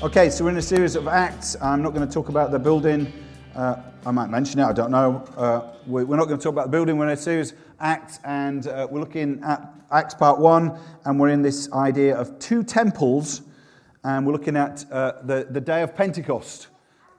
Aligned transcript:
Okay, 0.00 0.30
so 0.30 0.44
we're 0.44 0.50
in 0.50 0.58
a 0.58 0.62
series 0.62 0.94
of 0.94 1.08
acts. 1.08 1.56
I'm 1.60 1.82
not 1.82 1.92
going 1.92 2.06
to 2.06 2.14
talk 2.14 2.28
about 2.28 2.52
the 2.52 2.58
building. 2.60 3.12
Uh, 3.56 3.82
I 4.06 4.12
might 4.12 4.30
mention 4.30 4.60
it, 4.60 4.64
I 4.64 4.72
don't 4.72 4.92
know. 4.92 5.24
Uh, 5.36 5.72
we, 5.88 6.02
are 6.02 6.06
not 6.06 6.26
going 6.26 6.38
to 6.38 6.44
talk 6.44 6.52
about 6.52 6.66
the 6.66 6.70
building. 6.70 6.98
We're 6.98 7.08
in 7.08 7.14
a 7.14 7.16
series 7.16 7.50
of 7.50 7.58
acts, 7.80 8.20
and 8.22 8.68
uh, 8.68 8.86
we're 8.88 9.00
looking 9.00 9.42
at 9.42 9.74
Acts 9.90 10.14
part 10.14 10.38
one, 10.38 10.78
and 11.04 11.18
we're 11.18 11.30
in 11.30 11.42
this 11.42 11.72
idea 11.72 12.14
of 12.14 12.38
two 12.38 12.62
temples, 12.62 13.42
and 14.04 14.24
we're 14.24 14.34
looking 14.34 14.56
at 14.56 14.84
uh, 14.92 15.14
the, 15.24 15.48
the 15.50 15.60
day 15.60 15.82
of 15.82 15.96
Pentecost. 15.96 16.68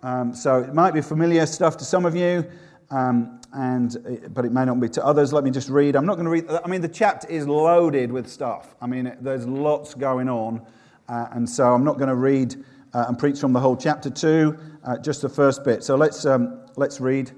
Um, 0.02 0.34
so 0.34 0.60
it 0.60 0.74
might 0.74 0.94
be 0.94 1.02
familiar 1.02 1.46
stuff 1.48 1.76
to 1.80 1.84
some 1.84 2.06
of 2.06 2.16
you, 2.16 2.50
um, 2.92 3.42
and, 3.52 3.98
uh, 3.98 4.30
but 4.30 4.46
it 4.46 4.54
may 4.54 4.64
not 4.64 4.80
be 4.80 4.88
to 4.88 5.06
others. 5.06 5.34
Let 5.34 5.44
me 5.44 5.52
just 5.52 5.68
read. 5.68 5.98
I'm 5.98 6.06
not 6.06 6.16
going 6.16 6.28
to 6.28 6.32
read, 6.32 6.62
I 6.64 6.70
mean, 6.70 6.80
the 6.80 6.88
chapter 6.88 7.28
is 7.28 7.46
loaded 7.46 8.10
with 8.10 8.30
stuff. 8.30 8.74
I 8.82 8.88
mean, 8.88 9.18
there's 9.20 9.46
lots 9.46 9.96
going 9.96 10.30
on. 10.30 10.66
Uh, 11.10 11.28
and 11.32 11.50
so 11.50 11.74
I'm 11.74 11.84
not 11.84 11.98
going 11.98 12.10
to 12.10 12.16
read 12.16 12.56
uh, 12.94 13.06
and 13.08 13.18
preach 13.18 13.40
from 13.40 13.52
the 13.52 13.60
whole 13.60 13.76
chapter 13.76 14.10
2, 14.10 14.58
uh, 14.84 14.98
just 15.00 15.22
the 15.22 15.30
first 15.30 15.64
bit. 15.64 15.84
So 15.84 15.96
let's, 15.96 16.26
um, 16.26 16.62
let's 16.76 17.02
read. 17.02 17.32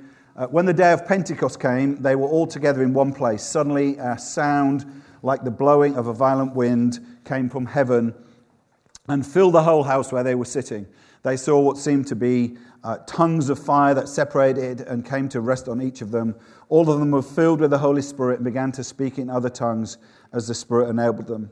When 0.50 0.66
the 0.66 0.74
day 0.74 0.92
of 0.92 1.06
Pentecost 1.06 1.60
came, 1.60 1.98
they 2.02 2.16
were 2.16 2.28
all 2.28 2.48
together 2.48 2.82
in 2.82 2.94
one 2.94 3.14
place. 3.14 3.44
Suddenly, 3.44 3.98
a 3.98 4.18
sound 4.18 5.04
like 5.22 5.44
the 5.44 5.52
blowing 5.52 5.96
of 5.96 6.08
a 6.08 6.14
violent 6.14 6.56
wind 6.56 7.00
came 7.26 7.48
from 7.48 7.68
heaven 7.68 8.14
and 9.08 9.26
filled 9.26 9.54
the 9.54 9.62
whole 9.62 9.84
house 9.84 10.12
where 10.12 10.24
they 10.24 10.34
were 10.34 10.46
sitting. 10.46 10.88
They 11.24 11.38
saw 11.38 11.60
what 11.60 11.78
seemed 11.78 12.08
to 12.08 12.16
be 12.16 12.58
uh, 12.84 12.98
tongues 13.06 13.50
of 13.50 13.60
fire 13.60 13.94
that 13.94 14.10
separated 14.10 14.82
and 14.82 15.06
came 15.06 15.30
to 15.30 15.42
rest 15.42 15.68
on 15.68 15.82
each 15.82 16.02
of 16.02 16.10
them. 16.10 16.36
All 16.70 16.90
of 16.90 17.00
them 17.00 17.12
were 17.12 17.22
filled 17.22 17.62
with 17.62 17.70
the 17.70 17.78
Holy 17.78 18.02
Spirit 18.02 18.38
and 18.38 18.46
began 18.46 18.72
to 18.74 18.84
speak 18.84 19.20
in 19.20 19.30
other 19.30 19.50
tongues 19.50 19.98
as 20.34 20.48
the 20.48 20.56
Spirit 20.56 20.90
enabled 20.90 21.28
them. 21.28 21.52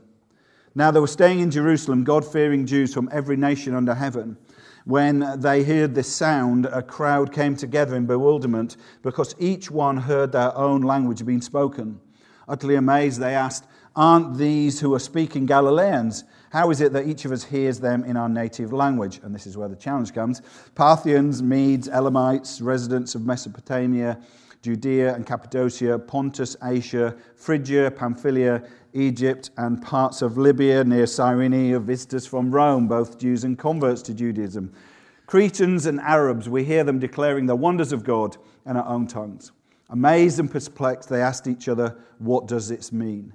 Now 0.74 0.90
they 0.90 1.00
were 1.00 1.06
staying 1.06 1.40
in 1.40 1.50
Jerusalem, 1.50 2.04
God 2.04 2.24
fearing 2.24 2.64
Jews 2.64 2.94
from 2.94 3.08
every 3.12 3.36
nation 3.36 3.74
under 3.74 3.94
heaven. 3.94 4.36
When 4.84 5.40
they 5.40 5.62
heard 5.62 5.94
this 5.94 6.12
sound, 6.12 6.66
a 6.66 6.82
crowd 6.82 7.32
came 7.32 7.56
together 7.56 7.96
in 7.96 8.06
bewilderment 8.06 8.76
because 9.02 9.34
each 9.38 9.70
one 9.70 9.96
heard 9.96 10.32
their 10.32 10.56
own 10.56 10.82
language 10.82 11.24
being 11.26 11.42
spoken. 11.42 12.00
Utterly 12.48 12.76
amazed, 12.76 13.20
they 13.20 13.34
asked, 13.34 13.64
Aren't 13.94 14.38
these 14.38 14.80
who 14.80 14.94
are 14.94 15.00
speaking 15.00 15.44
Galileans? 15.44 16.24
How 16.50 16.70
is 16.70 16.80
it 16.80 16.92
that 16.92 17.06
each 17.06 17.24
of 17.24 17.32
us 17.32 17.44
hears 17.44 17.78
them 17.78 18.04
in 18.04 18.16
our 18.16 18.28
native 18.28 18.72
language? 18.72 19.20
And 19.22 19.34
this 19.34 19.46
is 19.46 19.56
where 19.56 19.68
the 19.68 19.76
challenge 19.76 20.14
comes 20.14 20.42
Parthians, 20.74 21.42
Medes, 21.42 21.88
Elamites, 21.88 22.60
residents 22.60 23.14
of 23.14 23.26
Mesopotamia, 23.26 24.18
Judea 24.62 25.14
and 25.14 25.26
Cappadocia, 25.26 25.98
Pontus, 25.98 26.56
Asia, 26.62 27.16
Phrygia, 27.34 27.90
Pamphylia 27.90 28.62
Egypt, 28.92 29.50
and 29.56 29.80
parts 29.80 30.22
of 30.22 30.36
Libya 30.36 30.84
near 30.84 31.06
Cyrene 31.06 31.74
of 31.74 31.84
visitors 31.84 32.26
from 32.26 32.50
Rome, 32.50 32.88
both 32.88 33.18
Jews 33.18 33.44
and 33.44 33.58
converts 33.58 34.02
to 34.02 34.14
Judaism. 34.14 34.72
Cretans 35.26 35.86
and 35.86 36.00
Arabs, 36.00 36.48
we 36.48 36.64
hear 36.64 36.82
them 36.82 36.98
declaring 36.98 37.46
the 37.46 37.56
wonders 37.56 37.92
of 37.92 38.02
God 38.04 38.36
in 38.66 38.76
our 38.76 38.86
own 38.86 39.06
tongues. 39.06 39.52
Amazed 39.88 40.40
and 40.40 40.50
perplexed, 40.50 41.08
they 41.08 41.22
asked 41.22 41.46
each 41.46 41.68
other, 41.68 41.96
What 42.18 42.46
does 42.46 42.68
this 42.68 42.92
mean? 42.92 43.32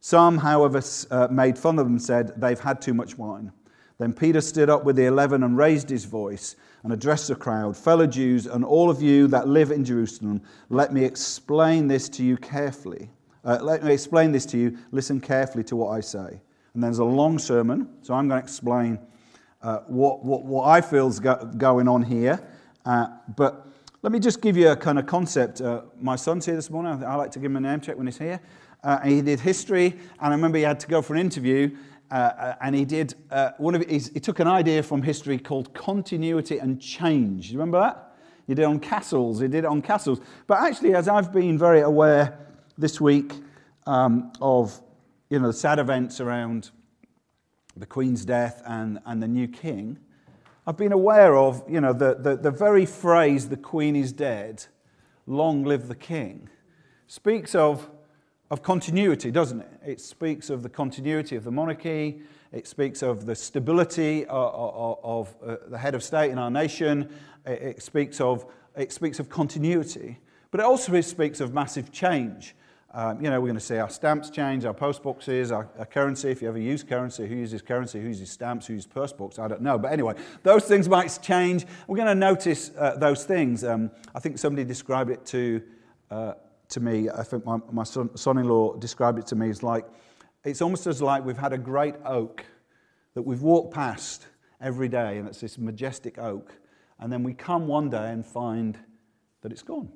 Some, 0.00 0.38
however, 0.38 0.82
uh, 1.10 1.28
made 1.30 1.58
fun 1.58 1.78
of 1.78 1.86
them 1.86 1.94
and 1.94 2.02
said, 2.02 2.40
They've 2.40 2.58
had 2.58 2.80
too 2.80 2.94
much 2.94 3.16
wine. 3.16 3.52
Then 3.98 4.12
Peter 4.12 4.40
stood 4.40 4.68
up 4.68 4.84
with 4.84 4.96
the 4.96 5.06
eleven 5.06 5.42
and 5.42 5.56
raised 5.56 5.88
his 5.88 6.04
voice 6.04 6.56
and 6.82 6.92
addressed 6.92 7.28
the 7.28 7.34
crowd 7.34 7.76
Fellow 7.76 8.06
Jews, 8.06 8.46
and 8.46 8.64
all 8.64 8.90
of 8.90 9.00
you 9.00 9.26
that 9.28 9.48
live 9.48 9.70
in 9.70 9.84
Jerusalem, 9.84 10.42
let 10.68 10.92
me 10.92 11.04
explain 11.04 11.88
this 11.88 12.08
to 12.10 12.22
you 12.22 12.36
carefully. 12.36 13.10
Uh, 13.44 13.58
let 13.62 13.82
me 13.82 13.92
explain 13.92 14.32
this 14.32 14.44
to 14.46 14.58
you. 14.58 14.76
Listen 14.90 15.20
carefully 15.20 15.64
to 15.64 15.76
what 15.76 15.90
I 15.90 16.00
say. 16.00 16.40
And 16.74 16.82
there's 16.82 16.98
a 16.98 17.04
long 17.04 17.38
sermon, 17.38 17.88
so 18.02 18.12
I'm 18.12 18.28
going 18.28 18.40
to 18.40 18.44
explain 18.44 18.98
uh, 19.62 19.78
what, 19.86 20.24
what, 20.24 20.44
what 20.44 20.68
I 20.68 20.80
feel 20.80 21.08
is 21.08 21.18
go- 21.18 21.50
going 21.56 21.88
on 21.88 22.02
here. 22.02 22.38
Uh, 22.84 23.06
but 23.36 23.66
let 24.02 24.12
me 24.12 24.18
just 24.18 24.42
give 24.42 24.56
you 24.56 24.68
a 24.68 24.76
kind 24.76 24.98
of 24.98 25.06
concept. 25.06 25.60
Uh, 25.60 25.82
my 26.00 26.16
son's 26.16 26.44
here 26.44 26.54
this 26.54 26.70
morning. 26.70 27.02
I 27.02 27.14
like 27.14 27.30
to 27.32 27.38
give 27.38 27.50
him 27.50 27.56
a 27.56 27.60
name 27.60 27.80
check 27.80 27.96
when 27.96 28.06
he's 28.06 28.18
here. 28.18 28.40
Uh, 28.84 29.00
he 29.00 29.22
did 29.22 29.40
history, 29.40 29.86
and 29.86 29.98
I 30.20 30.30
remember 30.30 30.58
he 30.58 30.64
had 30.64 30.78
to 30.80 30.86
go 30.86 31.00
for 31.00 31.14
an 31.14 31.20
interview. 31.20 31.74
Uh, 32.10 32.54
and 32.60 32.74
he 32.74 32.84
did 32.84 33.14
one 33.58 33.74
of 33.74 33.82
his, 33.82 34.10
he 34.14 34.20
took 34.20 34.38
an 34.38 34.46
idea 34.46 34.82
from 34.82 35.02
history 35.02 35.38
called 35.38 35.74
continuity 35.74 36.58
and 36.58 36.80
change. 36.80 37.50
You 37.50 37.58
remember 37.58 37.80
that? 37.80 38.06
He 38.46 38.54
did 38.54 38.64
on 38.64 38.78
castles. 38.78 39.40
He 39.40 39.48
did 39.48 39.64
on 39.64 39.82
castles. 39.82 40.20
But 40.46 40.60
actually, 40.60 40.94
as 40.94 41.08
I've 41.08 41.32
been 41.32 41.58
very 41.58 41.80
aware 41.80 42.38
this 42.78 43.00
week 43.00 43.32
um, 43.86 44.32
of 44.40 44.80
you 45.30 45.38
know, 45.38 45.48
the 45.48 45.52
sad 45.52 45.78
events 45.78 46.20
around 46.20 46.70
the 47.76 47.86
Queen's 47.86 48.24
death 48.24 48.62
and, 48.64 49.00
and 49.04 49.22
the 49.22 49.28
new 49.28 49.48
king, 49.48 49.98
I've 50.66 50.76
been 50.76 50.92
aware 50.92 51.36
of 51.36 51.62
you 51.68 51.80
know, 51.80 51.92
the, 51.92 52.14
the, 52.14 52.36
the 52.36 52.50
very 52.50 52.86
phrase, 52.86 53.48
the 53.48 53.56
Queen 53.56 53.96
is 53.96 54.12
dead, 54.12 54.64
long 55.26 55.64
live 55.64 55.88
the 55.88 55.96
king, 55.96 56.48
speaks 57.08 57.54
of, 57.54 57.90
of 58.50 58.62
continuity, 58.62 59.30
doesn't 59.30 59.60
it? 59.60 59.80
It 59.84 60.00
speaks 60.00 60.50
of 60.50 60.62
the 60.62 60.68
continuity 60.68 61.36
of 61.36 61.44
the 61.44 61.50
monarchy, 61.50 62.20
it 62.52 62.66
speaks 62.66 63.02
of 63.02 63.26
the 63.26 63.34
stability 63.34 64.24
of, 64.26 64.54
of, 64.54 64.98
of 65.02 65.36
uh, 65.44 65.56
the 65.68 65.78
head 65.78 65.94
of 65.94 66.02
state 66.02 66.30
in 66.30 66.38
our 66.38 66.50
nation, 66.50 67.08
it, 67.44 67.62
it, 67.62 67.82
speaks 67.82 68.20
of, 68.20 68.46
it 68.76 68.92
speaks 68.92 69.18
of 69.18 69.28
continuity, 69.28 70.18
but 70.50 70.60
it 70.60 70.64
also 70.64 71.00
speaks 71.00 71.40
of 71.40 71.52
massive 71.52 71.90
change. 71.90 72.54
Um, 72.94 73.22
you 73.22 73.28
know, 73.28 73.38
we're 73.40 73.48
going 73.48 73.58
to 73.58 73.60
see 73.60 73.76
our 73.76 73.90
stamps 73.90 74.30
change, 74.30 74.64
our 74.64 74.72
post 74.72 75.02
boxes, 75.02 75.52
our, 75.52 75.68
our, 75.78 75.84
currency. 75.84 76.30
If 76.30 76.40
you 76.40 76.48
ever 76.48 76.58
use 76.58 76.82
currency, 76.82 77.26
who 77.26 77.34
uses 77.34 77.60
currency, 77.60 78.00
who 78.00 78.08
uses 78.08 78.30
stamps, 78.30 78.66
who 78.66 78.72
uses 78.72 78.86
post 78.86 79.18
books, 79.18 79.38
I 79.38 79.48
don't 79.48 79.60
know. 79.60 79.76
But 79.76 79.92
anyway, 79.92 80.14
those 80.42 80.64
things 80.64 80.88
might 80.88 81.18
change. 81.20 81.66
We're 81.88 81.96
going 81.96 82.08
to 82.08 82.14
notice 82.14 82.70
uh, 82.78 82.96
those 82.96 83.24
things. 83.24 83.64
Um, 83.64 83.90
I 84.14 84.20
think 84.20 84.38
somebody 84.38 84.64
described 84.64 85.10
it 85.10 85.26
to, 85.26 85.62
uh, 86.10 86.34
to 86.70 86.80
me. 86.80 87.08
I 87.10 87.22
think 87.22 87.44
my, 87.44 87.58
my 87.70 87.84
son, 87.84 88.14
son-in-law 88.16 88.76
described 88.76 89.18
it 89.18 89.26
to 89.28 89.36
me 89.36 89.50
as 89.50 89.62
like, 89.62 89.86
it's 90.44 90.62
almost 90.62 90.86
as 90.86 91.02
like 91.02 91.24
we've 91.24 91.36
had 91.36 91.52
a 91.52 91.58
great 91.58 91.94
oak 92.04 92.44
that 93.14 93.22
we've 93.22 93.42
walked 93.42 93.74
past 93.74 94.26
every 94.60 94.88
day, 94.88 95.18
and 95.18 95.26
it's 95.26 95.40
this 95.40 95.58
majestic 95.58 96.18
oak. 96.18 96.52
And 96.98 97.12
then 97.12 97.22
we 97.22 97.34
come 97.34 97.66
one 97.66 97.90
day 97.90 98.10
and 98.10 98.24
find 98.24 98.78
that 99.42 99.52
it's 99.52 99.62
gone. 99.62 99.90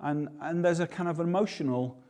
And, 0.00 0.28
and 0.40 0.64
there's 0.64 0.80
a 0.80 0.86
kind 0.86 1.08
of 1.08 1.20
emotional 1.20 2.02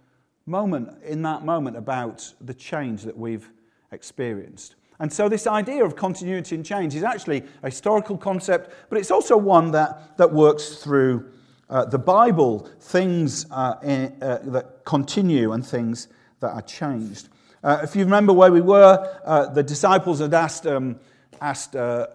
moment 0.47 0.91
in 1.05 1.23
that 1.23 1.45
moment 1.45 1.77
about 1.77 2.33
the 2.41 2.55
change 2.55 3.03
that 3.03 3.17
we've 3.17 3.51
experienced. 3.93 4.77
And 4.99 5.13
so, 5.13 5.29
this 5.29 5.47
idea 5.47 5.85
of 5.85 5.95
continuity 5.95 6.55
and 6.55 6.65
change 6.65 6.95
is 6.95 7.03
actually 7.03 7.45
a 7.63 7.67
historical 7.67 8.17
concept, 8.17 8.73
but 8.89 8.99
it's 8.99 9.11
also 9.11 9.37
one 9.37 9.71
that, 9.73 10.17
that 10.17 10.33
works 10.33 10.77
through 10.77 11.31
uh, 11.69 11.85
the 11.85 11.99
Bible 11.99 12.69
things 12.81 13.47
uh, 13.51 13.75
in, 13.83 14.17
uh, 14.23 14.39
that 14.45 14.85
continue 14.85 15.53
and 15.53 15.67
things 15.67 16.09
that 16.41 16.53
are 16.53 16.63
changed. 16.63 17.29
Uh, 17.65 17.81
if 17.83 17.97
you 17.97 18.05
remember 18.05 18.33
where 18.33 18.53
we 18.53 18.61
were, 18.61 19.21
uh, 19.25 19.47
the 19.47 19.63
disciples 19.63 20.21
had 20.21 20.33
asked, 20.33 20.67
um, 20.67 20.99
asked 21.41 21.75
uh, 21.75 22.07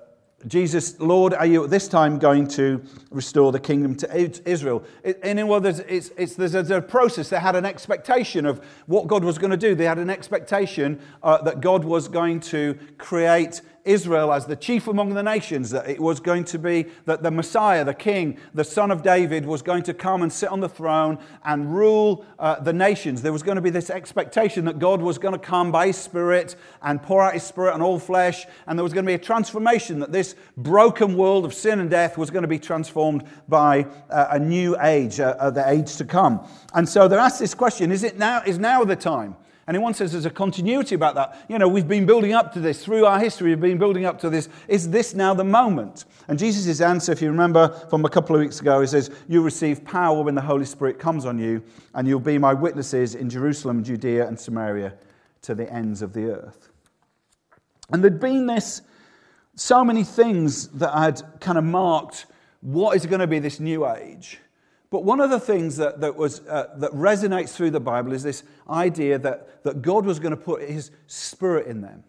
Jesus, 0.48 1.00
Lord, 1.00 1.34
are 1.34 1.46
you 1.46 1.64
at 1.64 1.70
this 1.70 1.88
time 1.88 2.18
going 2.18 2.48
to 2.50 2.84
restore 3.12 3.52
the 3.52 3.60
kingdom 3.60 3.96
to 3.96 4.50
Israel? 4.50 4.84
In 5.04 5.40
other 5.40 5.46
words, 5.46 5.80
it's, 5.80 6.12
it's, 6.18 6.36
there's 6.36 6.72
a 6.72 6.82
process. 6.82 7.30
They 7.30 7.40
had 7.40 7.56
an 7.56 7.66
expectation 7.66 8.46
of 8.46 8.64
what 8.88 9.08
God 9.08 9.24
was 9.24 9.38
going 9.38 9.52
to 9.52 9.58
do. 9.58 9.76
They 9.76 9.86
had 9.86 10.00
an 10.00 10.10
expectation 10.10 11.00
uh, 11.22 11.42
that 11.44 11.62
God 11.62 11.84
was 11.84 12.08
going 12.08 12.40
to 12.42 12.78
create 12.98 13.62
Israel 13.86 14.32
as 14.32 14.46
the 14.46 14.56
chief 14.56 14.88
among 14.88 15.14
the 15.14 15.24
nations, 15.24 15.70
that 15.72 15.90
it 15.90 16.00
was 16.00 16.20
going 16.20 16.44
to 16.46 16.60
be 16.60 16.86
that 17.06 17.24
the 17.24 17.32
Messiah, 17.32 17.84
the 17.84 17.94
King, 17.94 18.38
the 18.54 18.64
Son 18.64 18.92
of 18.92 19.02
David, 19.02 19.46
was 19.46 19.62
going 19.62 19.84
to 19.84 19.94
come 19.94 20.22
and 20.22 20.32
sit 20.32 20.50
on 20.50 20.60
the 20.60 20.70
throne 20.70 21.18
and 21.44 21.74
rule 21.74 22.26
uh, 22.40 22.60
the 22.60 22.74
nations. 22.74 23.22
There 23.22 23.34
was 23.34 23.44
going 23.44 23.56
to 23.56 23.62
be 23.62 23.70
this 23.70 23.90
expectation 23.90 24.66
that 24.66 24.80
God 24.80 25.02
was 25.02 25.18
going 25.18 25.34
to 25.34 25.40
come 25.40 25.72
by 25.72 25.88
His 25.88 25.98
Spirit 25.98 26.56
and 26.82 27.02
pour 27.02 27.24
out 27.24 27.34
His 27.34 27.44
Spirit 27.44 27.74
on 27.74 27.82
all 27.82 28.00
flesh, 28.00 28.46
and 28.68 28.78
there 28.78 28.84
was 28.84 28.94
going 28.94 29.06
to 29.06 29.10
be 29.10 29.16
a 29.16 29.20
transformation, 29.20 30.00
that 30.00 30.12
this 30.12 30.36
broken 30.58 31.16
world 31.16 31.46
of 31.46 31.54
sin 31.54 31.80
and 31.80 31.90
death 31.90 32.18
was 32.18 32.30
going 32.30 32.44
to 32.44 32.48
be 32.48 32.60
transformed 32.60 33.24
by 33.48 33.86
uh, 34.10 34.28
a 34.32 34.40
new 34.40 34.80
age, 34.82 35.20
uh, 35.20 35.50
the 35.50 35.68
age 35.70 35.96
to 35.96 36.06
come. 36.06 36.46
And 36.74 36.88
so 36.88 37.08
they're 37.08 37.20
asked 37.20 37.40
this 37.40 37.54
question 37.54 37.92
is, 37.92 38.04
it 38.04 38.18
now, 38.18 38.42
is 38.46 38.60
now 38.60 38.84
the 38.84 38.96
time? 38.96 39.36
And 39.72 39.78
in 39.78 39.84
one 39.84 39.94
sense, 39.94 40.12
there's 40.12 40.26
a 40.26 40.30
continuity 40.30 40.96
about 40.96 41.16
that. 41.16 41.46
You 41.48 41.58
know, 41.58 41.70
we've 41.70 41.88
been 41.88 42.06
building 42.06 42.34
up 42.34 42.52
to 42.56 42.60
this 42.60 42.84
through 42.84 43.06
our 43.06 43.18
history, 43.18 43.52
we've 43.52 43.62
been 43.62 43.78
building 43.78 44.04
up 44.04 44.20
to 44.20 44.30
this. 44.30 44.50
Is 44.68 44.90
this 44.90 45.14
now 45.14 45.34
the 45.34 45.46
moment? 45.46 46.04
And 46.28 46.38
Jesus' 46.38 46.82
answer, 46.82 47.14
if 47.14 47.22
you 47.22 47.30
remember 47.30 47.70
from 47.90 48.04
a 48.04 48.10
couple 48.10 48.36
of 48.36 48.42
weeks 48.42 48.60
ago, 48.60 48.82
he 48.82 48.88
says, 48.88 49.10
You'll 49.30 49.46
receive 49.46 49.86
power 49.86 50.24
when 50.24 50.36
the 50.36 50.42
Holy 50.42 50.66
Spirit 50.66 51.00
comes 51.00 51.26
on 51.26 51.40
you, 51.40 51.64
and 51.96 52.06
you'll 52.06 52.20
be 52.20 52.38
my 52.38 52.54
witnesses 52.54 53.16
in 53.16 53.30
Jerusalem, 53.30 53.82
Judea, 53.82 54.28
and 54.28 54.38
Samaria 54.38 54.94
to 55.44 55.56
the 55.56 55.72
ends 55.72 56.02
of 56.02 56.12
the 56.12 56.26
earth. 56.26 56.68
And 57.94 58.04
there'd 58.04 58.20
been 58.20 58.48
this, 58.48 58.82
so 59.56 59.86
many 59.86 60.04
things 60.04 60.68
that 60.68 60.94
had 60.94 61.22
kind 61.40 61.58
of 61.58 61.64
marked 61.64 62.26
what 62.60 62.98
is 62.98 63.06
going 63.06 63.22
to 63.22 63.28
be 63.28 63.40
this 63.40 63.62
new 63.62 63.88
age. 63.88 64.38
But 64.92 65.06
one 65.06 65.22
of 65.22 65.30
the 65.30 65.40
things 65.40 65.78
that, 65.78 66.02
that, 66.02 66.18
was, 66.18 66.46
uh, 66.48 66.68
that 66.76 66.92
resonates 66.92 67.52
through 67.52 67.72
the 67.72 67.80
Bible 67.80 68.12
is 68.12 68.24
this 68.24 68.44
idea 68.70 69.18
that, 69.20 69.64
that 69.64 69.82
God 69.82 70.06
was 70.06 70.20
going 70.20 70.32
to 70.32 70.38
put 70.38 70.62
his 70.70 70.92
spirit 71.08 71.66
in 71.66 71.82
them. 71.82 72.04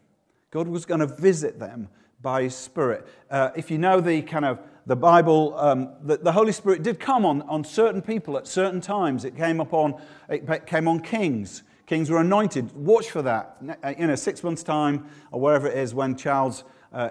God 0.50 0.66
was 0.66 0.84
going 0.84 1.00
to 1.00 1.06
visit 1.06 1.60
them 1.60 1.88
by 2.20 2.42
his 2.42 2.56
spirit. 2.56 3.06
Uh, 3.30 3.50
if 3.54 3.70
you 3.70 3.78
know 3.78 4.00
the 4.00 4.20
kind 4.22 4.44
of 4.44 4.58
the 4.84 4.96
Bible, 4.96 5.56
um, 5.58 5.90
the, 6.02 6.16
the, 6.16 6.32
Holy 6.32 6.50
Spirit 6.50 6.82
did 6.82 6.98
come 6.98 7.24
on, 7.24 7.42
on 7.42 7.62
certain 7.62 8.02
people 8.02 8.36
at 8.36 8.48
certain 8.48 8.80
times. 8.80 9.24
It 9.24 9.36
came 9.36 9.60
upon, 9.60 9.94
it 10.28 10.66
came 10.66 10.88
on 10.88 11.00
kings. 11.00 11.62
Kings 11.86 12.10
were 12.10 12.18
anointed. 12.18 12.72
Watch 12.72 13.10
for 13.10 13.22
that. 13.22 13.58
In 13.96 14.10
a 14.10 14.16
six 14.16 14.42
months' 14.42 14.64
time, 14.64 15.06
or 15.30 15.40
wherever 15.40 15.68
it 15.68 15.78
is, 15.78 15.94
when 15.94 16.16
Charles 16.16 16.64
uh, 16.92 17.10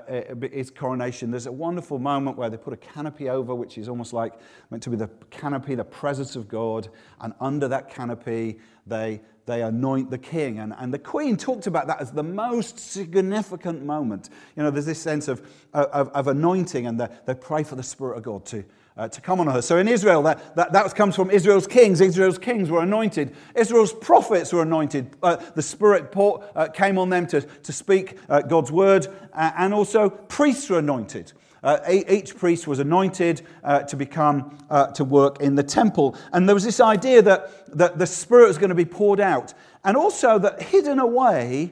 his 0.51 0.69
coronation, 0.69 1.31
there's 1.31 1.47
a 1.47 1.51
wonderful 1.51 1.97
moment 1.97 2.37
where 2.37 2.49
they 2.49 2.57
put 2.57 2.73
a 2.73 2.77
canopy 2.77 3.29
over, 3.29 3.55
which 3.55 3.77
is 3.77 3.89
almost 3.89 4.13
like 4.13 4.33
meant 4.69 4.83
to 4.83 4.89
be 4.89 4.95
the 4.95 5.09
canopy, 5.29 5.75
the 5.75 5.83
presence 5.83 6.35
of 6.35 6.47
God. 6.47 6.87
And 7.19 7.33
under 7.39 7.67
that 7.67 7.89
canopy, 7.89 8.59
they, 8.85 9.21
they 9.45 9.63
anoint 9.63 10.11
the 10.11 10.17
king. 10.17 10.59
And, 10.59 10.73
and 10.77 10.93
the 10.93 10.99
queen 10.99 11.35
talked 11.35 11.67
about 11.67 11.87
that 11.87 11.99
as 11.99 12.11
the 12.11 12.23
most 12.23 12.79
significant 12.79 13.83
moment. 13.83 14.29
You 14.55 14.63
know, 14.63 14.71
there's 14.71 14.85
this 14.85 15.01
sense 15.01 15.27
of, 15.27 15.41
of, 15.73 16.09
of 16.09 16.27
anointing, 16.27 16.85
and 16.85 16.99
they, 16.99 17.07
they 17.25 17.33
pray 17.33 17.63
for 17.63 17.75
the 17.75 17.83
Spirit 17.83 18.17
of 18.17 18.23
God 18.23 18.45
to, 18.47 18.63
uh, 18.97 19.07
to 19.07 19.21
come 19.21 19.39
on 19.39 19.47
her. 19.47 19.61
So 19.61 19.77
in 19.77 19.87
Israel, 19.87 20.21
that, 20.23 20.55
that, 20.55 20.73
that 20.73 20.95
comes 20.95 21.15
from 21.15 21.31
Israel's 21.31 21.67
kings. 21.67 22.01
Israel's 22.01 22.37
kings 22.37 22.69
were 22.69 22.81
anointed. 22.81 23.35
Israel's 23.55 23.93
prophets 23.93 24.51
were 24.51 24.61
anointed. 24.61 25.15
Uh, 25.23 25.37
the 25.55 25.61
Spirit 25.61 26.13
uh, 26.15 26.67
came 26.67 26.97
on 26.97 27.09
them 27.09 27.27
to, 27.27 27.41
to 27.41 27.73
speak 27.73 28.17
uh, 28.29 28.41
God's 28.41 28.71
word, 28.71 29.07
uh, 29.33 29.51
and 29.57 29.73
also 29.73 30.09
priests 30.09 30.69
were 30.69 30.79
anointed. 30.79 31.33
Uh, 31.63 31.77
each 31.87 32.35
priest 32.35 32.65
was 32.65 32.79
anointed 32.79 33.43
to 33.87 33.95
become, 33.95 34.57
to 34.95 35.03
work 35.03 35.39
in 35.41 35.53
the 35.53 35.61
temple. 35.61 36.17
And 36.33 36.49
there 36.49 36.55
was 36.55 36.63
this 36.63 36.79
idea 36.79 37.21
that, 37.21 37.77
that 37.77 37.99
the 37.99 38.07
Spirit 38.07 38.47
was 38.47 38.57
going 38.57 38.69
to 38.69 38.75
be 38.75 38.83
poured 38.83 39.19
out. 39.19 39.53
And 39.83 39.95
also 39.95 40.39
that 40.39 40.59
hidden 40.59 40.97
away, 40.97 41.71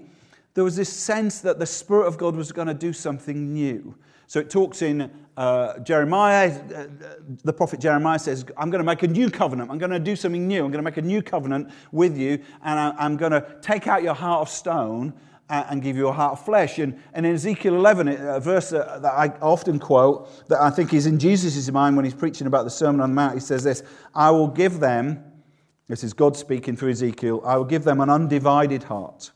there 0.53 0.63
was 0.63 0.75
this 0.75 0.93
sense 0.93 1.39
that 1.41 1.57
the 1.57 1.65
Spirit 1.65 2.05
of 2.05 2.19
God 2.19 2.35
was 2.35 2.51
going 2.51 2.67
to 2.67 2.73
do 2.75 2.93
something 2.93 3.51
new. 3.51 3.95
So 4.29 4.39
it 4.39 4.51
talks 4.51 4.83
in 4.83 5.09
uh, 5.37 5.79
Jeremiah, 5.79 6.51
uh, 6.51 6.85
the 7.43 7.51
prophet 7.51 7.79
Jeremiah 7.79 8.19
says, 8.19 8.45
I'm 8.57 8.69
going 8.69 8.77
to 8.77 8.85
make 8.85 9.01
a 9.01 9.07
new 9.07 9.31
covenant. 9.31 9.71
I'm 9.71 9.79
going 9.79 9.89
to 9.89 9.97
do 9.97 10.15
something 10.15 10.47
new. 10.47 10.63
I'm 10.63 10.69
going 10.69 10.83
to 10.83 10.83
make 10.83 10.97
a 10.97 11.01
new 11.01 11.23
covenant 11.23 11.71
with 11.91 12.15
you, 12.15 12.37
and 12.63 12.79
I, 12.79 13.05
am 13.05 13.17
going 13.17 13.31
to 13.31 13.57
take 13.61 13.87
out 13.87 14.03
your 14.03 14.13
heart 14.13 14.41
of 14.41 14.49
stone 14.49 15.15
and 15.49 15.81
give 15.81 15.97
you 15.97 16.09
a 16.09 16.11
heart 16.11 16.33
of 16.33 16.45
flesh. 16.45 16.77
And, 16.77 17.01
and 17.13 17.25
in 17.25 17.33
Ezekiel 17.33 17.73
11, 17.73 18.07
a 18.07 18.39
verse 18.39 18.69
that, 18.69 19.01
that 19.01 19.13
I 19.13 19.29
often 19.41 19.79
quote, 19.79 20.47
that 20.47 20.61
I 20.61 20.69
think 20.69 20.93
is 20.93 21.07
in 21.07 21.17
Jesus' 21.17 21.71
mind 21.71 21.95
when 21.95 22.05
he's 22.05 22.13
preaching 22.13 22.45
about 22.45 22.65
the 22.65 22.69
Sermon 22.69 23.01
on 23.01 23.09
the 23.09 23.15
Mount, 23.15 23.33
he 23.33 23.39
says 23.39 23.63
this 23.63 23.81
I 24.13 24.29
will 24.29 24.47
give 24.47 24.79
them, 24.79 25.23
this 25.87 26.03
is 26.03 26.13
God 26.13 26.37
speaking 26.37 26.77
through 26.77 26.91
Ezekiel, 26.91 27.41
I 27.43 27.57
will 27.57 27.65
give 27.65 27.83
them 27.83 27.99
an 27.99 28.11
undivided 28.11 28.83
heart 28.83 29.31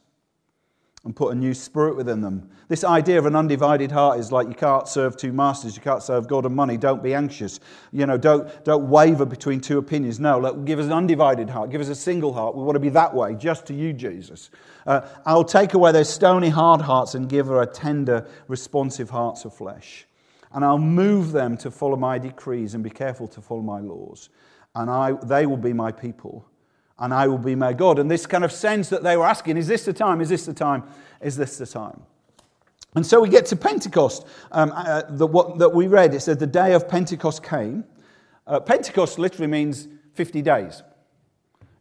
and 1.03 1.15
put 1.15 1.33
a 1.33 1.35
new 1.35 1.53
spirit 1.53 1.97
within 1.97 2.21
them. 2.21 2.49
This 2.73 2.83
idea 2.83 3.19
of 3.19 3.27
an 3.27 3.35
undivided 3.35 3.91
heart 3.91 4.19
is 4.19 4.31
like 4.31 4.47
you 4.47 4.55
can't 4.55 4.87
serve 4.87 5.15
two 5.15 5.31
masters, 5.31 5.75
you 5.75 5.81
can't 5.83 6.01
serve 6.01 6.27
God 6.27 6.43
and 6.43 6.55
money. 6.55 6.75
Don't 6.75 7.03
be 7.03 7.13
anxious. 7.13 7.59
You 7.91 8.07
know, 8.07 8.17
don't, 8.17 8.49
don't 8.65 8.89
waver 8.89 9.27
between 9.27 9.59
two 9.61 9.77
opinions. 9.77 10.19
No, 10.19 10.51
give 10.55 10.79
us 10.79 10.87
an 10.87 10.91
undivided 10.91 11.51
heart, 11.51 11.69
give 11.69 11.81
us 11.81 11.89
a 11.89 11.93
single 11.93 12.33
heart. 12.33 12.55
We 12.55 12.63
want 12.63 12.75
to 12.75 12.79
be 12.79 12.89
that 12.89 13.13
way, 13.13 13.35
just 13.35 13.67
to 13.67 13.75
you, 13.75 13.93
Jesus. 13.93 14.49
Uh, 14.87 15.01
I'll 15.23 15.43
take 15.43 15.75
away 15.75 15.91
their 15.91 16.03
stony, 16.03 16.49
hard 16.49 16.81
hearts 16.81 17.13
and 17.13 17.29
give 17.29 17.45
her 17.45 17.61
a 17.61 17.67
tender, 17.67 18.27
responsive 18.47 19.11
hearts 19.11 19.45
of 19.45 19.53
flesh. 19.53 20.07
And 20.51 20.65
I'll 20.65 20.79
move 20.79 21.31
them 21.31 21.57
to 21.57 21.69
follow 21.69 21.95
my 21.95 22.17
decrees 22.17 22.73
and 22.73 22.83
be 22.83 22.89
careful 22.89 23.27
to 23.27 23.41
follow 23.41 23.61
my 23.61 23.81
laws. 23.81 24.31
And 24.73 24.89
I, 24.89 25.11
they 25.11 25.45
will 25.45 25.57
be 25.57 25.73
my 25.73 25.91
people 25.91 26.43
and 26.97 27.13
I 27.13 27.27
will 27.27 27.37
be 27.37 27.53
my 27.53 27.73
God. 27.73 27.99
And 27.99 28.09
this 28.09 28.25
kind 28.25 28.43
of 28.43 28.51
sense 28.51 28.89
that 28.89 29.03
they 29.03 29.15
were 29.15 29.27
asking, 29.27 29.57
is 29.57 29.67
this 29.67 29.85
the 29.85 29.93
time? 29.93 30.21
Is 30.21 30.29
this 30.29 30.47
the 30.47 30.55
time? 30.55 30.85
Is 31.21 31.37
this 31.37 31.59
the 31.59 31.67
time? 31.67 32.01
And 32.95 33.05
so 33.05 33.21
we 33.21 33.29
get 33.29 33.45
to 33.47 33.55
Pentecost, 33.55 34.25
um, 34.51 34.71
uh, 34.75 35.03
the, 35.09 35.25
what, 35.25 35.57
that 35.57 35.69
we 35.69 35.87
read. 35.87 36.13
It 36.13 36.19
said 36.21 36.39
the 36.39 36.47
day 36.47 36.73
of 36.73 36.87
Pentecost 36.87 37.43
came. 37.43 37.85
Uh, 38.45 38.59
Pentecost 38.59 39.17
literally 39.17 39.47
means 39.47 39.87
50 40.13 40.41
days. 40.41 40.83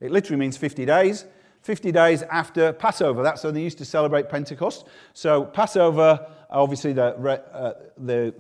It 0.01 0.11
literally 0.11 0.39
means 0.39 0.57
50 0.57 0.87
days. 0.87 1.27
50 1.63 1.93
days 1.93 2.23
after 2.23 2.73
Passover. 2.73 3.23
That's 3.23 3.45
when 3.45 3.55
they 3.55 3.63
used 3.63 3.79
to 3.79 3.85
celebrate 3.85 4.29
Pentecost. 4.29 4.87
So, 5.13 5.45
Passover, 5.45 6.27
obviously, 6.51 6.93
the, 6.93 7.15
uh, 7.15 7.75
the 7.99 8.35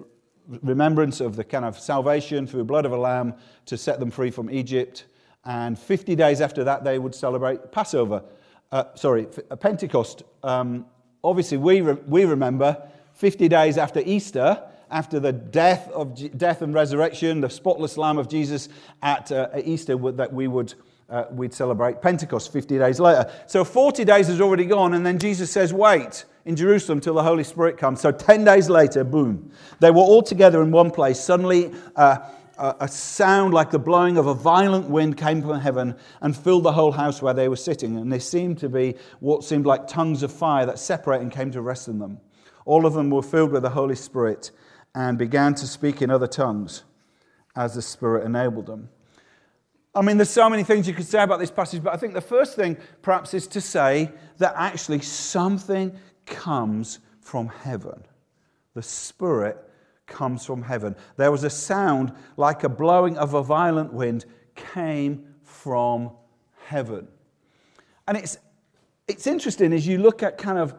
remembrance 0.63 1.21
of 1.21 1.37
the 1.37 1.45
kind 1.45 1.65
of 1.65 1.79
salvation 1.79 2.47
through 2.47 2.59
the 2.59 2.65
blood 2.65 2.85
of 2.85 2.93
a 2.93 2.97
lamb 2.97 3.35
to 3.67 3.77
set 3.77 4.01
them 4.01 4.11
free 4.11 4.31
from 4.31 4.51
Egypt. 4.51 5.05
And 5.45 5.79
50 5.79 6.17
days 6.17 6.41
after 6.41 6.65
that, 6.65 6.85
they 6.85 6.99
would 6.99 7.15
celebrate 7.15 7.71
Passover. 7.71 8.25
Uh, 8.73 8.85
sorry, 8.95 9.27
Pentecost. 9.61 10.23
Um, 10.43 10.87
obviously, 11.25 11.59
we, 11.59 11.81
re- 11.81 11.99
we 12.07 12.25
remember 12.25 12.89
50 13.15 13.49
days 13.49 13.79
after 13.79 14.01
Easter, 14.05 14.63
after 14.91 15.21
the 15.21 15.33
death, 15.33 15.89
of 15.91 16.15
G- 16.15 16.29
death 16.29 16.63
and 16.63 16.75
resurrection, 16.75 17.41
the 17.41 17.51
spotless 17.51 17.97
Lamb 17.97 18.19
of 18.19 18.29
Jesus 18.29 18.69
at, 19.03 19.33
uh, 19.33 19.49
at 19.53 19.67
Easter, 19.67 19.97
that 20.13 20.33
we 20.33 20.49
would 20.49 20.75
uh, 21.11 21.27
we'd 21.31 21.53
celebrate 21.53 22.01
Pentecost 22.01 22.51
50 22.51 22.79
days 22.79 22.99
later. 22.99 23.31
So 23.47 23.65
40 23.65 24.05
days 24.05 24.29
has 24.29 24.41
already 24.41 24.65
gone, 24.65 24.95
and 24.95 25.05
then 25.05 25.19
Jesus 25.19 25.51
says, 25.51 25.73
Wait 25.73 26.25
in 26.45 26.57
Jerusalem 26.57 27.01
till 27.01 27.15
the 27.15 27.23
Holy 27.23 27.45
Spirit 27.45 27.77
comes. 27.77 28.01
So 28.01 28.11
10 28.11 28.45
days 28.45 28.69
later, 28.69 29.05
boom, 29.05 29.53
they 29.79 29.91
were 29.91 29.99
all 29.99 30.23
together 30.23 30.63
in 30.63 30.71
one 30.71 30.91
place. 30.91 31.21
Suddenly, 31.21 31.73
uh, 31.97 32.19
a 32.59 32.89
sound 32.89 33.55
like 33.55 33.71
the 33.71 33.79
blowing 33.79 34.17
of 34.17 34.27
a 34.27 34.35
violent 34.35 34.89
wind 34.89 35.17
came 35.17 35.43
from 35.43 35.61
heaven 35.61 35.97
and 36.21 36.37
filled 36.37 36.65
the 36.65 36.73
whole 36.73 36.93
house 36.93 37.23
where 37.23 37.35
they 37.35 37.49
were 37.49 37.57
sitting. 37.57 37.97
And 37.97 38.13
they 38.13 38.19
seemed 38.19 38.59
to 38.59 38.69
be 38.69 38.95
what 39.21 39.45
seemed 39.45 39.67
like 39.67 39.87
tongues 39.87 40.23
of 40.23 40.33
fire 40.33 40.67
that 40.67 40.79
separated 40.79 41.23
and 41.23 41.33
came 41.33 41.51
to 41.53 41.63
rest 41.63 41.89
on 41.89 41.99
them. 41.99 42.21
All 42.65 42.87
of 42.87 42.95
them 42.95 43.11
were 43.11 43.23
filled 43.23 43.53
with 43.53 43.63
the 43.63 43.71
Holy 43.71 43.97
Spirit 43.97 44.51
and 44.95 45.19
began 45.19 45.55
to 45.55 45.67
speak 45.67 46.03
in 46.03 46.11
other 46.11 46.27
tongues 46.27 46.85
as 47.57 47.75
the 47.75 47.83
Spirit 47.83 48.25
enabled 48.25 48.67
them. 48.67 48.89
I 49.95 50.01
mean, 50.01 50.17
there's 50.17 50.31
so 50.31 50.49
many 50.49 50.65
things 50.65 50.89
you 50.89 50.95
could 50.95 51.07
say 51.07 51.23
about 51.23 51.39
this 51.39 51.51
passage, 51.51 51.83
but 51.83 51.93
I 51.93 51.97
think 51.99 52.15
the 52.15 52.21
first 52.21 52.57
thing 52.57 52.79
perhaps 53.03 53.35
is 53.35 53.47
to 53.49 53.61
say 53.61 54.11
that 54.39 54.55
actually 54.57 55.01
something 55.01 55.95
comes 56.25 56.99
from 57.21 57.49
heaven. 57.49 58.05
The 58.75 58.83
Spirit 58.83 59.59
comes 60.13 60.45
from 60.45 60.63
heaven. 60.63 60.95
There 61.17 61.33
was 61.33 61.43
a 61.43 61.51
sound 61.51 62.13
like 62.37 62.63
a 62.63 62.69
blowing 62.69 63.17
of 63.19 63.35
a 63.35 63.43
violent 63.43 63.93
wind 63.93 64.27
came 64.55 65.27
from 65.43 66.13
heaven. 66.67 67.09
And 68.07 68.17
it's, 68.17 68.39
it's 69.09 69.27
interesting 69.27 69.73
as 69.73 69.87
you 69.87 69.99
look 69.99 70.23
at 70.23 70.39
kind 70.39 70.59
of 70.59 70.75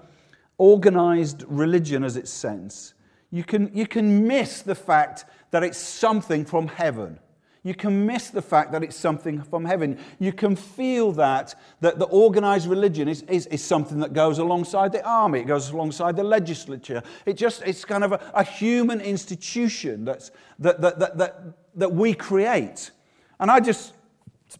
organized 0.57 1.43
religion 1.47 2.03
as 2.03 2.15
its 2.15 2.31
sense, 2.31 2.93
you 3.31 3.43
can, 3.43 3.71
you 3.73 3.87
can 3.87 4.27
miss 4.27 4.61
the 4.61 4.75
fact 4.75 5.25
that 5.51 5.63
it's 5.63 5.77
something 5.77 6.45
from 6.45 6.67
heaven 6.67 7.19
you 7.63 7.73
can 7.73 8.05
miss 8.05 8.29
the 8.29 8.41
fact 8.41 8.73
that 8.73 8.83
it's 8.83 8.95
something 8.95 9.41
from 9.43 9.63
heaven. 9.63 9.97
You 10.19 10.33
can 10.33 10.55
feel 10.55 11.13
that, 11.13 11.55
that 11.79 11.97
the 11.97 12.05
organized 12.05 12.67
religion 12.67 13.07
is, 13.07 13.21
is, 13.23 13.45
is 13.47 13.63
something 13.63 13.99
that 13.99 14.11
goes 14.11 14.37
alongside 14.37 14.91
the 14.91 15.05
army, 15.07 15.39
it 15.39 15.47
goes 15.47 15.69
alongside 15.69 16.17
the 16.17 16.23
legislature. 16.23 17.01
It 17.25 17.33
just, 17.37 17.63
it's 17.63 17.85
kind 17.85 18.03
of 18.03 18.11
a, 18.11 18.31
a 18.33 18.43
human 18.43 18.99
institution 18.99 20.03
that's, 20.03 20.31
that, 20.59 20.81
that, 20.81 20.99
that, 20.99 21.17
that, 21.17 21.43
that 21.75 21.93
we 21.93 22.13
create. 22.13 22.91
And 23.39 23.49
I 23.49 23.61
just, 23.61 23.93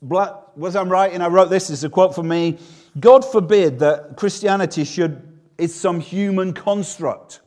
was 0.01 0.75
I'm 0.75 0.89
writing, 0.89 1.21
I 1.21 1.27
wrote 1.27 1.49
this, 1.49 1.69
is 1.69 1.83
a 1.83 1.89
quote 1.89 2.15
from 2.15 2.27
me 2.27 2.57
God 2.99 3.25
forbid 3.25 3.79
that 3.79 4.15
Christianity 4.17 4.83
should, 4.83 5.39
is 5.57 5.73
some 5.73 5.99
human 5.99 6.53
construct 6.53 7.41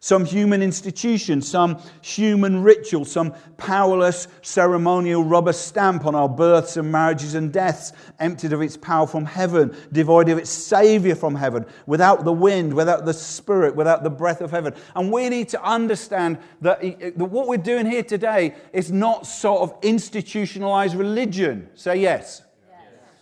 some 0.00 0.24
human 0.24 0.62
institution, 0.62 1.42
some 1.42 1.80
human 2.00 2.62
ritual, 2.62 3.04
some 3.04 3.34
powerless 3.58 4.28
ceremonial 4.40 5.22
rubber 5.22 5.52
stamp 5.52 6.06
on 6.06 6.14
our 6.14 6.28
births 6.28 6.78
and 6.78 6.90
marriages 6.90 7.34
and 7.34 7.52
deaths, 7.52 7.92
emptied 8.18 8.52
of 8.54 8.62
its 8.62 8.78
power 8.78 9.06
from 9.06 9.26
heaven, 9.26 9.76
devoid 9.92 10.30
of 10.30 10.38
its 10.38 10.50
Savior 10.50 11.14
from 11.14 11.34
heaven, 11.34 11.66
without 11.86 12.24
the 12.24 12.32
wind, 12.32 12.72
without 12.72 13.04
the 13.04 13.12
Spirit, 13.12 13.76
without 13.76 14.02
the 14.02 14.10
breath 14.10 14.40
of 14.40 14.50
heaven. 14.50 14.74
And 14.96 15.12
we 15.12 15.28
need 15.28 15.50
to 15.50 15.62
understand 15.62 16.38
that, 16.62 16.82
what 17.16 17.46
we're 17.46 17.58
doing 17.58 17.86
here 17.86 18.02
today 18.02 18.54
is 18.72 18.90
not 18.90 19.26
sort 19.26 19.60
of 19.60 19.74
institutionalized 19.82 20.94
religion. 20.94 21.68
Say 21.74 21.96
yes. 21.96 22.42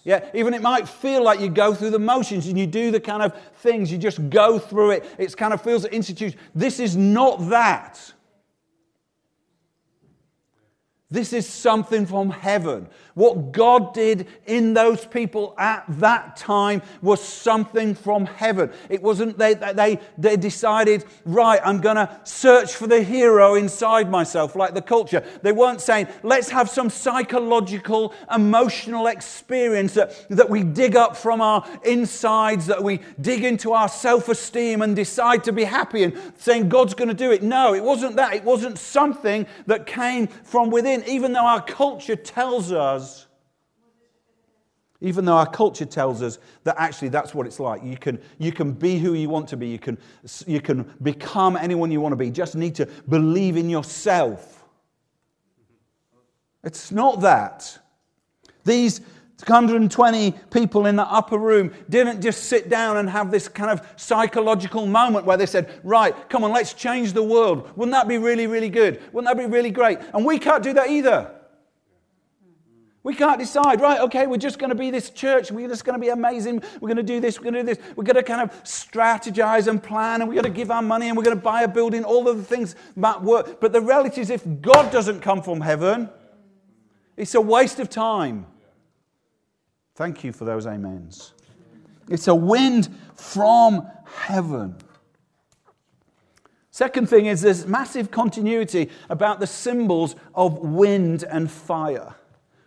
Yeah, 0.09 0.25
even 0.33 0.55
it 0.55 0.63
might 0.63 0.89
feel 0.89 1.23
like 1.23 1.39
you 1.39 1.51
go 1.51 1.75
through 1.75 1.91
the 1.91 1.99
motions 1.99 2.47
and 2.47 2.59
you 2.59 2.67
do 2.67 2.91
the 2.91 2.99
kind 2.99 3.23
of 3.23 3.39
things, 3.57 3.93
you 3.93 3.99
just 3.99 4.31
go 4.31 4.59
through 4.59 4.93
it. 4.93 5.05
It 5.19 5.37
kind 5.37 5.53
of 5.53 5.61
feels 5.61 5.83
like 5.83 5.93
institution. 5.93 6.39
This 6.55 6.81
is 6.81 6.97
not 6.97 7.51
that. 7.51 8.15
This 11.11 11.33
is 11.33 11.49
something 11.49 12.05
from 12.05 12.29
heaven. 12.29 12.87
What 13.15 13.51
God 13.53 13.95
did 13.95 14.29
in 14.45 14.75
those 14.75 15.07
people 15.07 15.55
at 15.57 15.85
that 15.89 16.37
time 16.37 16.83
was 17.01 17.21
something 17.21 17.95
from 17.95 18.27
heaven. 18.27 18.71
It 18.91 19.03
wasn't 19.03 19.39
they, 19.39 19.55
they, 19.55 20.01
they 20.19 20.37
decided, 20.37 21.07
right, 21.25 21.61
I'm 21.65 21.81
going 21.81 21.97
to 21.97 22.21
search 22.25 22.75
for 22.75 22.87
the 22.87 23.03
hero 23.03 23.55
inside 23.55 24.11
myself, 24.11 24.55
like 24.55 24.75
the 24.75 24.83
culture. 24.83 25.25
They 25.43 25.51
weren't 25.51 25.81
saying, 25.81 26.09
let's 26.23 26.51
have 26.51 26.69
some 26.69 26.91
psychological, 26.91 28.13
emotional 28.33 29.07
experience 29.07 29.95
that, 29.95 30.29
that 30.29 30.51
we 30.51 30.63
dig 30.63 30.95
up 30.95 31.17
from 31.17 31.41
our 31.41 31.67
insides, 31.85 32.67
that 32.67 32.85
we 32.85 33.01
dig 33.19 33.45
into 33.45 33.73
our 33.73 33.89
self 33.89 34.29
esteem 34.29 34.83
and 34.83 34.95
decide 34.95 35.43
to 35.45 35.53
be 35.53 35.65
happy 35.65 36.05
and 36.05 36.35
saying 36.37 36.69
God's 36.69 36.93
going 36.93 37.09
to 37.09 37.15
do 37.15 37.33
it. 37.33 37.43
No, 37.43 37.75
it 37.75 37.83
wasn't 37.83 38.17
that. 38.17 38.35
It 38.35 38.45
wasn't 38.45 38.79
something 38.79 39.47
that 39.67 39.87
came 39.87 40.27
from 40.27 40.71
within 40.71 40.98
even 41.07 41.33
though 41.33 41.47
our 41.47 41.63
culture 41.63 42.17
tells 42.17 42.73
us, 42.73 43.27
even 45.01 45.25
though 45.25 45.37
our 45.37 45.49
culture 45.49 45.85
tells 45.85 46.23
us 46.23 46.39
that 46.65 46.75
actually 46.79 47.09
that's 47.09 47.35
what 47.35 47.47
it's 47.47 47.61
like. 47.61 47.85
You 47.85 47.97
can, 47.97 48.21
you 48.39 48.51
can 48.51 48.73
be 48.73 48.99
who 48.99 49.15
you 49.15 49.29
want 49.29 49.49
to 49.49 49.57
be, 49.57 49.69
you 49.69 49.79
can, 49.79 49.97
you 50.47 50.61
can 50.61 50.93
become 51.03 51.57
anyone 51.57 51.91
you 51.91 52.01
want 52.01 52.13
to 52.13 52.17
be. 52.17 52.27
You 52.27 52.33
just 52.33 52.57
need 52.57 52.75
to 52.77 52.87
believe 53.09 53.57
in 53.57 53.71
yourself. 53.71 54.65
It's 56.65 56.91
not 56.91 57.21
that. 57.21 57.79
These 58.65 59.01
120 59.43 60.33
people 60.51 60.87
in 60.87 60.97
the 60.97 61.05
upper 61.05 61.39
room 61.39 61.73
didn't 61.89 62.21
just 62.21 62.45
sit 62.45 62.69
down 62.69 62.97
and 62.97 63.09
have 63.09 63.31
this 63.31 63.47
kind 63.47 63.71
of 63.71 63.87
psychological 63.97 64.85
moment 64.87 65.27
where 65.27 65.37
they 65.37 65.47
said, 65.47 65.81
Right, 65.85 66.29
come 66.29 66.43
on, 66.43 66.53
let's 66.53 66.75
change 66.75 67.13
the 67.13 67.23
world. 67.23 67.71
Wouldn't 67.77 67.93
that 67.93 68.09
be 68.09 68.19
really, 68.19 68.49
really 68.49 68.69
good? 68.69 69.01
Wouldn't 69.13 69.29
that 69.29 69.41
be 69.41 69.51
really 69.51 69.71
great? 69.71 70.01
And 70.13 70.25
we 70.25 70.39
can't 70.39 70.63
do 70.63 70.73
that 70.73 70.91
either. 70.91 71.33
We 73.05 73.15
can't 73.15 73.39
decide, 73.39 73.81
right, 73.81 74.01
okay, 74.01 74.27
we're 74.27 74.39
just 74.39 74.59
going 74.59 74.71
to 74.71 74.77
be 74.77 74.91
this 74.91 75.09
church. 75.09 75.53
We're 75.53 75.69
just 75.69 75.85
going 75.85 75.99
to 75.99 76.05
be 76.05 76.11
amazing. 76.11 76.63
We're 76.81 76.89
going 76.89 76.97
to 76.97 77.03
do 77.03 77.21
this. 77.21 77.39
We're 77.39 77.45
going 77.51 77.55
to 77.55 77.61
do 77.63 77.75
this. 77.75 77.79
We're 77.97 78.05
going 78.05 78.17
to 78.17 78.23
kind 78.25 78.43
of 78.43 78.51
strategize 78.65 79.69
and 79.69 79.83
plan 79.83 80.21
and 80.21 80.29
we're 80.29 80.35
going 80.35 80.53
to 80.53 80.57
give 80.57 80.71
our 80.71 80.83
money 80.83 81.09
and 81.09 81.17
we're 81.17 81.23
going 81.23 81.37
to 81.37 81.43
buy 81.43 81.63
a 81.63 81.69
building. 81.69 82.03
All 82.03 82.29
of 82.29 82.37
the 82.37 82.43
things 82.43 82.75
that 82.97 83.23
work. 83.23 83.61
But 83.61 83.73
the 83.73 83.81
reality 83.81 84.21
is, 84.21 84.31
if 84.31 84.45
God 84.61 84.91
doesn't 84.91 85.21
come 85.21 85.43
from 85.43 85.61
heaven, 85.61 86.11
it's 87.17 87.35
a 87.35 87.41
waste 87.41 87.79
of 87.79 87.89
time. 87.89 88.47
Thank 89.99 90.23
you 90.23 90.33
for 90.33 90.45
those 90.45 90.65
amens. 90.65 91.33
It's 92.09 92.29
a 92.29 92.35
wind 92.35 92.97
from 93.17 93.85
heaven. 94.05 94.77
Second 96.71 97.09
thing 97.09 97.27
is 97.27 97.41
there's 97.41 97.67
massive 97.67 98.13
continuity 98.13 98.91
about 99.11 99.41
the 99.41 99.47
symbols 99.49 100.15
of 100.37 100.61
wind 100.61 101.25
and 101.25 101.51
fire. 101.51 102.15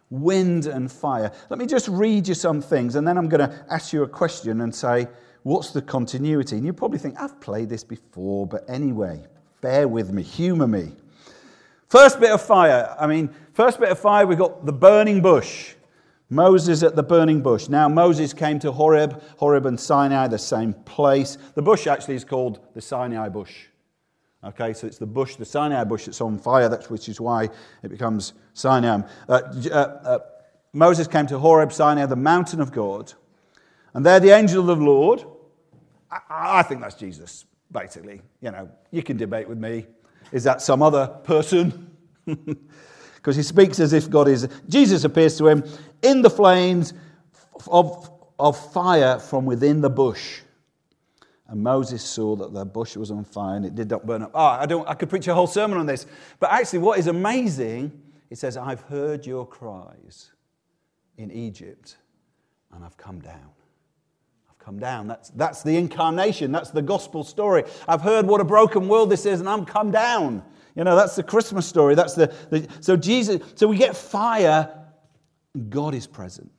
Wind 0.09 0.65
and 0.65 0.91
fire. 0.91 1.31
Let 1.49 1.57
me 1.57 1.65
just 1.67 1.87
read 1.87 2.27
you 2.27 2.33
some 2.33 2.61
things 2.61 2.95
and 2.95 3.07
then 3.07 3.17
I'm 3.17 3.29
going 3.29 3.49
to 3.49 3.65
ask 3.69 3.93
you 3.93 4.03
a 4.03 4.09
question 4.09 4.59
and 4.59 4.75
say, 4.75 5.07
what's 5.43 5.71
the 5.71 5.81
continuity? 5.81 6.57
And 6.57 6.65
you 6.65 6.73
probably 6.73 6.99
think, 6.99 7.15
I've 7.17 7.39
played 7.39 7.69
this 7.69 7.85
before, 7.85 8.45
but 8.45 8.65
anyway, 8.69 9.23
bear 9.61 9.87
with 9.87 10.11
me, 10.11 10.21
humor 10.21 10.67
me. 10.67 10.91
First 11.87 12.19
bit 12.19 12.31
of 12.31 12.41
fire. 12.41 12.93
I 12.99 13.07
mean, 13.07 13.33
first 13.53 13.79
bit 13.79 13.87
of 13.87 13.99
fire, 13.99 14.27
we've 14.27 14.37
got 14.37 14.65
the 14.65 14.73
burning 14.73 15.21
bush. 15.21 15.75
Moses 16.31 16.81
at 16.81 16.95
the 16.95 17.03
burning 17.03 17.41
bush. 17.41 17.67
Now, 17.67 17.89
Moses 17.89 18.33
came 18.33 18.57
to 18.59 18.71
Horeb, 18.71 19.21
Horeb 19.35 19.65
and 19.65 19.77
Sinai, 19.77 20.29
the 20.29 20.39
same 20.39 20.73
place. 20.73 21.37
The 21.55 21.61
bush 21.61 21.87
actually 21.87 22.15
is 22.15 22.23
called 22.23 22.59
the 22.73 22.81
Sinai 22.81 23.27
bush. 23.27 23.65
Okay, 24.41 24.71
so 24.71 24.87
it's 24.87 24.97
the 24.97 25.05
bush, 25.05 25.35
the 25.35 25.43
Sinai 25.43 25.83
bush 25.83 26.05
that's 26.05 26.21
on 26.21 26.39
fire, 26.39 26.69
that's, 26.69 26.89
which 26.89 27.09
is 27.09 27.19
why 27.19 27.49
it 27.83 27.89
becomes 27.89 28.31
Sinai. 28.53 29.01
Uh, 29.27 29.41
uh, 29.69 29.75
uh, 29.75 30.19
Moses 30.71 31.05
came 31.05 31.27
to 31.27 31.37
Horeb, 31.37 31.73
Sinai, 31.73 32.05
the 32.05 32.15
mountain 32.15 32.61
of 32.61 32.71
God. 32.71 33.11
And 33.93 34.05
there 34.05 34.21
the 34.21 34.31
angel 34.31 34.69
of 34.69 34.79
the 34.79 34.85
Lord, 34.85 35.25
I, 36.09 36.19
I 36.29 36.63
think 36.63 36.79
that's 36.79 36.95
Jesus, 36.95 37.43
basically. 37.73 38.21
You 38.39 38.51
know, 38.51 38.69
you 38.89 39.03
can 39.03 39.17
debate 39.17 39.49
with 39.49 39.57
me. 39.57 39.85
Is 40.31 40.45
that 40.45 40.61
some 40.61 40.81
other 40.81 41.07
person? 41.25 41.91
because 43.21 43.35
he 43.35 43.43
speaks 43.43 43.79
as 43.79 43.93
if 43.93 44.09
God 44.09 44.27
is. 44.27 44.47
Jesus 44.67 45.03
appears 45.03 45.37
to 45.37 45.47
him 45.47 45.63
in 46.01 46.23
the 46.23 46.29
flames 46.29 46.93
of, 47.67 48.09
of 48.39 48.73
fire 48.73 49.19
from 49.19 49.45
within 49.45 49.81
the 49.81 49.89
bush. 49.89 50.41
And 51.47 51.61
Moses 51.61 52.01
saw 52.01 52.35
that 52.37 52.53
the 52.53 52.65
bush 52.65 52.95
was 52.95 53.11
on 53.11 53.23
fire 53.23 53.57
and 53.57 53.65
it 53.65 53.75
did 53.75 53.91
not 53.91 54.07
burn 54.07 54.23
up. 54.23 54.31
Oh, 54.33 54.39
I, 54.39 54.65
don't, 54.65 54.87
I 54.87 54.95
could 54.95 55.09
preach 55.09 55.27
a 55.27 55.35
whole 55.35 55.47
sermon 55.47 55.77
on 55.77 55.85
this. 55.85 56.07
But 56.39 56.51
actually, 56.51 56.79
what 56.79 56.97
is 56.97 57.07
amazing, 57.07 57.91
it 58.31 58.37
says, 58.37 58.57
I've 58.57 58.81
heard 58.81 59.25
your 59.25 59.45
cries 59.45 60.31
in 61.17 61.29
Egypt 61.29 61.97
and 62.73 62.83
I've 62.83 62.97
come 62.97 63.19
down. 63.19 63.49
I've 64.49 64.57
come 64.57 64.79
down. 64.79 65.07
That's, 65.07 65.29
that's 65.31 65.61
the 65.61 65.77
incarnation. 65.77 66.51
That's 66.51 66.71
the 66.71 66.81
gospel 66.81 67.23
story. 67.23 67.65
I've 67.87 68.01
heard 68.01 68.25
what 68.25 68.41
a 68.41 68.45
broken 68.45 68.87
world 68.87 69.11
this 69.11 69.27
is 69.27 69.41
and 69.41 69.47
I'm 69.47 69.65
come 69.65 69.91
down. 69.91 70.43
You 70.75 70.83
know, 70.83 70.95
that's 70.95 71.15
the 71.15 71.23
Christmas 71.23 71.65
story. 71.65 71.95
That's 71.95 72.13
the, 72.13 72.33
the 72.49 72.67
so 72.79 72.95
Jesus, 72.95 73.41
so 73.55 73.67
we 73.67 73.77
get 73.77 73.95
fire, 73.95 74.69
God 75.69 75.93
is 75.93 76.07
present. 76.07 76.51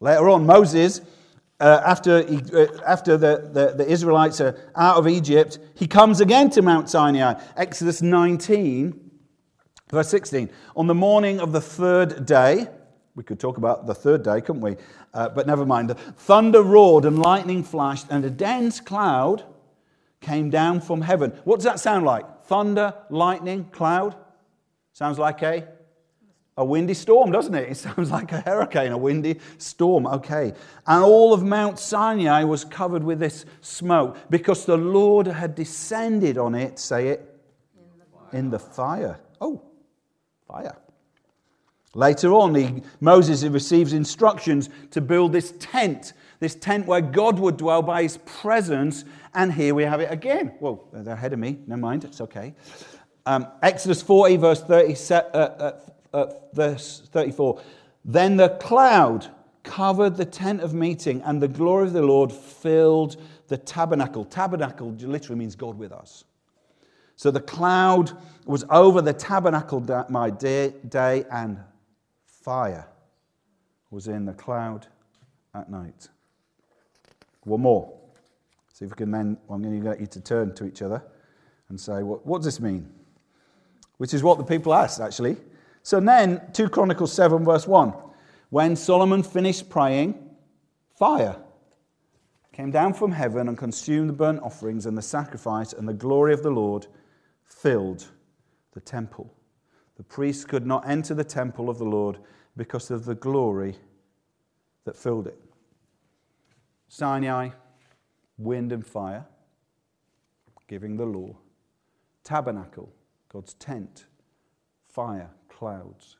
Later 0.00 0.28
on, 0.28 0.46
Moses, 0.46 1.00
uh, 1.60 1.82
after, 1.84 2.22
he, 2.22 2.40
uh, 2.54 2.66
after 2.86 3.16
the, 3.16 3.50
the, 3.52 3.74
the 3.76 3.90
Israelites 3.90 4.40
are 4.40 4.56
out 4.76 4.96
of 4.96 5.08
Egypt, 5.08 5.58
he 5.74 5.86
comes 5.86 6.20
again 6.20 6.50
to 6.50 6.62
Mount 6.62 6.88
Sinai. 6.88 7.34
Exodus 7.56 8.00
19, 8.00 9.10
verse 9.90 10.08
16. 10.08 10.50
On 10.76 10.86
the 10.86 10.94
morning 10.94 11.40
of 11.40 11.52
the 11.52 11.60
third 11.60 12.24
day, 12.26 12.68
we 13.16 13.24
could 13.24 13.40
talk 13.40 13.56
about 13.58 13.86
the 13.86 13.94
third 13.94 14.22
day, 14.22 14.40
couldn't 14.40 14.62
we? 14.62 14.76
Uh, 15.12 15.28
but 15.28 15.48
never 15.48 15.66
mind. 15.66 15.90
Thunder 16.16 16.62
roared 16.62 17.04
and 17.04 17.18
lightning 17.18 17.64
flashed, 17.64 18.06
and 18.08 18.24
a 18.24 18.30
dense 18.30 18.78
cloud 18.78 19.42
came 20.20 20.50
down 20.50 20.80
from 20.80 21.00
heaven. 21.00 21.32
What 21.42 21.56
does 21.56 21.64
that 21.64 21.80
sound 21.80 22.06
like? 22.06 22.24
Thunder, 22.48 22.94
lightning, 23.10 23.66
cloud. 23.70 24.16
Sounds 24.92 25.18
like 25.18 25.42
a, 25.42 25.68
a 26.56 26.64
windy 26.64 26.94
storm, 26.94 27.30
doesn't 27.30 27.54
it? 27.54 27.68
It 27.70 27.76
sounds 27.76 28.10
like 28.10 28.32
a 28.32 28.40
hurricane, 28.40 28.90
a 28.90 28.98
windy 28.98 29.38
storm. 29.58 30.06
Okay. 30.06 30.54
And 30.86 31.04
all 31.04 31.32
of 31.32 31.44
Mount 31.44 31.78
Sinai 31.78 32.42
was 32.44 32.64
covered 32.64 33.04
with 33.04 33.20
this 33.20 33.44
smoke 33.60 34.16
because 34.30 34.64
the 34.64 34.76
Lord 34.76 35.26
had 35.26 35.54
descended 35.54 36.38
on 36.38 36.54
it, 36.54 36.78
say 36.78 37.08
it, 37.08 37.40
in 37.76 37.86
the, 38.32 38.38
in 38.38 38.50
the 38.50 38.58
fire. 38.58 39.20
Oh, 39.40 39.62
fire. 40.48 40.76
Later 41.94 42.32
on, 42.32 42.54
he, 42.54 42.82
Moses 43.00 43.44
receives 43.44 43.92
instructions 43.92 44.68
to 44.90 45.00
build 45.00 45.32
this 45.32 45.52
tent, 45.58 46.12
this 46.40 46.54
tent 46.54 46.86
where 46.86 47.00
God 47.00 47.38
would 47.38 47.56
dwell 47.56 47.82
by 47.82 48.02
his 48.02 48.18
presence 48.18 49.04
and 49.34 49.52
here 49.52 49.74
we 49.74 49.84
have 49.84 50.00
it 50.00 50.10
again. 50.10 50.54
Well, 50.60 50.88
they're 50.92 51.14
ahead 51.14 51.32
of 51.32 51.38
me. 51.38 51.58
Never 51.66 51.80
mind. 51.80 52.04
It's 52.04 52.20
okay. 52.20 52.54
Um, 53.26 53.46
Exodus 53.62 54.02
40, 54.02 54.36
verse, 54.36 54.62
30, 54.62 55.14
uh, 55.14 55.16
uh, 55.16 55.80
uh, 56.12 56.26
verse 56.54 57.08
34. 57.12 57.60
Then 58.04 58.36
the 58.36 58.48
cloud 58.60 59.28
covered 59.62 60.16
the 60.16 60.24
tent 60.24 60.62
of 60.62 60.72
meeting, 60.72 61.20
and 61.22 61.42
the 61.42 61.48
glory 61.48 61.86
of 61.86 61.92
the 61.92 62.02
Lord 62.02 62.32
filled 62.32 63.20
the 63.48 63.58
tabernacle. 63.58 64.24
Tabernacle 64.24 64.92
literally 64.92 65.38
means 65.38 65.54
God 65.54 65.78
with 65.78 65.92
us. 65.92 66.24
So 67.16 67.30
the 67.30 67.40
cloud 67.40 68.16
was 68.46 68.64
over 68.70 69.02
the 69.02 69.12
tabernacle 69.12 69.80
that 69.80 70.08
my 70.08 70.30
day, 70.30 70.72
day, 70.88 71.24
and 71.30 71.58
fire 72.24 72.86
was 73.90 74.08
in 74.08 74.24
the 74.24 74.32
cloud 74.32 74.86
at 75.54 75.70
night. 75.70 76.08
One 77.48 77.62
more. 77.62 77.92
See 78.72 78.84
if 78.84 78.92
we 78.92 78.96
can 78.96 79.10
then, 79.10 79.36
I'm 79.50 79.62
going 79.62 79.78
to 79.78 79.84
get 79.84 80.00
you 80.00 80.06
to 80.06 80.20
turn 80.20 80.54
to 80.54 80.64
each 80.64 80.82
other 80.82 81.02
and 81.68 81.80
say, 81.80 82.02
what, 82.02 82.24
what 82.24 82.38
does 82.38 82.44
this 82.44 82.60
mean? 82.60 82.88
Which 83.96 84.14
is 84.14 84.22
what 84.22 84.38
the 84.38 84.44
people 84.44 84.72
asked, 84.72 85.00
actually. 85.00 85.36
So 85.82 85.98
then, 86.00 86.42
2 86.52 86.68
Chronicles 86.68 87.12
7, 87.12 87.44
verse 87.44 87.66
1. 87.66 87.92
When 88.50 88.76
Solomon 88.76 89.22
finished 89.22 89.68
praying, 89.68 90.14
fire 90.96 91.36
came 92.52 92.70
down 92.70 92.92
from 92.92 93.12
heaven 93.12 93.48
and 93.48 93.56
consumed 93.56 94.08
the 94.08 94.12
burnt 94.12 94.42
offerings 94.42 94.86
and 94.86 94.96
the 94.96 95.02
sacrifice, 95.02 95.72
and 95.72 95.88
the 95.88 95.94
glory 95.94 96.32
of 96.32 96.42
the 96.42 96.50
Lord 96.50 96.86
filled 97.44 98.06
the 98.74 98.80
temple. 98.80 99.32
The 99.96 100.02
priests 100.04 100.44
could 100.44 100.66
not 100.66 100.88
enter 100.88 101.14
the 101.14 101.24
temple 101.24 101.70
of 101.70 101.78
the 101.78 101.84
Lord 101.84 102.18
because 102.56 102.90
of 102.90 103.04
the 103.04 103.14
glory 103.14 103.76
that 104.84 104.96
filled 104.96 105.26
it. 105.26 105.38
Sinai, 106.88 107.50
wind 108.38 108.72
and 108.72 108.84
fire, 108.86 109.26
giving 110.66 110.96
the 110.96 111.04
law. 111.04 111.36
Tabernacle, 112.24 112.92
God's 113.30 113.54
tent, 113.54 114.06
fire, 114.86 115.30
clouds. 115.48 116.16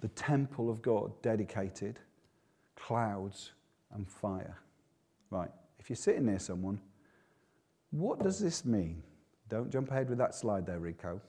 The 0.00 0.08
temple 0.08 0.68
of 0.68 0.82
God, 0.82 1.12
dedicated, 1.22 2.00
clouds 2.76 3.52
and 3.94 4.08
fire. 4.08 4.58
Right, 5.30 5.50
if 5.78 5.88
you're 5.88 5.96
sitting 5.96 6.26
near 6.26 6.38
someone, 6.38 6.80
what 7.90 8.22
does 8.22 8.38
this 8.38 8.64
mean? 8.64 9.02
Don't 9.48 9.70
jump 9.70 9.90
ahead 9.90 10.08
with 10.08 10.18
that 10.18 10.34
slide 10.34 10.66
there, 10.66 10.78
Rico. 10.78 11.20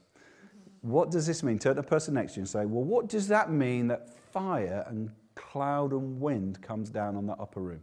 What 0.82 1.12
does 1.12 1.28
this 1.28 1.44
mean? 1.44 1.60
Turn 1.60 1.76
to 1.76 1.82
the 1.82 1.88
person 1.88 2.14
next 2.14 2.34
to 2.34 2.38
you 2.38 2.42
and 2.42 2.50
say, 2.50 2.66
Well, 2.66 2.84
what 2.84 3.08
does 3.08 3.28
that 3.30 3.52
mean 3.52 3.88
that 3.88 4.10
fire 4.32 4.86
and 4.88 5.12
cloud 5.36 5.92
and 5.92 6.20
wind 6.20 6.62
comes 6.62 6.90
down 6.90 7.16
on 7.16 7.26
the 7.26 7.34
upper 7.34 7.62
room? 7.62 7.82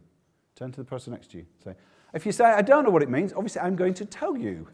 Turn 0.55 0.71
to 0.71 0.81
the 0.81 0.85
person 0.85 1.13
next 1.13 1.31
to 1.31 1.37
you. 1.37 1.45
Say, 1.63 1.75
if 2.13 2.25
you 2.25 2.31
say, 2.31 2.45
I 2.45 2.61
don't 2.61 2.83
know 2.83 2.89
what 2.89 3.03
it 3.03 3.09
means, 3.09 3.33
obviously 3.33 3.61
I'm 3.61 3.75
going 3.75 3.93
to 3.95 4.05
tell 4.05 4.37
you. 4.37 4.67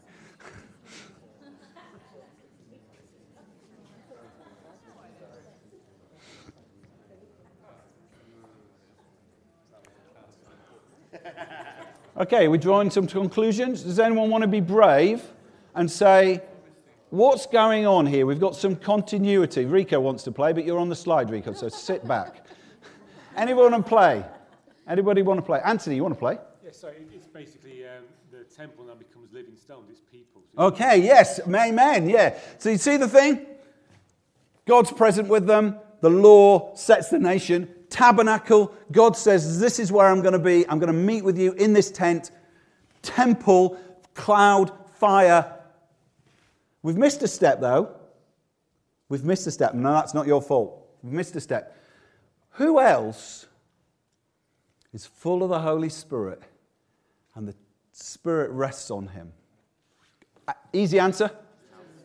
okay, 12.18 12.48
we're 12.48 12.58
drawing 12.58 12.90
some 12.90 13.06
conclusions. 13.06 13.82
Does 13.82 13.98
anyone 13.98 14.30
want 14.30 14.42
to 14.42 14.48
be 14.48 14.60
brave 14.60 15.22
and 15.74 15.90
say, 15.90 16.42
What's 17.10 17.46
going 17.46 17.86
on 17.86 18.04
here? 18.04 18.26
We've 18.26 18.38
got 18.38 18.54
some 18.54 18.76
continuity. 18.76 19.64
Rico 19.64 19.98
wants 19.98 20.22
to 20.24 20.32
play, 20.32 20.52
but 20.52 20.66
you're 20.66 20.78
on 20.78 20.90
the 20.90 20.96
slide, 20.96 21.30
Rico, 21.30 21.54
so 21.54 21.70
sit 21.70 22.06
back. 22.06 22.44
Anyone 23.38 23.72
want 23.72 23.84
to 23.84 23.88
play? 23.88 24.24
Anybody 24.88 25.22
want 25.22 25.38
to 25.38 25.42
play? 25.42 25.60
Anthony, 25.64 25.96
you 25.96 26.02
want 26.02 26.14
to 26.14 26.18
play? 26.18 26.38
Yeah, 26.64 26.72
so 26.72 26.92
it's 27.14 27.28
basically 27.28 27.86
um, 27.86 28.04
the 28.30 28.44
temple 28.54 28.84
now 28.84 28.94
becomes 28.94 29.32
living 29.32 29.56
stones. 29.56 29.88
It's 29.90 30.00
people. 30.00 30.42
Okay, 30.58 30.98
yes, 30.98 31.40
amen, 31.48 32.08
yeah. 32.08 32.38
So 32.58 32.68
you 32.70 32.78
see 32.78 32.96
the 32.96 33.08
thing? 33.08 33.46
God's 34.66 34.92
present 34.92 35.28
with 35.28 35.46
them. 35.46 35.78
The 36.00 36.10
law 36.10 36.74
sets 36.74 37.08
the 37.08 37.18
nation. 37.18 37.68
Tabernacle, 37.88 38.74
God 38.92 39.16
says, 39.16 39.60
This 39.60 39.78
is 39.78 39.90
where 39.90 40.08
I'm 40.08 40.20
going 40.20 40.32
to 40.32 40.38
be. 40.38 40.68
I'm 40.68 40.78
going 40.78 40.92
to 40.92 40.98
meet 40.98 41.22
with 41.22 41.38
you 41.38 41.52
in 41.52 41.72
this 41.72 41.90
tent. 41.90 42.32
Temple, 43.02 43.78
cloud, 44.14 44.72
fire, 44.98 45.58
We've 46.82 46.96
missed 46.96 47.22
a 47.22 47.28
step, 47.28 47.60
though. 47.60 47.94
We've 49.08 49.24
missed 49.24 49.46
a 49.46 49.50
step. 49.50 49.74
No, 49.74 49.92
that's 49.92 50.14
not 50.14 50.26
your 50.26 50.40
fault. 50.40 50.86
We've 51.02 51.12
missed 51.12 51.34
a 51.36 51.40
step. 51.40 51.76
Who 52.58 52.80
else 52.80 53.46
is 54.92 55.06
full 55.06 55.44
of 55.44 55.48
the 55.48 55.60
Holy 55.60 55.88
Spirit 55.88 56.42
and 57.36 57.46
the 57.46 57.54
Spirit 57.92 58.50
rests 58.50 58.90
on 58.90 59.06
him? 59.06 59.32
Uh, 60.48 60.54
easy 60.72 60.98
answer. 60.98 61.30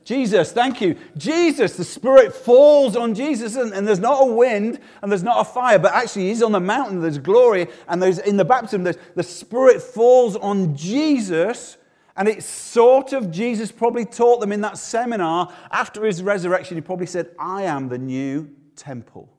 Jesus, 0.04 0.52
thank 0.52 0.80
you. 0.80 0.96
Jesus, 1.18 1.76
the 1.76 1.84
Spirit 1.84 2.36
falls 2.36 2.96
on 2.96 3.16
Jesus, 3.16 3.56
and, 3.56 3.74
and, 3.74 3.88
there's 3.88 3.98
not 3.98 4.22
a 4.22 4.32
wind 4.32 4.80
and 5.02 5.12
there's 5.12 5.24
not 5.24 5.40
a 5.40 5.44
fire, 5.44 5.80
but 5.80 5.92
actually, 5.92 6.28
He's 6.28 6.44
on 6.44 6.52
the 6.52 6.60
mountain, 6.60 7.02
there's 7.02 7.18
glory, 7.18 7.66
and 7.88 8.00
there's 8.00 8.20
in 8.20 8.38
the 8.38 8.46
baptism, 8.46 8.84
there's, 8.84 8.98
the 9.16 9.24
Spirit 9.24 9.82
falls 9.82 10.36
on 10.36 10.76
Jesus, 10.76 11.78
and 12.16 12.28
it's 12.28 12.46
sort 12.46 13.12
of, 13.12 13.32
Jesus 13.32 13.72
probably 13.72 14.06
taught 14.06 14.40
them 14.40 14.52
in 14.52 14.62
that 14.62 14.78
seminar 14.78 15.52
after 15.72 16.06
his 16.06 16.22
resurrection. 16.22 16.78
He 16.78 16.82
probably 16.82 17.08
said, 17.08 17.32
I 17.40 17.64
am 17.64 17.90
the 17.90 17.98
new 17.98 18.52
temple 18.76 19.33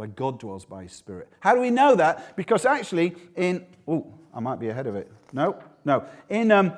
where 0.00 0.08
God 0.08 0.38
dwells 0.40 0.64
by 0.64 0.84
his 0.84 0.92
Spirit. 0.92 1.28
How 1.40 1.54
do 1.54 1.60
we 1.60 1.68
know 1.68 1.94
that? 1.94 2.34
Because 2.34 2.64
actually, 2.64 3.14
in, 3.36 3.66
oh, 3.86 4.06
I 4.32 4.40
might 4.40 4.58
be 4.58 4.70
ahead 4.70 4.86
of 4.86 4.96
it. 4.96 5.12
No, 5.34 5.62
no. 5.84 6.06
In, 6.30 6.50
um, 6.50 6.72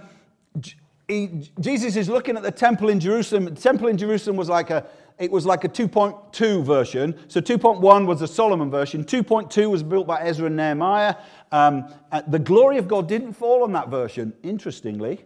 he, 1.06 1.48
Jesus 1.60 1.94
is 1.94 2.08
looking 2.08 2.36
at 2.36 2.42
the 2.42 2.50
temple 2.50 2.88
in 2.88 2.98
Jerusalem. 2.98 3.44
The 3.44 3.52
temple 3.52 3.86
in 3.86 3.96
Jerusalem 3.96 4.34
was 4.34 4.48
like 4.48 4.70
a, 4.70 4.88
it 5.20 5.30
was 5.30 5.46
like 5.46 5.62
a 5.62 5.68
2.2 5.68 6.64
version. 6.64 7.16
So 7.28 7.40
2.1 7.40 8.06
was 8.06 8.18
the 8.18 8.26
Solomon 8.26 8.72
version. 8.72 9.04
2.2 9.04 9.70
was 9.70 9.84
built 9.84 10.08
by 10.08 10.20
Ezra 10.22 10.46
and 10.46 10.56
Nehemiah. 10.56 11.14
Um, 11.52 11.94
uh, 12.10 12.22
the 12.26 12.40
glory 12.40 12.78
of 12.78 12.88
God 12.88 13.06
didn't 13.06 13.34
fall 13.34 13.62
on 13.62 13.70
that 13.74 13.88
version, 13.88 14.32
interestingly. 14.42 15.24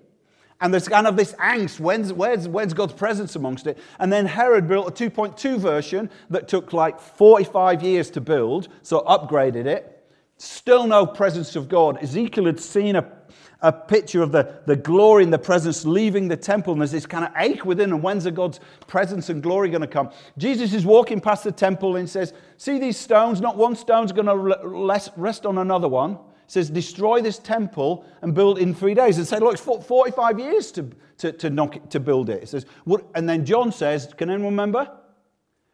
And 0.61 0.73
there's 0.73 0.89
kind 0.89 1.07
of 1.07 1.17
this 1.17 1.33
angst 1.35 1.81
when's, 1.81 2.13
where's, 2.13 2.49
where's 2.49 2.73
God's 2.73 2.95
presence 2.95 3.37
amongst 3.37 3.67
it? 3.67 3.79
And 3.99 4.13
then 4.13 4.27
Herod 4.27 4.67
built 4.67 4.89
a 4.89 5.11
2.2 5.11 5.59
version 5.59 6.11
that 6.31 6.49
took 6.49 6.73
like 6.73 6.99
45 6.99 7.83
years 7.83 8.11
to 8.13 8.21
build, 8.21 8.69
so 8.83 9.01
upgraded 9.01 9.67
it. 9.67 9.93
Still 10.39 10.87
no 10.87 11.07
presence 11.07 11.57
of 11.57 11.69
God. 11.69 12.03
Ezekiel 12.03 12.47
had 12.47 12.61
seen 12.61 12.97
a 12.97 13.17
a 13.63 13.73
picture 13.73 14.23
of 14.23 14.33
the, 14.33 14.61
the 14.67 14.77
glory 14.77 15.25
and 15.25 15.33
the 15.33 15.39
presence 15.39 15.85
leaving 15.85 16.29
the 16.29 16.37
temple. 16.37 16.73
And 16.73 16.83
there's 16.83 16.93
this 16.93 17.07
kind 17.07 17.25
of 17.25 17.33
ache 17.37 17.65
within, 17.65 17.93
and 17.93 18.03
when's 18.03 18.27
God's 18.27 18.61
presence 18.87 19.29
and 19.31 19.43
glory 19.43 19.71
going 19.71 19.81
to 19.81 19.87
come? 19.87 20.11
Jesus 20.37 20.73
is 20.73 20.85
walking 20.85 21.21
past 21.21 21.45
the 21.45 21.53
temple 21.53 21.97
and 21.97 22.09
says, 22.09 22.35
See 22.59 22.79
these 22.79 22.99
stones? 22.99 23.41
Not 23.41 23.57
one 23.57 23.75
stone's 23.75 24.13
going 24.13 24.27
to 24.27 25.11
rest 25.17 25.47
on 25.47 25.59
another 25.59 25.89
one. 25.89 26.19
Says, 26.47 26.71
Destroy 26.71 27.21
this 27.21 27.39
temple 27.39 28.05
and 28.23 28.35
build 28.35 28.59
in 28.59 28.75
three 28.75 28.95
days. 28.95 29.19
And 29.19 29.27
say, 29.27 29.39
Look, 29.39 29.55
it's 29.55 29.63
45 29.63 30.39
years 30.39 30.71
to, 30.73 30.91
to, 31.19 31.33
to, 31.33 31.51
knock 31.51 31.77
it, 31.77 31.91
to 31.91 32.01
build 32.01 32.31
it. 32.31 32.41
He 32.41 32.47
says, 32.47 32.67
what? 32.85 33.05
And 33.15 33.29
then 33.29 33.45
John 33.45 33.73
says, 33.73 34.13
Can 34.17 34.31
anyone 34.31 34.53
remember? 34.53 34.85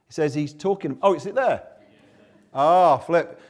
He 0.09 0.13
says, 0.13 0.35
He's 0.35 0.53
talking. 0.55 0.99
Oh, 1.03 1.15
is 1.15 1.27
it 1.27 1.35
there? 1.35 1.63
Ah, 2.55 2.95
oh, 2.95 2.99
flip 2.99 3.41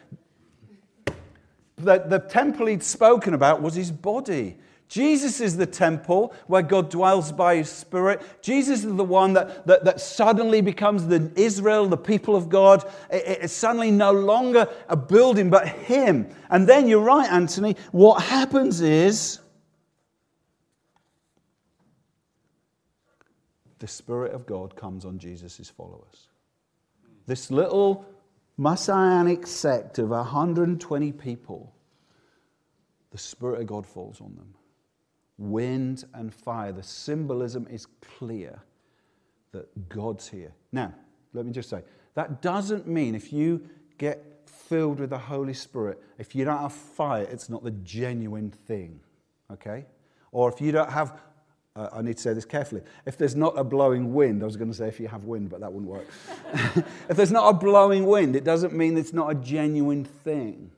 the, 1.84 2.04
the 2.06 2.18
temple 2.18 2.66
he'd 2.66 2.82
spoken 2.82 3.34
about 3.34 3.62
was 3.62 3.74
his 3.74 3.90
body. 3.90 4.56
Jesus 4.92 5.40
is 5.40 5.56
the 5.56 5.64
temple 5.64 6.34
where 6.48 6.60
God 6.60 6.90
dwells 6.90 7.32
by 7.32 7.56
his 7.56 7.70
spirit. 7.70 8.20
Jesus 8.42 8.84
is 8.84 8.94
the 8.94 9.02
one 9.02 9.32
that, 9.32 9.66
that, 9.66 9.86
that 9.86 10.02
suddenly 10.02 10.60
becomes 10.60 11.06
the 11.06 11.32
Israel, 11.34 11.86
the 11.86 11.96
people 11.96 12.36
of 12.36 12.50
God. 12.50 12.84
It, 13.10 13.38
it's 13.40 13.54
suddenly 13.54 13.90
no 13.90 14.12
longer 14.12 14.68
a 14.90 14.96
building, 14.96 15.48
but 15.48 15.66
him. 15.66 16.28
And 16.50 16.68
then 16.68 16.88
you're 16.88 17.00
right, 17.00 17.26
Anthony. 17.32 17.76
What 17.92 18.22
happens 18.22 18.82
is 18.82 19.40
the 23.78 23.88
Spirit 23.88 24.34
of 24.34 24.44
God 24.44 24.76
comes 24.76 25.06
on 25.06 25.18
Jesus' 25.18 25.70
followers. 25.74 26.28
This 27.26 27.50
little 27.50 28.04
messianic 28.58 29.46
sect 29.46 29.98
of 29.98 30.10
120 30.10 31.12
people, 31.12 31.74
the 33.10 33.16
Spirit 33.16 33.62
of 33.62 33.66
God 33.66 33.86
falls 33.86 34.20
on 34.20 34.34
them. 34.36 34.52
Wind 35.50 36.04
and 36.14 36.32
fire. 36.32 36.72
The 36.72 36.82
symbolism 36.82 37.66
is 37.70 37.86
clear 38.18 38.60
that 39.52 39.88
God's 39.88 40.28
here. 40.28 40.52
Now, 40.70 40.94
let 41.32 41.46
me 41.46 41.52
just 41.52 41.68
say 41.68 41.82
that 42.14 42.42
doesn't 42.42 42.86
mean 42.86 43.14
if 43.14 43.32
you 43.32 43.68
get 43.98 44.24
filled 44.46 45.00
with 45.00 45.10
the 45.10 45.18
Holy 45.18 45.54
Spirit, 45.54 46.02
if 46.18 46.34
you 46.34 46.44
don't 46.44 46.58
have 46.58 46.72
fire, 46.72 47.26
it's 47.30 47.48
not 47.48 47.64
the 47.64 47.70
genuine 47.70 48.50
thing. 48.50 49.00
Okay? 49.50 49.86
Or 50.30 50.48
if 50.48 50.60
you 50.60 50.72
don't 50.72 50.90
have 50.90 51.18
uh, 51.74 51.88
I 51.92 52.02
need 52.02 52.16
to 52.16 52.22
say 52.22 52.34
this 52.34 52.44
carefully. 52.44 52.82
If 53.06 53.16
there's 53.16 53.34
not 53.34 53.54
a 53.56 53.64
blowing 53.64 54.12
wind, 54.12 54.42
I 54.42 54.46
was 54.46 54.56
going 54.56 54.70
to 54.70 54.76
say 54.76 54.88
if 54.88 55.00
you 55.00 55.08
have 55.08 55.24
wind, 55.24 55.48
but 55.48 55.60
that 55.60 55.72
wouldn't 55.72 55.90
work. 55.90 56.06
if 57.08 57.16
there's 57.16 57.32
not 57.32 57.48
a 57.48 57.54
blowing 57.54 58.04
wind, 58.04 58.36
it 58.36 58.44
doesn't 58.44 58.74
mean 58.74 58.98
it's 58.98 59.14
not 59.14 59.30
a 59.30 59.34
genuine 59.34 60.04
thing. 60.04 60.70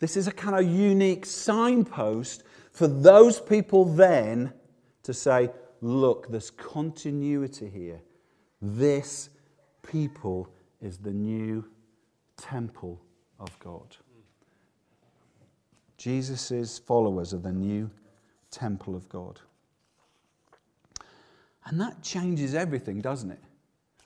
This 0.00 0.16
is 0.16 0.26
a 0.26 0.32
kind 0.32 0.56
of 0.56 0.68
unique 0.68 1.24
signpost 1.24 2.42
for 2.72 2.88
those 2.88 3.40
people 3.40 3.84
then 3.84 4.52
to 5.02 5.12
say, 5.12 5.50
look, 5.80 6.28
there's 6.30 6.50
continuity 6.50 7.68
here. 7.68 8.00
This 8.60 9.28
people 9.82 10.48
is 10.80 10.98
the 10.98 11.12
new 11.12 11.64
temple 12.36 13.00
of 13.38 13.56
God. 13.58 13.96
Jesus' 15.98 16.78
followers 16.78 17.34
are 17.34 17.38
the 17.38 17.52
new 17.52 17.90
temple 18.50 18.96
of 18.96 19.08
God. 19.08 19.38
And 21.66 21.80
that 21.80 22.02
changes 22.02 22.54
everything, 22.54 23.00
doesn't 23.00 23.30
it? 23.30 23.38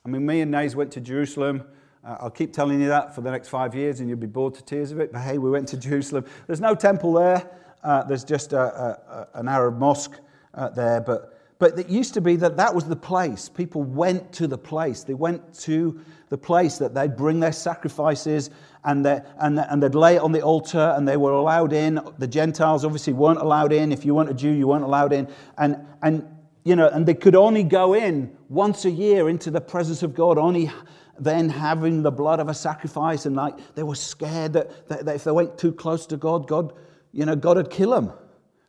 I 0.05 0.09
mean, 0.09 0.25
me 0.25 0.41
and 0.41 0.51
Nays 0.51 0.75
went 0.75 0.91
to 0.91 1.01
Jerusalem. 1.01 1.63
Uh, 2.03 2.17
I'll 2.19 2.29
keep 2.29 2.53
telling 2.53 2.79
you 2.79 2.87
that 2.87 3.15
for 3.15 3.21
the 3.21 3.31
next 3.31 3.47
five 3.47 3.73
years, 3.73 3.99
and 3.99 4.07
you'll 4.07 4.19
be 4.19 4.27
bored 4.27 4.53
to 4.55 4.63
tears 4.63 4.91
of 4.91 4.99
it. 4.99 5.11
But 5.11 5.21
hey, 5.21 5.37
we 5.37 5.49
went 5.49 5.67
to 5.69 5.77
Jerusalem. 5.89 6.25
There's 6.45 6.61
no 6.61 6.75
temple 6.75 7.13
there. 7.13 7.49
Uh, 7.83 8.03
there's 8.03 8.23
just 8.23 8.53
a, 8.53 8.59
a, 8.59 9.27
an 9.35 9.47
Arab 9.47 9.77
mosque 9.77 10.19
uh, 10.53 10.69
there. 10.69 11.01
But, 11.01 11.39
but 11.59 11.77
it 11.77 11.89
used 11.89 12.13
to 12.15 12.21
be 12.21 12.35
that 12.37 12.57
that 12.57 12.73
was 12.73 12.85
the 12.85 12.95
place. 12.95 13.49
People 13.49 13.83
went 13.83 14.31
to 14.33 14.47
the 14.47 14.57
place. 14.57 15.03
They 15.03 15.13
went 15.13 15.53
to 15.61 15.99
the 16.29 16.37
place 16.37 16.77
that 16.77 16.93
they'd 16.93 17.15
bring 17.15 17.39
their 17.39 17.51
sacrifices 17.51 18.49
and, 18.83 19.05
they, 19.05 19.21
and, 19.39 19.59
and 19.59 19.81
they'd 19.81 19.95
lay 19.95 20.15
it 20.15 20.21
on 20.21 20.31
the 20.31 20.41
altar 20.41 20.93
and 20.95 21.07
they 21.07 21.17
were 21.17 21.31
allowed 21.31 21.73
in. 21.73 21.99
The 22.17 22.27
Gentiles 22.27 22.83
obviously 22.83 23.13
weren't 23.13 23.39
allowed 23.39 23.71
in. 23.71 23.91
If 23.91 24.05
you 24.05 24.15
weren't 24.15 24.29
a 24.29 24.33
Jew, 24.33 24.51
you 24.51 24.67
weren't 24.67 24.83
allowed 24.83 25.13
in. 25.13 25.27
And, 25.57 25.77
and, 26.01 26.27
you 26.63 26.75
know, 26.75 26.89
and 26.89 27.05
they 27.05 27.13
could 27.13 27.35
only 27.35 27.63
go 27.63 27.93
in 27.93 28.35
once 28.49 28.85
a 28.85 28.91
year 28.91 29.29
into 29.29 29.51
the 29.51 29.61
presence 29.61 30.03
of 30.03 30.13
God, 30.13 30.37
only 30.37 30.71
then 31.19 31.49
having 31.49 32.03
the 32.03 32.11
blood 32.11 32.39
of 32.39 32.49
a 32.49 32.53
sacrifice. 32.53 33.25
And 33.25 33.35
like 33.35 33.55
they 33.75 33.83
were 33.83 33.95
scared 33.95 34.53
that, 34.53 34.87
that, 34.89 35.05
that 35.05 35.15
if 35.15 35.23
they 35.23 35.31
went 35.31 35.57
too 35.57 35.71
close 35.71 36.05
to 36.07 36.17
God, 36.17 36.47
God, 36.47 36.73
you 37.11 37.25
know, 37.25 37.35
God 37.35 37.57
would 37.57 37.69
kill 37.69 37.91
them. 37.91 38.11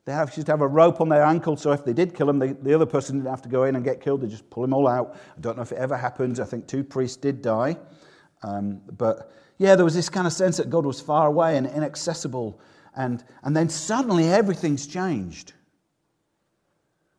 They 0.04 0.12
have, 0.12 0.34
used 0.36 0.46
to 0.46 0.52
have 0.52 0.62
a 0.62 0.66
rope 0.66 1.02
on 1.02 1.10
their 1.10 1.22
ankle, 1.22 1.56
so 1.56 1.72
if 1.72 1.84
they 1.84 1.92
did 1.92 2.14
kill 2.14 2.30
him, 2.30 2.38
they, 2.38 2.52
the 2.52 2.72
other 2.72 2.86
person 2.86 3.16
didn't 3.16 3.28
have 3.28 3.42
to 3.42 3.48
go 3.48 3.64
in 3.64 3.76
and 3.76 3.84
get 3.84 4.00
killed. 4.00 4.22
They 4.22 4.28
just 4.28 4.48
pull 4.48 4.62
them 4.62 4.72
all 4.72 4.88
out. 4.88 5.16
I 5.36 5.40
don't 5.40 5.56
know 5.56 5.62
if 5.62 5.70
it 5.70 5.76
ever 5.78 5.98
happened. 5.98 6.40
I 6.40 6.44
think 6.44 6.66
two 6.66 6.82
priests 6.82 7.16
did 7.16 7.42
die. 7.42 7.76
Um, 8.42 8.80
but 8.96 9.30
yeah, 9.58 9.74
there 9.74 9.84
was 9.84 9.94
this 9.94 10.08
kind 10.08 10.26
of 10.26 10.32
sense 10.32 10.56
that 10.56 10.70
God 10.70 10.86
was 10.86 10.98
far 11.00 11.26
away 11.26 11.58
and 11.58 11.66
inaccessible. 11.66 12.58
And, 12.96 13.22
and 13.42 13.54
then 13.54 13.68
suddenly 13.68 14.30
everything's 14.30 14.86
changed. 14.86 15.52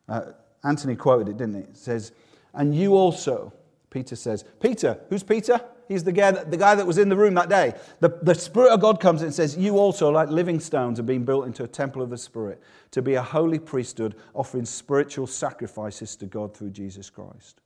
Uh, 0.08 0.32
Anthony 0.64 0.96
quoted 0.96 1.28
it, 1.28 1.36
didn't 1.36 1.54
he? 1.54 1.60
It 1.60 1.76
says, 1.76 2.12
And 2.54 2.74
you 2.74 2.96
also, 2.96 3.52
Peter 3.90 4.14
says, 4.14 4.44
Peter, 4.60 4.98
who's 5.08 5.22
Peter? 5.24 5.60
He's 5.88 6.04
the 6.04 6.12
guy, 6.12 6.30
that, 6.30 6.52
the 6.52 6.56
guy 6.56 6.76
that 6.76 6.86
was 6.86 6.98
in 6.98 7.08
the 7.08 7.16
room 7.16 7.34
that 7.34 7.48
day. 7.48 7.74
The, 7.98 8.16
the 8.22 8.34
Spirit 8.36 8.70
of 8.70 8.80
God 8.80 9.00
comes 9.00 9.22
and 9.22 9.34
says, 9.34 9.56
You 9.56 9.78
also, 9.78 10.08
like 10.08 10.28
living 10.28 10.60
stones, 10.60 11.00
are 11.00 11.04
being 11.04 11.24
built 11.24 11.46
into 11.46 11.64
a 11.64 11.68
temple 11.68 12.00
of 12.00 12.10
the 12.10 12.16
Spirit 12.16 12.62
to 12.92 13.02
be 13.02 13.14
a 13.14 13.22
holy 13.22 13.58
priesthood, 13.58 14.14
offering 14.32 14.64
spiritual 14.64 15.26
sacrifices 15.26 16.14
to 16.16 16.26
God 16.26 16.56
through 16.56 16.70
Jesus 16.70 17.10
Christ. 17.10 17.60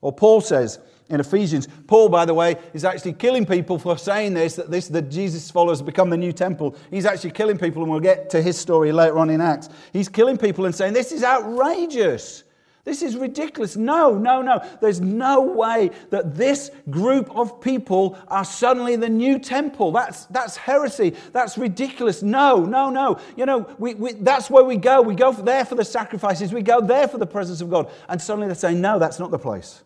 Or 0.00 0.10
Paul 0.10 0.40
says 0.40 0.78
in 1.10 1.20
Ephesians, 1.20 1.68
Paul, 1.86 2.08
by 2.08 2.24
the 2.24 2.34
way, 2.34 2.56
is 2.72 2.84
actually 2.84 3.12
killing 3.12 3.44
people 3.44 3.78
for 3.78 3.98
saying 3.98 4.32
this, 4.32 4.56
that 4.56 4.70
this, 4.70 4.88
that 4.88 5.10
Jesus 5.10 5.50
followers 5.50 5.82
become 5.82 6.08
the 6.08 6.16
new 6.16 6.32
temple. 6.32 6.74
He's 6.90 7.04
actually 7.04 7.32
killing 7.32 7.58
people, 7.58 7.82
and 7.82 7.90
we'll 7.90 8.00
get 8.00 8.30
to 8.30 8.40
his 8.40 8.58
story 8.58 8.90
later 8.90 9.18
on 9.18 9.28
in 9.28 9.42
Acts. 9.42 9.68
He's 9.92 10.08
killing 10.08 10.38
people 10.38 10.64
and 10.64 10.74
saying, 10.74 10.94
This 10.94 11.12
is 11.12 11.22
outrageous. 11.22 12.44
This 12.84 13.00
is 13.00 13.16
ridiculous. 13.16 13.76
No, 13.76 14.18
no, 14.18 14.42
no. 14.42 14.60
There's 14.80 15.00
no 15.00 15.40
way 15.42 15.92
that 16.10 16.34
this 16.34 16.72
group 16.90 17.30
of 17.36 17.60
people 17.60 18.18
are 18.26 18.44
suddenly 18.44 18.96
the 18.96 19.08
new 19.08 19.38
temple. 19.38 19.92
That's, 19.92 20.26
that's 20.26 20.56
heresy. 20.56 21.14
That's 21.32 21.56
ridiculous. 21.56 22.24
No, 22.24 22.64
no, 22.64 22.90
no. 22.90 23.20
You 23.36 23.46
know, 23.46 23.72
we, 23.78 23.94
we, 23.94 24.12
that's 24.14 24.50
where 24.50 24.64
we 24.64 24.76
go. 24.76 25.00
We 25.00 25.14
go 25.14 25.32
there 25.32 25.64
for 25.64 25.76
the 25.76 25.84
sacrifices, 25.84 26.52
we 26.52 26.62
go 26.62 26.80
there 26.80 27.06
for 27.06 27.18
the 27.18 27.26
presence 27.26 27.60
of 27.60 27.70
God. 27.70 27.88
And 28.08 28.20
suddenly 28.20 28.48
they 28.48 28.54
say, 28.54 28.74
no, 28.74 28.98
that's 28.98 29.20
not 29.20 29.30
the 29.30 29.38
place. 29.38 29.84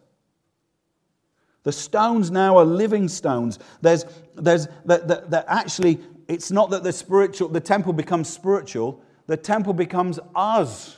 The 1.64 1.72
stones 1.72 2.30
now 2.30 2.56
are 2.56 2.64
living 2.64 3.08
stones. 3.08 3.58
There's, 3.82 4.06
there's, 4.36 4.68
that, 4.86 5.06
that, 5.08 5.30
that 5.30 5.44
actually, 5.48 6.00
it's 6.28 6.50
not 6.50 6.70
that 6.70 6.82
the 6.82 6.92
spiritual, 6.92 7.48
the 7.48 7.60
temple 7.60 7.92
becomes 7.92 8.30
spiritual, 8.30 9.02
the 9.26 9.36
temple 9.36 9.74
becomes 9.74 10.18
us. 10.34 10.95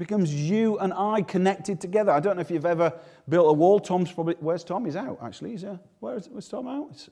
Becomes 0.00 0.34
you 0.34 0.78
and 0.78 0.94
I 0.94 1.20
connected 1.20 1.78
together. 1.78 2.10
I 2.10 2.20
don't 2.20 2.36
know 2.36 2.40
if 2.40 2.50
you've 2.50 2.64
ever 2.64 2.90
built 3.28 3.50
a 3.50 3.52
wall. 3.52 3.78
Tom's 3.78 4.10
probably, 4.10 4.34
where's 4.40 4.64
Tom? 4.64 4.86
He's 4.86 4.96
out, 4.96 5.18
actually. 5.22 5.50
He's, 5.50 5.62
uh, 5.62 5.76
where's, 5.98 6.26
where's 6.30 6.48
Tom 6.48 6.66
out? 6.66 7.06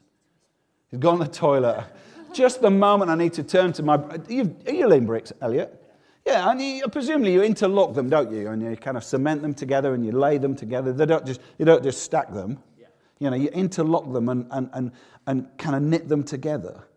He's 0.91 0.99
gone 0.99 1.19
to 1.19 1.25
the 1.25 1.31
toilet. 1.31 1.85
Just 2.33 2.63
the 2.63 2.71
moment 2.71 3.11
I 3.11 3.15
need 3.15 3.35
to 3.35 3.43
turn 3.43 3.75
to 3.75 3.83
my. 3.83 3.97
Are 3.97 4.19
you, 4.27 4.57
are 4.67 4.73
you 4.73 4.89
laying 4.89 5.05
bricks, 5.05 5.35
Elliot? 5.43 5.85
Yeah, 6.25 6.51
and 6.51 6.63
you, 6.63 6.89
presumably 6.89 7.35
you 7.35 7.43
interlock 7.43 7.93
them, 7.93 8.09
don't 8.09 8.33
you? 8.33 8.49
And 8.49 8.63
you 8.63 8.75
kind 8.75 8.97
of 8.97 9.05
cement 9.05 9.43
them 9.43 9.53
together 9.53 9.93
and 9.93 10.03
you 10.03 10.13
lay 10.13 10.39
them 10.39 10.57
together. 10.57 10.91
They 10.95 11.05
don't 11.05 11.27
just, 11.27 11.43
you 11.59 11.67
don't 11.67 11.83
just 11.83 12.03
stack 12.03 12.33
them. 12.33 12.59
Yeah. 12.81 12.87
You 13.19 13.29
know, 13.29 13.37
you 13.37 13.49
interlock 13.51 14.11
them 14.11 14.31
and, 14.31 14.47
and, 14.51 14.71
and, 14.73 14.93
and 15.27 15.59
kind 15.59 15.77
of 15.77 15.83
knit 15.83 16.09
them 16.09 16.25
together. 16.25 16.89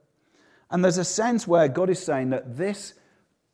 And 0.70 0.82
there's 0.86 1.00
a 1.00 1.04
sense 1.04 1.46
where 1.46 1.68
God 1.68 1.90
is 1.90 2.02
saying 2.02 2.30
that 2.30 2.56
this 2.56 2.94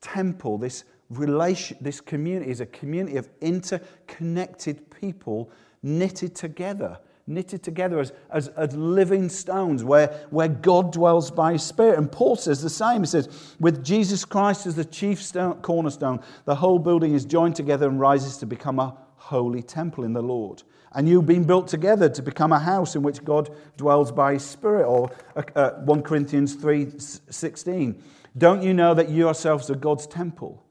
temple, 0.02 0.60
this 0.60 0.84
relation, 1.10 1.78
this 1.82 2.02
community 2.02 2.52
is 2.52 2.62
a 2.62 2.66
community 2.66 3.18
of 3.18 3.30
interconnected 3.42 4.90
people 4.92 5.50
knitted 5.82 6.36
together, 6.36 6.98
knitted 7.28 7.64
together 7.64 8.00
as, 8.00 8.12
as, 8.30 8.48
as 8.50 8.76
living 8.76 9.30
stones 9.30 9.84
where, 9.84 10.08
where 10.30 10.48
God 10.48 10.92
dwells 10.92 11.32
by 11.32 11.54
His 11.54 11.64
Spirit. 11.64 11.98
And 11.98 12.12
Paul 12.12 12.36
says 12.36 12.62
the 12.62 12.70
same. 12.70 13.02
He 13.02 13.08
says, 13.08 13.56
with 13.60 13.84
Jesus 13.84 14.26
Christ 14.26 14.66
as 14.66 14.76
the 14.76 14.86
chief 14.86 15.22
stone, 15.22 15.62
cornerstone, 15.62 16.22
the 16.46 16.56
whole 16.56 16.80
building 16.80 17.14
is 17.14 17.26
joined 17.26 17.56
together 17.56 17.88
and 17.88 18.00
rises 18.00 18.38
to 18.38 18.46
become 18.46 18.80
a 18.80 18.98
holy 19.16 19.62
temple 19.62 20.04
in 20.04 20.14
the 20.14 20.22
Lord. 20.22 20.64
And 20.94 21.08
you've 21.08 21.26
been 21.26 21.44
built 21.44 21.68
together 21.68 22.10
to 22.10 22.22
become 22.22 22.52
a 22.52 22.60
house 22.60 22.96
in 22.96 23.04
which 23.04 23.24
God 23.24 23.56
dwells 23.76 24.12
by 24.12 24.34
His 24.34 24.44
Spirit. 24.44 24.86
Or 24.86 25.12
uh, 25.36 25.44
uh 25.56 25.72
1 25.82 26.02
Corinthians 26.02 26.56
3 26.56 26.92
16. 26.98 28.04
Don't 28.38 28.64
you 28.64 28.74
know 28.74 28.94
that 28.94 29.10
you 29.10 29.18
yourselves 29.18 29.70
are 29.70 29.76
God's 29.76 30.08
temple? 30.08 30.64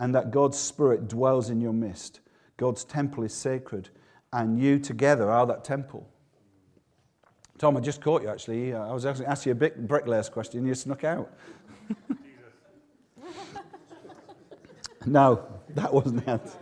And 0.00 0.14
that 0.14 0.30
God's 0.32 0.58
Spirit 0.58 1.06
dwells 1.06 1.50
in 1.50 1.60
your 1.60 1.74
midst. 1.74 2.20
God's 2.56 2.84
temple 2.84 3.22
is 3.22 3.34
sacred, 3.34 3.90
and 4.32 4.58
you 4.58 4.78
together 4.78 5.30
are 5.30 5.46
that 5.46 5.62
temple. 5.62 6.08
Tom, 7.58 7.76
I 7.76 7.80
just 7.80 8.00
caught 8.00 8.22
you 8.22 8.28
actually. 8.30 8.74
I 8.74 8.92
was 8.92 9.04
asking 9.04 9.26
ask 9.26 9.44
you 9.44 9.52
a 9.52 9.54
big 9.54 9.86
bricklayer's 9.86 10.30
question, 10.30 10.66
you 10.66 10.74
snuck 10.74 11.04
out. 11.04 11.30
no, 15.06 15.46
that 15.74 15.92
wasn't 15.92 16.26
answer. 16.26 16.58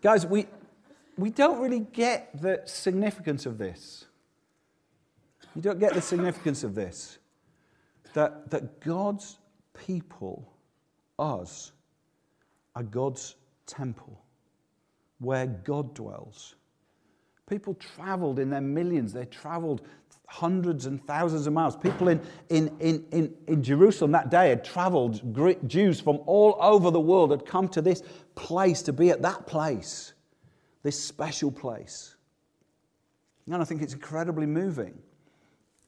Guys, 0.00 0.24
we, 0.24 0.46
we 1.18 1.30
don't 1.30 1.60
really 1.60 1.80
get 1.80 2.30
the 2.40 2.62
significance 2.64 3.44
of 3.44 3.58
this. 3.58 4.06
You 5.56 5.62
don't 5.62 5.80
get 5.80 5.94
the 5.94 6.00
significance 6.00 6.62
of 6.62 6.76
this. 6.76 7.18
That, 8.14 8.50
that 8.50 8.80
God's 8.80 9.38
people 9.86 10.48
us 11.20 11.72
are 12.74 12.82
God's 12.82 13.36
temple 13.66 14.20
where 15.18 15.46
God 15.46 15.94
dwells. 15.94 16.54
People 17.48 17.74
traveled 17.74 18.38
in 18.38 18.48
their 18.48 18.60
millions, 18.60 19.12
they 19.12 19.26
traveled 19.26 19.82
hundreds 20.26 20.86
and 20.86 21.04
thousands 21.06 21.48
of 21.48 21.52
miles. 21.52 21.76
People 21.76 22.08
in, 22.08 22.20
in, 22.48 22.68
in, 22.78 23.04
in, 23.10 23.34
in 23.48 23.62
Jerusalem 23.62 24.12
that 24.12 24.30
day 24.30 24.48
had 24.48 24.64
traveled, 24.64 25.20
Jews 25.66 26.00
from 26.00 26.20
all 26.26 26.56
over 26.60 26.92
the 26.92 27.00
world 27.00 27.32
had 27.32 27.44
come 27.44 27.68
to 27.70 27.82
this 27.82 28.02
place 28.36 28.82
to 28.82 28.92
be 28.92 29.10
at 29.10 29.22
that 29.22 29.48
place, 29.48 30.12
this 30.84 31.02
special 31.02 31.50
place. 31.50 32.14
And 33.46 33.60
I 33.60 33.64
think 33.64 33.82
it's 33.82 33.94
incredibly 33.94 34.46
moving 34.46 34.96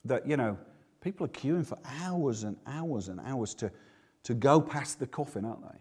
that, 0.04 0.26
you 0.26 0.36
know, 0.36 0.58
people 1.00 1.24
are 1.26 1.30
queuing 1.30 1.64
for 1.64 1.78
hours 2.00 2.42
and 2.42 2.56
hours 2.66 3.08
and 3.08 3.20
hours 3.20 3.54
to, 3.54 3.70
to 4.24 4.34
go 4.34 4.60
past 4.60 5.00
the 5.00 5.06
coffin, 5.06 5.44
aren't 5.44 5.62
they? 5.62 5.78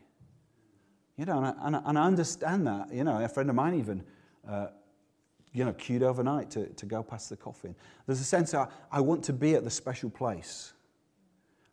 You 1.18 1.26
know, 1.26 1.38
and 1.38 1.46
I, 1.46 1.54
and 1.62 1.76
I, 1.76 1.82
and 1.86 2.00
I 2.00 2.06
understand 2.06 2.68
that. 2.68 2.94
You 2.94 3.04
know, 3.04 3.24
a 3.24 3.28
friend 3.28 3.50
of 3.50 3.56
mine 3.56 3.76
even, 3.76 4.04
uh, 4.48 4.68
you 5.54 5.66
know, 5.66 5.74
queued 5.74 6.04
overnight 6.04 6.50
to, 6.52 6.68
to 6.68 6.86
go 6.86 7.04
past 7.04 7.30
the 7.30 7.38
coffin. 7.38 7.76
There's 8.08 8.22
a 8.22 8.26
sense 8.26 8.52
that 8.52 8.72
I 8.92 9.02
want 9.02 9.24
to 9.26 9.34
be 9.34 9.56
at 9.56 9.64
the 9.64 9.70
special 9.70 10.10
place. 10.10 10.74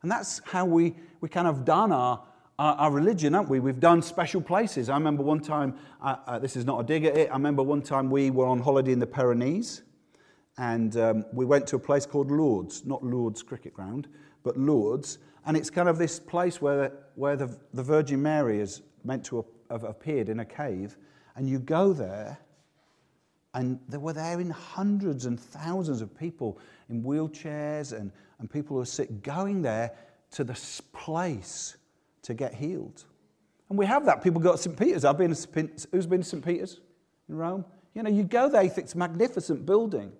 And 0.02 0.10
that's 0.10 0.40
how 0.44 0.64
we, 0.64 0.94
we 1.20 1.28
kind 1.28 1.48
of 1.48 1.64
done 1.64 1.92
our, 1.92 2.22
our, 2.58 2.74
our 2.74 2.90
religion, 2.90 3.32
haven't 3.32 3.50
we? 3.50 3.60
We've 3.60 3.80
done 3.80 4.02
special 4.02 4.40
places. 4.40 4.88
I 4.88 4.94
remember 4.94 5.22
one 5.22 5.40
time, 5.40 5.76
uh, 6.02 6.16
uh, 6.26 6.38
this 6.38 6.56
is 6.56 6.64
not 6.64 6.80
a 6.80 6.84
dig 6.84 7.04
at 7.04 7.16
it, 7.16 7.30
I 7.30 7.32
remember 7.32 7.62
one 7.62 7.82
time 7.82 8.10
we 8.10 8.30
were 8.30 8.46
on 8.46 8.60
holiday 8.60 8.92
in 8.92 8.98
the 8.98 9.06
Pyrenees 9.06 9.82
and 10.56 10.96
um, 10.96 11.24
we 11.32 11.44
went 11.44 11.66
to 11.68 11.76
a 11.76 11.78
place 11.78 12.04
called 12.04 12.30
Lourdes, 12.30 12.84
not 12.84 13.02
Lord's 13.04 13.42
Cricket 13.42 13.72
Ground, 13.72 14.08
but 14.42 14.56
Lourdes. 14.56 15.18
And 15.48 15.56
it's 15.56 15.70
kind 15.70 15.88
of 15.88 15.96
this 15.96 16.20
place 16.20 16.60
where, 16.60 16.92
where 17.14 17.34
the, 17.34 17.48
the 17.72 17.82
Virgin 17.82 18.20
Mary 18.20 18.60
is 18.60 18.82
meant 19.02 19.24
to 19.24 19.46
have 19.70 19.82
appeared 19.82 20.28
in 20.28 20.40
a 20.40 20.44
cave. 20.44 20.98
And 21.36 21.48
you 21.48 21.58
go 21.58 21.94
there, 21.94 22.38
and 23.54 23.80
they 23.88 23.96
were 23.96 24.12
there 24.12 24.38
in 24.40 24.50
hundreds 24.50 25.24
and 25.24 25.40
thousands 25.40 26.02
of 26.02 26.14
people 26.14 26.58
in 26.90 27.02
wheelchairs 27.02 27.98
and, 27.98 28.12
and 28.38 28.50
people 28.50 28.76
who 28.76 28.82
are 28.82 28.86
sick 28.86 29.22
going 29.22 29.62
there 29.62 29.92
to 30.32 30.44
this 30.44 30.82
place 30.92 31.78
to 32.22 32.34
get 32.34 32.52
healed. 32.52 33.04
And 33.70 33.78
we 33.78 33.86
have 33.86 34.04
that. 34.04 34.22
People 34.22 34.42
go 34.42 34.52
to 34.52 34.58
St. 34.58 34.78
Peter's. 34.78 35.06
I've 35.06 35.16
been 35.16 35.30
to 35.30 35.34
St. 35.34 35.86
Who's 35.90 36.06
been 36.06 36.20
to 36.20 36.28
St. 36.28 36.44
Peter's 36.44 36.82
in 37.26 37.36
Rome? 37.36 37.64
You 37.94 38.02
know, 38.02 38.10
you 38.10 38.24
go 38.24 38.50
there, 38.50 38.62
you 38.62 38.68
think 38.68 38.84
it's 38.84 38.94
a 38.94 38.98
magnificent 38.98 39.64
building. 39.64 40.12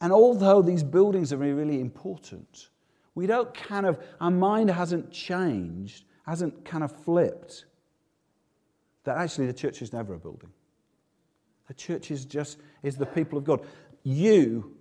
And 0.00 0.12
although 0.12 0.62
these 0.62 0.84
buildings 0.84 1.32
are 1.32 1.38
really, 1.38 1.54
really 1.54 1.80
important, 1.80 2.68
we 3.16 3.26
don't 3.26 3.52
kind 3.52 3.84
of, 3.84 3.98
our 4.20 4.30
mind 4.30 4.70
hasn't 4.70 5.10
changed, 5.10 6.04
hasn't 6.24 6.64
kind 6.64 6.84
of 6.84 6.92
flipped. 7.04 7.64
That 9.02 9.16
actually 9.16 9.46
the 9.48 9.52
church 9.52 9.82
is 9.82 9.92
never 9.92 10.14
a 10.14 10.18
building. 10.18 10.50
The 11.66 11.74
church 11.74 12.12
is 12.12 12.24
just, 12.24 12.58
is 12.84 12.96
the 12.96 13.06
people 13.06 13.38
of 13.38 13.44
God. 13.44 13.66
You, 14.04 14.76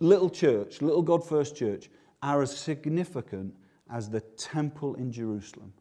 little 0.00 0.28
church, 0.28 0.82
little 0.82 1.00
God 1.00 1.26
First 1.26 1.56
Church, 1.56 1.88
are 2.22 2.42
as 2.42 2.54
significant 2.54 3.54
as 3.90 4.10
the 4.10 4.20
temple 4.20 4.96
in 4.96 5.10
Jerusalem. 5.10 5.72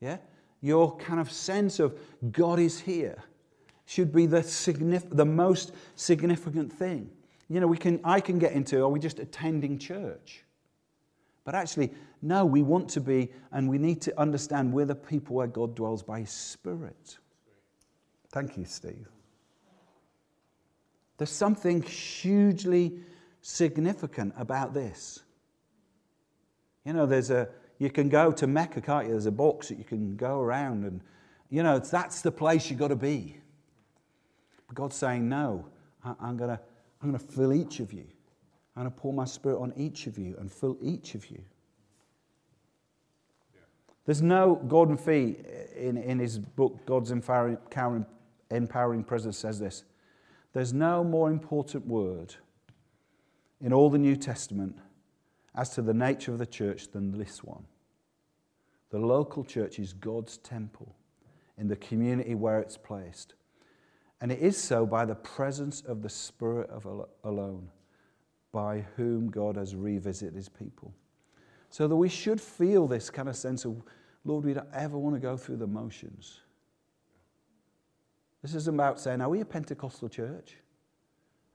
Yeah? 0.00 0.18
your 0.64 0.96
kind 0.96 1.20
of 1.20 1.30
sense 1.30 1.78
of 1.78 1.94
God 2.32 2.58
is 2.58 2.80
here 2.80 3.22
should 3.84 4.14
be 4.14 4.24
the, 4.24 4.38
signif- 4.38 5.14
the 5.14 5.26
most 5.26 5.72
significant 5.94 6.72
thing. 6.72 7.10
You 7.50 7.60
know, 7.60 7.66
we 7.66 7.76
can, 7.76 8.00
I 8.02 8.18
can 8.20 8.38
get 8.38 8.52
into, 8.52 8.82
are 8.82 8.88
we 8.88 8.98
just 8.98 9.18
attending 9.18 9.78
church? 9.78 10.42
But 11.44 11.54
actually, 11.54 11.92
no, 12.22 12.46
we 12.46 12.62
want 12.62 12.88
to 12.90 13.00
be, 13.00 13.30
and 13.52 13.68
we 13.68 13.78
need 13.78 14.00
to 14.02 14.18
understand 14.18 14.72
we're 14.72 14.86
the 14.86 14.94
people 14.94 15.36
where 15.36 15.46
God 15.46 15.74
dwells 15.74 16.02
by 16.02 16.20
His 16.20 16.30
Spirit. 16.30 17.18
Thank 18.30 18.56
you, 18.56 18.64
Steve. 18.64 19.08
There's 21.18 21.30
something 21.30 21.82
hugely 21.82 22.98
significant 23.42 24.34
about 24.36 24.74
this. 24.74 25.22
You 26.84 26.94
know, 26.94 27.06
there's 27.06 27.30
a, 27.30 27.48
you 27.78 27.90
can 27.90 28.08
go 28.08 28.32
to 28.32 28.46
Mecca, 28.46 28.80
can't 28.80 29.06
you? 29.06 29.12
There's 29.12 29.26
a 29.26 29.32
box 29.32 29.68
that 29.68 29.78
you 29.78 29.84
can 29.84 30.16
go 30.16 30.40
around, 30.40 30.84
and, 30.84 31.00
you 31.50 31.62
know, 31.62 31.78
that's 31.78 32.22
the 32.22 32.32
place 32.32 32.70
you've 32.70 32.78
got 32.78 32.88
to 32.88 32.96
be. 32.96 33.38
But 34.66 34.76
God's 34.76 34.96
saying, 34.96 35.28
no, 35.28 35.66
I, 36.04 36.14
I'm 36.20 36.38
to 36.38 36.60
I'm 37.02 37.12
to 37.12 37.18
fill 37.18 37.52
each 37.52 37.80
of 37.80 37.92
you. 37.92 38.06
Going 38.74 38.90
to 38.90 38.90
pour 38.90 39.12
my 39.12 39.24
spirit 39.24 39.60
on 39.60 39.72
each 39.76 40.06
of 40.06 40.18
you 40.18 40.36
and 40.38 40.50
fill 40.50 40.76
each 40.82 41.14
of 41.14 41.30
you. 41.30 41.40
There's 44.04 44.20
no, 44.20 44.56
Gordon 44.68 44.96
Fee 44.96 45.36
in, 45.76 45.96
in 45.96 46.18
his 46.18 46.38
book, 46.38 46.84
God's 46.84 47.10
Empowering, 47.10 47.58
Empowering 48.50 49.04
Presence, 49.04 49.38
says 49.38 49.58
this 49.58 49.84
There's 50.52 50.72
no 50.72 51.04
more 51.04 51.30
important 51.30 51.86
word 51.86 52.34
in 53.60 53.72
all 53.72 53.88
the 53.88 53.98
New 53.98 54.16
Testament 54.16 54.76
as 55.54 55.70
to 55.70 55.82
the 55.82 55.94
nature 55.94 56.32
of 56.32 56.38
the 56.38 56.46
church 56.46 56.90
than 56.90 57.16
this 57.16 57.42
one. 57.42 57.64
The 58.90 58.98
local 58.98 59.44
church 59.44 59.78
is 59.78 59.92
God's 59.92 60.36
temple 60.38 60.94
in 61.56 61.68
the 61.68 61.76
community 61.76 62.34
where 62.34 62.60
it's 62.60 62.76
placed. 62.76 63.34
And 64.20 64.30
it 64.32 64.40
is 64.40 64.56
so 64.56 64.86
by 64.86 65.04
the 65.04 65.14
presence 65.14 65.80
of 65.82 66.02
the 66.02 66.08
Spirit 66.08 66.70
of 66.70 66.86
alone, 67.24 67.68
by 68.54 68.86
whom 68.96 69.28
God 69.28 69.56
has 69.56 69.74
revisited 69.74 70.36
his 70.36 70.48
people. 70.48 70.94
So 71.70 71.88
that 71.88 71.96
we 71.96 72.08
should 72.08 72.40
feel 72.40 72.86
this 72.86 73.10
kind 73.10 73.28
of 73.28 73.34
sense 73.34 73.64
of, 73.64 73.82
Lord, 74.24 74.44
we 74.44 74.54
don't 74.54 74.68
ever 74.72 74.96
want 74.96 75.16
to 75.16 75.20
go 75.20 75.36
through 75.36 75.56
the 75.56 75.66
motions. 75.66 76.40
This 78.42 78.54
isn't 78.54 78.72
about 78.72 79.00
saying, 79.00 79.20
are 79.20 79.28
we 79.28 79.40
a 79.40 79.44
Pentecostal 79.44 80.08
church? 80.08 80.56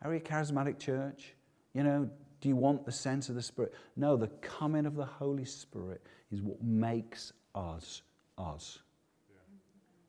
Are 0.01 0.11
we 0.11 0.17
a 0.17 0.19
charismatic 0.19 0.77
church? 0.77 1.35
You 1.73 1.83
know, 1.83 2.09
do 2.41 2.49
you 2.49 2.57
want 2.57 2.85
the 2.85 2.91
sense 2.91 3.29
of 3.29 3.35
the 3.35 3.41
Spirit? 3.41 3.73
No, 3.95 4.17
the 4.17 4.27
coming 4.41 4.85
of 4.85 4.95
the 4.95 5.05
Holy 5.05 5.45
Spirit 5.45 6.01
is 6.33 6.41
what 6.41 6.61
makes 6.61 7.31
us 7.55 8.01
us. 8.37 8.79
Yeah. 9.29 9.37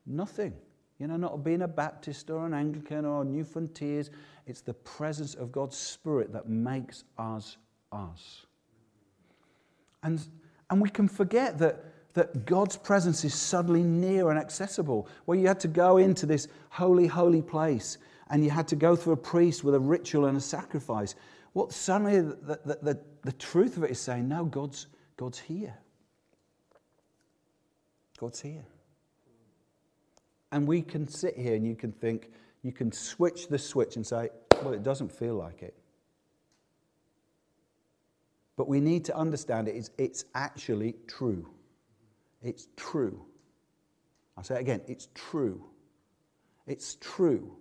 Nothing. 0.06 0.54
You 1.00 1.08
know, 1.08 1.16
not 1.16 1.42
being 1.42 1.62
a 1.62 1.68
Baptist 1.68 2.30
or 2.30 2.46
an 2.46 2.54
Anglican 2.54 3.04
or 3.04 3.22
a 3.22 3.44
Frontiers. 3.44 4.10
It's 4.46 4.60
the 4.60 4.74
presence 4.74 5.34
of 5.34 5.50
God's 5.50 5.76
Spirit 5.76 6.32
that 6.32 6.48
makes 6.48 7.04
us 7.18 7.56
us. 7.90 8.46
And, 10.02 10.20
and 10.70 10.80
we 10.80 10.90
can 10.90 11.08
forget 11.08 11.58
that, 11.58 11.84
that 12.14 12.46
God's 12.46 12.76
presence 12.76 13.24
is 13.24 13.34
suddenly 13.34 13.82
near 13.82 14.30
and 14.30 14.38
accessible, 14.38 15.08
where 15.24 15.38
you 15.38 15.46
had 15.46 15.60
to 15.60 15.68
go 15.68 15.96
into 15.96 16.26
this 16.26 16.48
holy, 16.68 17.06
holy 17.06 17.42
place 17.42 17.98
and 18.30 18.44
you 18.44 18.50
had 18.50 18.68
to 18.68 18.76
go 18.76 18.94
through 18.94 19.14
a 19.14 19.16
priest 19.16 19.64
with 19.64 19.74
a 19.74 19.80
ritual 19.80 20.26
and 20.26 20.36
a 20.36 20.40
sacrifice. 20.40 21.14
What 21.52 21.72
suddenly 21.72 22.20
the, 22.20 22.60
the, 22.64 22.78
the, 22.82 23.00
the 23.22 23.32
truth 23.32 23.76
of 23.76 23.82
it 23.82 23.90
is 23.90 23.98
saying, 23.98 24.28
no, 24.28 24.44
God's, 24.44 24.86
God's 25.16 25.38
here. 25.38 25.76
God's 28.18 28.40
here. 28.40 28.64
And 30.52 30.66
we 30.66 30.82
can 30.82 31.06
sit 31.06 31.36
here 31.36 31.54
and 31.54 31.66
you 31.66 31.76
can 31.76 31.92
think, 31.92 32.30
you 32.62 32.72
can 32.72 32.92
switch 32.92 33.48
the 33.48 33.58
switch 33.58 33.96
and 33.96 34.06
say, 34.06 34.30
well, 34.62 34.72
it 34.72 34.82
doesn't 34.82 35.12
feel 35.12 35.34
like 35.34 35.62
it. 35.62 35.74
But 38.56 38.68
we 38.68 38.80
need 38.80 39.04
to 39.06 39.16
understand 39.16 39.68
it 39.68 39.76
is 39.76 39.90
it's 39.96 40.24
actually 40.34 40.96
true. 41.06 41.48
It's 42.42 42.68
true. 42.76 43.24
I'll 44.36 44.44
say 44.44 44.56
it 44.56 44.60
again, 44.60 44.82
it's 44.86 45.08
true. 45.14 45.64
It's 46.66 46.96
true. 47.00 47.56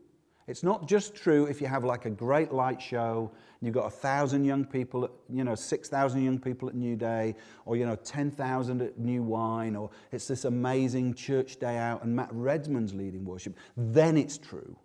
It's 0.50 0.64
not 0.64 0.88
just 0.88 1.14
true 1.14 1.46
if 1.46 1.62
you 1.62 1.68
have 1.68 1.84
like 1.84 2.06
a 2.06 2.10
great 2.10 2.52
light 2.52 2.82
show 2.82 3.32
and 3.32 3.68
you've 3.68 3.76
got 3.76 3.86
a 3.86 3.92
thousand 3.92 4.46
young 4.46 4.66
people, 4.66 5.08
you 5.30 5.44
know, 5.44 5.54
6,000 5.54 6.24
young 6.24 6.40
people 6.40 6.68
at 6.68 6.74
New 6.74 6.96
Day, 6.96 7.36
or, 7.68 7.78
you 7.78 7.86
know, 7.86 7.96
10,000 7.96 8.82
at 8.82 8.98
New 8.98 9.22
Wine, 9.22 9.76
or 9.76 9.92
it's 10.12 10.28
this 10.28 10.46
amazing 10.46 11.14
church 11.14 11.58
day 11.58 11.78
out 11.78 12.04
and 12.04 12.16
Matt 12.16 12.30
Redman's 12.32 12.96
leading 12.96 13.26
worship. 13.26 13.56
Then 13.78 14.18
it's 14.18 14.40
true. 14.40 14.76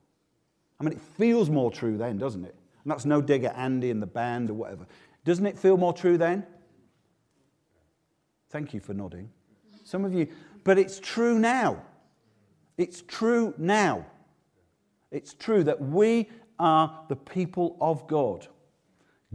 I 0.79 0.85
mean, 0.85 0.93
it 0.93 1.01
feels 1.01 1.49
more 1.49 1.71
true 1.71 1.97
then, 1.97 2.19
doesn't 2.19 2.45
it? 2.45 2.55
And 2.83 2.91
that's 2.91 3.07
no 3.07 3.23
dig 3.23 3.45
at 3.45 3.57
Andy 3.57 3.91
and 3.91 4.03
the 4.03 4.07
band 4.07 4.51
or 4.51 4.55
whatever. 4.55 4.87
Doesn't 5.25 5.47
it 5.47 5.59
feel 5.59 5.79
more 5.79 5.95
true 5.95 6.19
then? 6.19 6.45
Thank 8.51 8.75
you 8.75 8.81
for 8.81 8.93
nodding. 8.93 9.31
Some 9.83 10.05
of 10.05 10.13
you, 10.13 10.29
but 10.63 10.79
it's 10.79 11.01
true 11.01 11.39
now. 11.39 11.83
It's 12.77 13.01
true 13.01 13.55
now. 13.57 14.05
It's 15.15 15.33
true 15.33 15.63
that 15.63 15.81
we 15.81 16.29
are 16.59 17.05
the 17.09 17.15
people 17.15 17.77
of 17.81 18.07
God. 18.09 18.49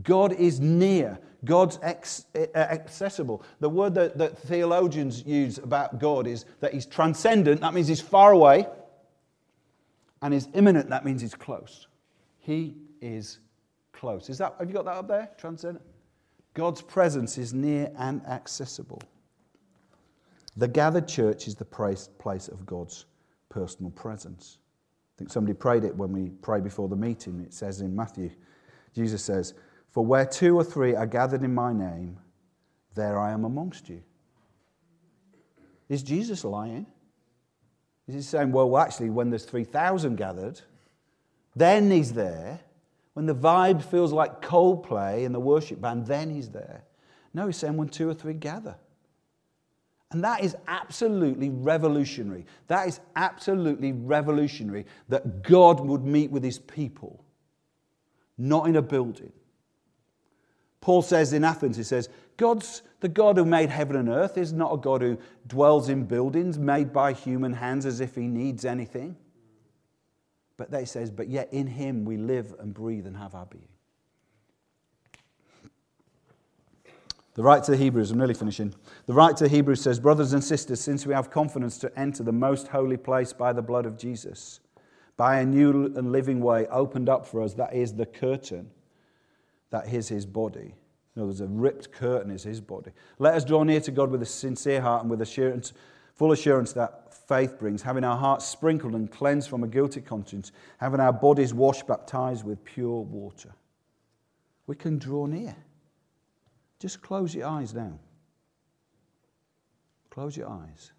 God 0.03 0.33
is 0.33 0.59
near. 0.59 1.17
God's 1.45 1.79
ex- 1.81 2.25
uh, 2.35 2.47
accessible. 2.53 3.43
The 3.61 3.69
word 3.69 3.93
that, 3.95 4.17
that 4.17 4.37
theologians 4.37 5.25
use 5.25 5.57
about 5.57 5.97
God 5.97 6.27
is 6.27 6.45
that 6.59 6.73
he's 6.73 6.85
transcendent, 6.85 7.61
that 7.61 7.73
means 7.73 7.87
he's 7.87 8.01
far 8.01 8.33
away, 8.33 8.67
and 10.21 10.33
he's 10.33 10.49
immanent, 10.53 10.89
that 10.89 11.05
means 11.05 11.21
he's 11.21 11.33
close. 11.33 11.87
He 12.39 12.75
is 13.01 13.39
close. 13.93 14.29
Is 14.29 14.37
that, 14.39 14.55
have 14.59 14.67
you 14.67 14.73
got 14.73 14.83
that 14.83 14.97
up 14.97 15.07
there? 15.07 15.29
Transcendent? 15.37 15.85
God's 16.55 16.81
presence 16.81 17.37
is 17.37 17.53
near 17.53 17.89
and 17.97 18.25
accessible. 18.27 19.01
The 20.57 20.67
gathered 20.67 21.07
church 21.07 21.47
is 21.47 21.55
the 21.55 21.63
place, 21.63 22.09
place 22.19 22.49
of 22.49 22.65
God's 22.65 23.05
personal 23.47 23.91
presence 23.91 24.57
think 25.19 25.31
somebody 25.31 25.53
prayed 25.53 25.83
it 25.83 25.95
when 25.95 26.13
we 26.13 26.29
pray 26.29 26.61
before 26.61 26.87
the 26.87 26.95
meeting. 26.95 27.41
It 27.41 27.53
says 27.53 27.81
in 27.81 27.93
Matthew, 27.93 28.31
Jesus 28.95 29.21
says, 29.21 29.53
For 29.91 30.05
where 30.05 30.25
two 30.25 30.57
or 30.57 30.63
three 30.63 30.95
are 30.95 31.05
gathered 31.05 31.43
in 31.43 31.53
my 31.53 31.73
name, 31.73 32.17
there 32.95 33.19
I 33.19 33.31
am 33.31 33.43
amongst 33.43 33.89
you. 33.89 34.01
Is 35.89 36.03
Jesus 36.03 36.45
lying? 36.45 36.85
Is 38.07 38.15
he 38.15 38.21
saying, 38.21 38.51
well, 38.53 38.77
actually, 38.77 39.09
when 39.09 39.29
there's 39.29 39.45
3,000 39.45 40.15
gathered, 40.15 40.61
then 41.55 41.91
he's 41.91 42.13
there. 42.13 42.61
When 43.13 43.25
the 43.25 43.35
vibe 43.35 43.83
feels 43.83 44.13
like 44.13 44.41
Coldplay 44.41 45.25
in 45.25 45.33
the 45.33 45.39
worship 45.39 45.81
band, 45.81 46.07
then 46.07 46.29
he's 46.29 46.49
there. 46.49 46.85
No, 47.33 47.47
he's 47.47 47.57
saying 47.57 47.75
when 47.75 47.89
two 47.89 48.09
or 48.09 48.13
three 48.13 48.33
gather. 48.33 48.77
And 50.11 50.23
that 50.23 50.43
is 50.43 50.55
absolutely 50.67 51.49
revolutionary. 51.49 52.45
That 52.67 52.87
is 52.87 52.99
absolutely 53.15 53.91
revolutionary 53.91 54.85
that 55.07 55.43
God 55.43 55.79
would 55.79 56.03
meet 56.03 56.31
with 56.31 56.43
his 56.43 56.57
people, 56.59 57.23
not 58.37 58.67
in 58.67 58.75
a 58.75 58.81
building. 58.81 59.31
Paul 60.81 61.01
says 61.01 61.33
in 61.33 61.43
Athens, 61.43 61.77
he 61.77 61.83
says, 61.83 62.09
God's 62.37 62.81
the 63.01 63.09
God 63.09 63.37
who 63.37 63.45
made 63.45 63.69
heaven 63.69 63.95
and 63.95 64.09
earth 64.09 64.37
is 64.37 64.51
not 64.51 64.73
a 64.73 64.77
God 64.77 65.01
who 65.01 65.17
dwells 65.47 65.89
in 65.89 66.05
buildings 66.05 66.57
made 66.57 66.91
by 66.91 67.13
human 67.13 67.53
hands 67.53 67.85
as 67.85 68.01
if 68.01 68.15
he 68.15 68.27
needs 68.27 68.65
anything. 68.65 69.15
But 70.57 70.71
they 70.71 70.85
says, 70.85 71.11
but 71.11 71.29
yet 71.29 71.53
in 71.53 71.67
him 71.67 72.03
we 72.03 72.17
live 72.17 72.53
and 72.59 72.73
breathe 72.73 73.07
and 73.07 73.15
have 73.15 73.35
our 73.35 73.45
being. 73.45 73.67
The 77.39 77.45
right 77.45 77.63
to 77.63 77.71
the 77.71 77.77
Hebrews, 77.77 78.11
I'm 78.11 78.17
nearly 78.17 78.33
finishing. 78.33 78.75
The 79.05 79.13
right 79.13 79.33
to 79.37 79.45
the 79.45 79.49
Hebrews 79.49 79.79
says, 79.79 79.97
Brothers 79.97 80.33
and 80.33 80.43
sisters, 80.43 80.81
since 80.81 81.05
we 81.05 81.13
have 81.13 81.31
confidence 81.31 81.77
to 81.77 81.97
enter 81.97 82.21
the 82.21 82.33
most 82.33 82.67
holy 82.67 82.97
place 82.97 83.31
by 83.31 83.53
the 83.53 83.61
blood 83.61 83.85
of 83.85 83.97
Jesus, 83.97 84.59
by 85.15 85.39
a 85.39 85.45
new 85.45 85.85
and 85.95 86.11
living 86.11 86.41
way 86.41 86.67
opened 86.67 87.07
up 87.07 87.25
for 87.25 87.41
us, 87.41 87.53
that 87.53 87.73
is 87.73 87.93
the 87.93 88.05
curtain, 88.05 88.69
that 89.69 89.87
is 89.87 90.09
his 90.09 90.25
body. 90.25 90.75
You 91.15 91.21
know, 91.21 91.27
there's 91.27 91.39
a 91.39 91.47
ripped 91.47 91.93
curtain 91.93 92.29
is 92.29 92.43
his 92.43 92.59
body. 92.59 92.91
Let 93.19 93.35
us 93.35 93.45
draw 93.45 93.63
near 93.63 93.79
to 93.79 93.91
God 93.91 94.11
with 94.11 94.21
a 94.21 94.25
sincere 94.25 94.81
heart 94.81 95.03
and 95.03 95.09
with 95.09 95.21
assurance, 95.21 95.71
full 96.15 96.33
assurance 96.33 96.73
that 96.73 97.13
faith 97.25 97.57
brings, 97.57 97.83
having 97.83 98.03
our 98.03 98.17
hearts 98.17 98.47
sprinkled 98.47 98.95
and 98.95 99.09
cleansed 99.09 99.49
from 99.49 99.63
a 99.63 99.67
guilty 99.69 100.01
conscience, 100.01 100.51
having 100.77 100.99
our 100.99 101.13
bodies 101.13 101.53
washed, 101.53 101.87
baptized 101.87 102.43
with 102.43 102.65
pure 102.65 102.99
water. 102.99 103.53
We 104.67 104.75
can 104.75 104.97
draw 104.97 105.25
near. 105.25 105.55
Just 106.79 107.01
close 107.01 107.35
your 107.35 107.47
eyes 107.47 107.73
now. 107.73 107.99
Close 110.09 110.35
your 110.35 110.49
eyes. 110.49 110.91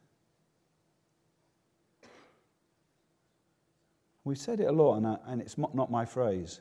We've 4.24 4.38
said 4.38 4.60
it 4.60 4.66
a 4.66 4.72
lot, 4.72 4.96
and, 4.96 5.06
I, 5.06 5.16
and 5.26 5.40
it's 5.40 5.56
not 5.56 5.90
my 5.90 6.04
phrase, 6.04 6.60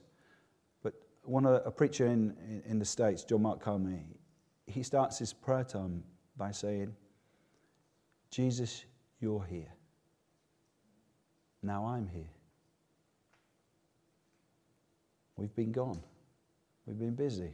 but 0.81 0.93
one 1.23 1.45
of, 1.45 1.61
a 1.65 1.71
preacher 1.71 2.07
in, 2.07 2.35
in, 2.65 2.79
the 2.79 2.85
States, 2.85 3.23
John 3.23 3.41
Mark 3.41 3.59
Comer, 3.59 3.99
he 4.65 4.81
starts 4.81 5.19
his 5.19 5.33
prayer 5.33 5.65
time 5.65 6.03
by 6.37 6.51
saying, 6.51 6.95
Jesus, 8.31 8.85
You're 9.19 9.43
here. 9.43 9.73
Now 11.61 11.85
I'm 11.85 12.07
here. 12.07 12.31
We've 15.35 15.53
been 15.53 15.73
gone. 15.73 16.01
We've 16.85 16.97
been 16.97 17.15
busy. 17.15 17.53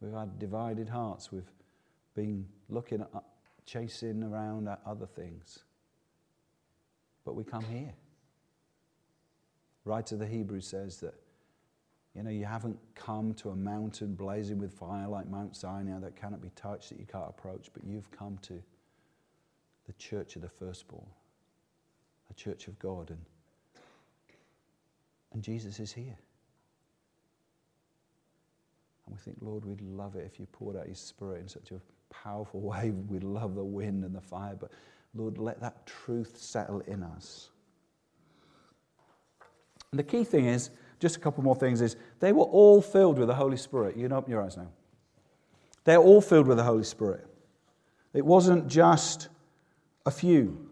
We've 0.00 0.12
had 0.12 0.38
divided 0.38 0.88
hearts. 0.88 1.30
We've 1.30 1.50
been 2.14 2.46
looking 2.68 3.02
at, 3.02 3.24
chasing 3.66 4.22
around 4.22 4.68
at 4.68 4.80
other 4.86 5.06
things. 5.06 5.60
But 7.24 7.34
we 7.34 7.44
come 7.44 7.64
here. 7.64 7.92
Writer 9.84 10.14
of 10.14 10.20
the 10.20 10.26
Hebrews 10.26 10.66
says 10.66 11.00
that, 11.00 11.14
you 12.14 12.22
know, 12.22 12.30
you 12.30 12.44
haven't 12.44 12.78
come 12.94 13.34
to 13.34 13.50
a 13.50 13.56
mountain 13.56 14.14
blazing 14.14 14.58
with 14.58 14.72
fire 14.72 15.06
like 15.06 15.28
Mount 15.28 15.54
Sinai 15.54 16.00
that 16.00 16.16
cannot 16.16 16.40
be 16.40 16.50
touched, 16.56 16.88
that 16.90 16.98
you 16.98 17.06
can't 17.06 17.28
approach, 17.28 17.70
but 17.72 17.84
you've 17.84 18.10
come 18.10 18.38
to 18.42 18.62
the 19.86 19.92
church 19.94 20.36
of 20.36 20.42
the 20.42 20.48
firstborn, 20.48 21.06
a 22.30 22.34
church 22.34 22.68
of 22.68 22.78
God. 22.78 23.10
And, 23.10 23.20
and 25.32 25.42
Jesus 25.42 25.78
is 25.78 25.92
here. 25.92 26.18
And 29.10 29.18
we 29.18 29.24
think, 29.24 29.38
Lord, 29.40 29.64
we'd 29.64 29.80
love 29.80 30.14
it 30.14 30.24
if 30.24 30.38
you 30.38 30.46
poured 30.46 30.76
out 30.76 30.86
your 30.86 30.94
spirit 30.94 31.40
in 31.40 31.48
such 31.48 31.72
a 31.72 31.80
powerful 32.14 32.60
way. 32.60 32.90
We'd 32.90 33.24
love 33.24 33.56
the 33.56 33.64
wind 33.64 34.04
and 34.04 34.14
the 34.14 34.20
fire. 34.20 34.56
But 34.58 34.70
Lord, 35.14 35.36
let 35.36 35.60
that 35.60 35.84
truth 35.84 36.38
settle 36.38 36.80
in 36.80 37.02
us. 37.02 37.50
And 39.90 39.98
the 39.98 40.04
key 40.04 40.22
thing 40.22 40.46
is, 40.46 40.70
just 41.00 41.16
a 41.16 41.18
couple 41.18 41.42
more 41.42 41.56
things, 41.56 41.80
is 41.80 41.96
they 42.20 42.32
were 42.32 42.44
all 42.44 42.80
filled 42.80 43.18
with 43.18 43.26
the 43.26 43.34
Holy 43.34 43.56
Spirit. 43.56 43.96
You 43.96 44.04
can 44.04 44.12
open 44.12 44.30
your 44.30 44.42
eyes 44.42 44.56
now. 44.56 44.68
They're 45.82 45.98
all 45.98 46.20
filled 46.20 46.46
with 46.46 46.58
the 46.58 46.62
Holy 46.62 46.84
Spirit. 46.84 47.26
It 48.14 48.24
wasn't 48.24 48.68
just 48.68 49.28
a 50.06 50.10
few. 50.12 50.70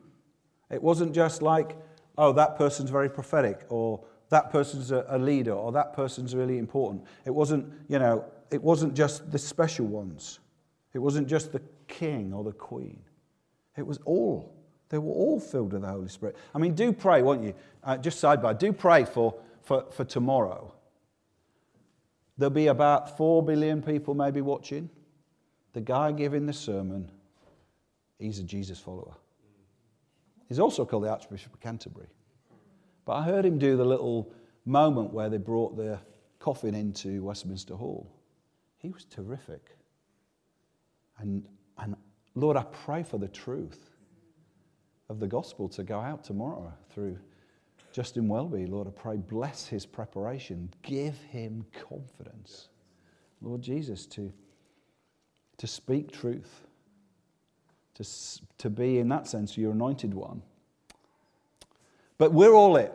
It 0.71 0.81
wasn't 0.81 1.13
just 1.13 1.43
like, 1.43 1.77
oh, 2.17 2.33
that 2.35 2.57
person's 2.57 2.91
very 2.91 3.09
prophetic, 3.09 3.65
or 3.69 4.05
that 4.31 4.51
person's 4.51 4.91
a, 4.91 5.05
a 5.09 5.19
leader, 5.19 5.53
or 5.53 5.73
that 5.73 5.93
person's 5.95 6.35
really 6.35 6.59
important. 6.59 7.05
It 7.25 7.31
wasn't, 7.31 7.73
you 7.89 7.99
know, 7.99 8.25
it 8.51 8.63
wasn't 8.63 8.95
just 8.95 9.31
the 9.31 9.39
special 9.39 9.87
ones. 9.87 10.41
It 10.95 10.99
wasn't 10.99 11.29
just 11.29 11.53
the 11.53 11.63
king 11.87 12.33
or 12.33 12.45
the 12.45 12.53
queen. 12.53 13.01
It 13.77 13.87
was 13.87 13.99
all. 14.05 14.55
They 14.89 14.99
were 14.99 15.13
all 15.13 15.39
filled 15.39 15.73
with 15.73 15.83
the 15.83 15.89
Holy 15.89 16.09
Spirit. 16.09 16.37
I 16.55 16.59
mean, 16.59 16.75
do 16.75 16.93
pray, 16.93 17.23
won't 17.23 17.43
you? 17.43 17.55
Uh, 17.85 17.97
just 17.99 18.23
sidebar, 18.23 18.59
do 18.59 18.73
pray 18.73 19.05
for, 19.05 19.35
for, 19.63 19.85
for 19.91 20.05
tomorrow. 20.05 20.73
There'll 22.39 22.51
be 22.51 22.69
about 22.69 23.17
4 23.17 23.43
billion 23.43 23.83
people 23.83 24.15
maybe 24.15 24.41
watching. 24.41 24.89
The 25.73 25.81
guy 25.81 26.13
giving 26.13 26.47
the 26.47 26.53
sermon, 26.53 27.11
he's 28.19 28.39
a 28.39 28.45
Jesus 28.45 28.79
follower. 28.79 29.15
He's 30.49 30.59
also 30.59 30.87
called 30.87 31.05
the 31.05 31.11
Archbishop 31.11 31.53
of 31.53 31.61
Canterbury. 31.61 32.09
But 33.09 33.15
I 33.15 33.23
heard 33.23 33.47
him 33.47 33.57
do 33.57 33.75
the 33.75 33.87
little 33.87 34.31
moment 34.67 35.15
where 35.15 35.31
they 35.31 35.39
brought 35.39 35.79
the 35.79 35.99
coffin 36.41 36.75
into 36.75 37.23
Westminster 37.23 37.75
Hall. 37.75 38.13
He 38.77 38.91
was 38.91 39.07
terrific. 39.07 39.79
And, 41.17 41.49
and 41.79 41.97
Lord, 42.35 42.59
I 42.59 42.65
pray 42.65 43.03
for 43.03 43.17
the 43.17 43.29
truth 43.29 43.89
of 45.09 45.21
the 45.21 45.27
gospel 45.27 45.71
to 45.71 45.83
go 45.85 45.99
out 45.99 46.23
tomorrow 46.23 46.71
through 46.91 47.17
Justin 47.95 48.29
Welby. 48.29 48.67
Lord, 48.67 48.87
I 48.87 48.91
pray, 48.91 49.17
bless 49.17 49.67
his 49.67 49.87
preparation. 49.87 50.69
Give 50.83 51.17
him 51.31 51.65
confidence. 51.89 52.69
Lord 53.41 53.63
Jesus, 53.63 54.05
to, 54.05 54.31
to 55.57 55.67
speak 55.67 56.13
truth, 56.13 56.67
to, 57.95 58.05
to 58.59 58.69
be, 58.69 58.99
in 58.99 59.09
that 59.09 59.27
sense, 59.27 59.57
your 59.57 59.73
anointed 59.73 60.13
one. 60.13 60.43
But 62.19 62.33
we're 62.33 62.53
all 62.53 62.77
it. 62.77 62.95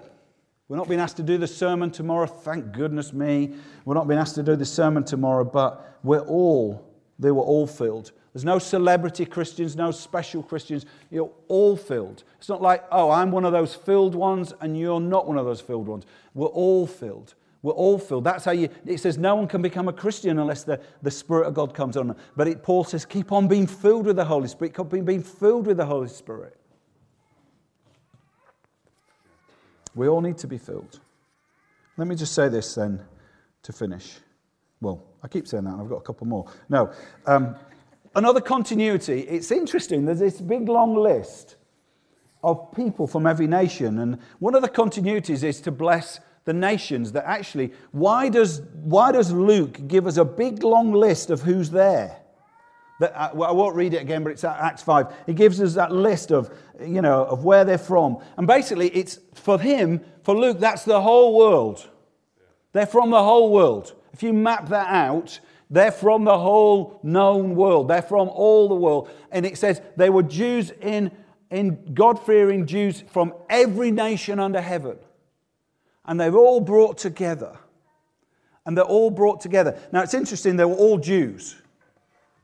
We're 0.68 0.78
not 0.78 0.88
being 0.88 1.00
asked 1.00 1.18
to 1.18 1.24
do 1.24 1.38
the 1.38 1.48
sermon 1.48 1.92
tomorrow, 1.92 2.26
thank 2.26 2.72
goodness 2.72 3.14
me. 3.14 3.56
We're 3.86 3.96
not 3.96 4.08
being 4.08 4.20
asked 4.20 4.36
to 4.36 4.44
do 4.44 4.56
the 4.56 4.66
sermon 4.66 5.04
tomorrow, 5.04 5.44
but 5.44 5.98
we're 6.04 6.20
all, 6.20 6.86
they 7.20 7.32
were 7.32 7.44
all 7.44 7.68
filled 7.68 8.12
there's 8.34 8.44
no 8.44 8.58
celebrity 8.58 9.26
Christians, 9.26 9.76
no 9.76 9.92
special 9.92 10.42
Christians. 10.42 10.88
You're 11.12 11.32
all 11.48 11.78
filled. 11.78 12.24
It's 12.40 12.50
not 12.50 12.64
like, 12.64 12.84
oh, 12.92 13.12
I'm 13.12 13.32
one 13.32 13.46
of 13.46 13.52
those 13.52 13.76
filled 13.76 14.16
ones 14.16 14.54
and 14.60 14.78
you're 14.78 15.00
not 15.00 15.28
one 15.28 15.38
of 15.38 15.46
those 15.46 15.62
filled 15.62 15.88
ones. 15.88 16.06
We're 16.34 16.48
all 16.48 16.88
filled. 16.88 17.36
We're 17.62 17.74
all 17.74 18.00
filled. 18.00 18.24
That's 18.24 18.44
how 18.44 18.52
you, 18.52 18.70
it 18.88 19.00
says 19.00 19.20
no 19.20 19.36
one 19.36 19.48
can 19.48 19.62
become 19.62 19.88
a 19.88 19.94
Christian 19.94 20.40
unless 20.40 20.64
the, 20.64 20.82
the 21.04 21.12
Spirit 21.12 21.46
of 21.46 21.54
God 21.54 21.76
comes 21.76 21.96
on. 21.96 22.08
Them. 22.08 22.18
But 22.36 22.48
it, 22.48 22.64
Paul 22.64 22.84
says, 22.84 23.06
keep 23.06 23.32
on 23.32 23.48
being 23.48 23.68
filled 23.68 24.08
with 24.08 24.16
the 24.16 24.26
Holy 24.26 24.48
Spirit. 24.48 24.76
Keep 24.76 24.94
on 24.94 25.06
being 25.06 25.24
filled 25.24 25.68
with 25.68 25.78
the 25.78 25.86
Holy 25.86 26.10
Spirit. 26.10 26.58
We 29.96 30.08
all 30.08 30.22
need 30.22 30.38
to 30.40 30.48
be 30.48 30.58
filled. 30.58 31.00
Let 31.98 32.08
me 32.08 32.16
just 32.16 32.34
say 32.34 32.50
this 32.50 32.76
then 32.76 33.02
to 33.64 33.74
finish. 33.74 34.16
Well, 34.82 35.04
I 35.24 35.28
keep 35.28 35.48
saying 35.48 35.64
that, 35.64 35.72
and 35.72 35.82
I've 35.82 35.90
got 35.90 35.98
a 35.98 36.02
couple 36.02 36.28
more. 36.28 36.52
No. 36.70 36.92
Um, 37.26 37.56
Another 38.16 38.42
continuity, 38.42 39.22
it's 39.22 39.52
interesting, 39.52 40.06
there's 40.06 40.20
this 40.20 40.40
big 40.40 40.70
long 40.70 40.96
list 40.96 41.56
of 42.44 42.72
people 42.76 43.08
from 43.08 43.26
every 43.26 43.48
nation. 43.48 43.98
And 44.00 44.20
one 44.38 44.54
of 44.54 44.62
the 44.62 44.70
continuities 44.70 45.44
is 45.44 45.60
to 45.62 45.72
bless 45.72 46.20
the 46.46 46.54
nations. 46.54 47.12
That 47.14 47.26
actually, 47.26 47.74
why 47.92 48.30
does, 48.30 48.62
why 48.84 49.12
does 49.12 49.32
Luke 49.32 49.88
give 49.88 50.06
us 50.06 50.18
a 50.18 50.26
big 50.26 50.64
long 50.64 50.94
list 50.94 51.32
of 51.32 51.42
who's 51.42 51.72
there? 51.72 52.20
That, 53.00 53.14
uh, 53.16 53.32
well, 53.34 53.50
I 53.50 53.54
won't 53.54 53.76
read 53.76 53.94
it 53.94 54.02
again, 54.02 54.24
but 54.24 54.32
it's 54.32 54.44
Acts 54.44 54.84
5. 54.84 55.14
He 55.26 55.34
gives 55.34 55.60
us 55.60 55.74
that 55.74 55.92
list 55.92 56.32
of, 56.32 56.52
you 56.80 57.02
know, 57.02 57.26
of 57.26 57.44
where 57.44 57.66
they're 57.66 57.78
from. 57.78 58.20
And 58.38 58.46
basically, 58.46 58.90
it's 58.90 59.20
for 59.34 59.60
him, 59.60 60.02
for 60.24 60.36
Luke, 60.36 60.60
that's 60.60 60.84
the 60.86 61.02
whole 61.02 61.36
world. 61.36 61.90
They're 62.72 62.86
from 62.86 63.10
the 63.10 63.24
whole 63.24 63.52
world. 63.52 63.94
If 64.14 64.22
you 64.22 64.34
map 64.34 64.70
that 64.70 64.90
out, 64.90 65.40
they're 65.70 65.92
from 65.92 66.24
the 66.24 66.38
whole 66.38 67.00
known 67.02 67.56
world. 67.56 67.88
They're 67.88 68.02
from 68.04 68.30
all 68.30 68.70
the 68.70 68.76
world. 68.76 69.10
And 69.32 69.46
it 69.46 69.58
says 69.58 69.82
they 69.96 70.10
were 70.10 70.24
Jews 70.24 70.72
in, 70.82 71.12
in 71.50 71.94
God 71.96 72.24
fearing 72.24 72.68
Jews 72.68 73.04
from 73.12 73.34
every 73.50 73.90
nation 73.90 74.40
under 74.40 74.62
heaven. 74.62 74.98
And 76.06 76.20
they 76.20 76.30
were 76.30 76.40
all 76.40 76.62
brought 76.62 76.98
together. 77.00 77.58
And 78.66 78.78
they're 78.78 78.84
all 78.84 79.10
brought 79.10 79.42
together. 79.42 79.80
Now 79.92 80.02
it's 80.02 80.14
interesting, 80.14 80.58
they 80.58 80.66
were 80.66 80.76
all 80.76 81.00
Jews. 81.00 81.56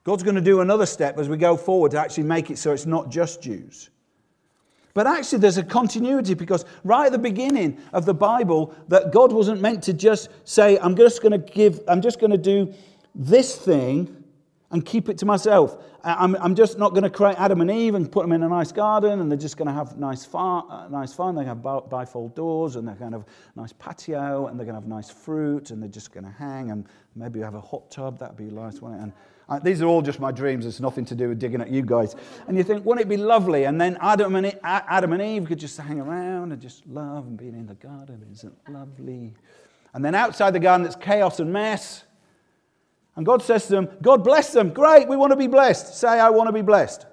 God's 0.03 0.23
going 0.23 0.35
to 0.35 0.41
do 0.41 0.61
another 0.61 0.85
step 0.85 1.17
as 1.17 1.29
we 1.29 1.37
go 1.37 1.57
forward 1.57 1.91
to 1.91 1.99
actually 1.99 2.23
make 2.23 2.49
it 2.49 2.57
so 2.57 2.71
it's 2.71 2.85
not 2.85 3.09
just 3.09 3.41
Jews. 3.41 3.89
But 4.93 5.07
actually, 5.07 5.39
there's 5.39 5.57
a 5.57 5.63
continuity 5.63 6.33
because 6.33 6.65
right 6.83 7.05
at 7.05 7.11
the 7.11 7.19
beginning 7.19 7.77
of 7.93 8.05
the 8.05 8.13
Bible, 8.13 8.73
that 8.87 9.11
God 9.11 9.31
wasn't 9.31 9.61
meant 9.61 9.83
to 9.83 9.93
just 9.93 10.29
say, 10.45 10.77
I'm 10.79 10.95
just 10.95 11.21
going 11.21 11.31
to 11.31 11.37
give, 11.37 11.81
I'm 11.87 12.01
just 12.01 12.19
going 12.19 12.31
to 12.31 12.37
do 12.37 12.73
this 13.13 13.55
thing 13.55 14.23
and 14.71 14.85
keep 14.85 15.09
it 15.09 15.17
to 15.19 15.25
myself. 15.25 15.77
I'm, 16.03 16.35
I'm 16.35 16.55
just 16.55 16.77
not 16.77 16.91
going 16.91 17.03
to 17.03 17.09
create 17.09 17.35
Adam 17.37 17.61
and 17.61 17.69
Eve 17.69 17.95
and 17.95 18.11
put 18.11 18.23
them 18.23 18.31
in 18.31 18.43
a 18.43 18.47
nice 18.47 18.71
garden 18.71 19.19
and 19.19 19.29
they're 19.29 19.37
just 19.37 19.57
going 19.57 19.67
to 19.67 19.73
have 19.73 19.97
nice, 19.97 20.25
far, 20.25 20.65
uh, 20.69 20.87
nice 20.87 21.13
fun. 21.13 21.35
To 21.35 21.43
have 21.43 21.57
bifold 21.57 22.35
doors 22.35 22.75
and 22.75 22.87
they're 22.87 22.95
going 22.95 23.11
to 23.11 23.19
have 23.19 23.27
a 23.55 23.59
nice 23.59 23.73
patio 23.73 24.47
and 24.47 24.57
they're 24.57 24.65
going 24.65 24.75
to 24.75 24.81
have 24.81 24.87
nice 24.87 25.09
fruit 25.09 25.71
and 25.71 25.81
they're 25.81 25.89
just 25.89 26.13
going 26.13 26.23
to 26.23 26.31
hang 26.31 26.71
and 26.71 26.85
maybe 27.15 27.39
have 27.41 27.55
a 27.55 27.61
hot 27.61 27.89
tub. 27.91 28.19
That'd 28.19 28.37
be 28.37 28.45
nice, 28.45 28.81
wouldn't 28.81 29.01
it? 29.01 29.03
And 29.03 29.13
these 29.57 29.81
are 29.81 29.87
all 29.87 30.01
just 30.01 30.19
my 30.19 30.31
dreams. 30.31 30.65
It's 30.65 30.79
nothing 30.79 31.05
to 31.05 31.15
do 31.15 31.29
with 31.29 31.39
digging 31.39 31.61
at 31.61 31.69
you 31.69 31.81
guys. 31.81 32.15
And 32.47 32.55
you 32.55 32.63
think, 32.63 32.85
wouldn't 32.85 33.05
it 33.05 33.09
be 33.09 33.17
lovely? 33.17 33.63
And 33.63 33.81
then 33.81 33.97
Adam 33.99 34.35
and, 34.35 34.55
Adam 34.63 35.13
and 35.13 35.21
Eve 35.21 35.47
could 35.47 35.59
just 35.59 35.77
hang 35.77 35.99
around 35.99 36.51
and 36.51 36.61
just 36.61 36.85
love 36.85 37.25
and 37.25 37.37
being 37.37 37.53
in 37.53 37.65
the 37.65 37.73
garden. 37.75 38.23
Isn't 38.31 38.53
lovely? 38.69 39.33
And 39.93 40.05
then 40.05 40.13
outside 40.13 40.51
the 40.51 40.59
garden, 40.59 40.85
it's 40.85 40.95
chaos 40.95 41.39
and 41.39 41.51
mess. 41.51 42.03
And 43.15 43.25
God 43.25 43.41
says 43.41 43.65
to 43.67 43.71
them, 43.71 43.89
God 44.01 44.23
bless 44.23 44.53
them. 44.53 44.69
Great, 44.69 45.07
we 45.07 45.17
want 45.17 45.31
to 45.31 45.37
be 45.37 45.47
blessed. 45.47 45.97
Say, 45.97 46.07
I 46.07 46.29
want 46.29 46.47
to 46.47 46.53
be 46.53 46.61
blessed. 46.61 47.05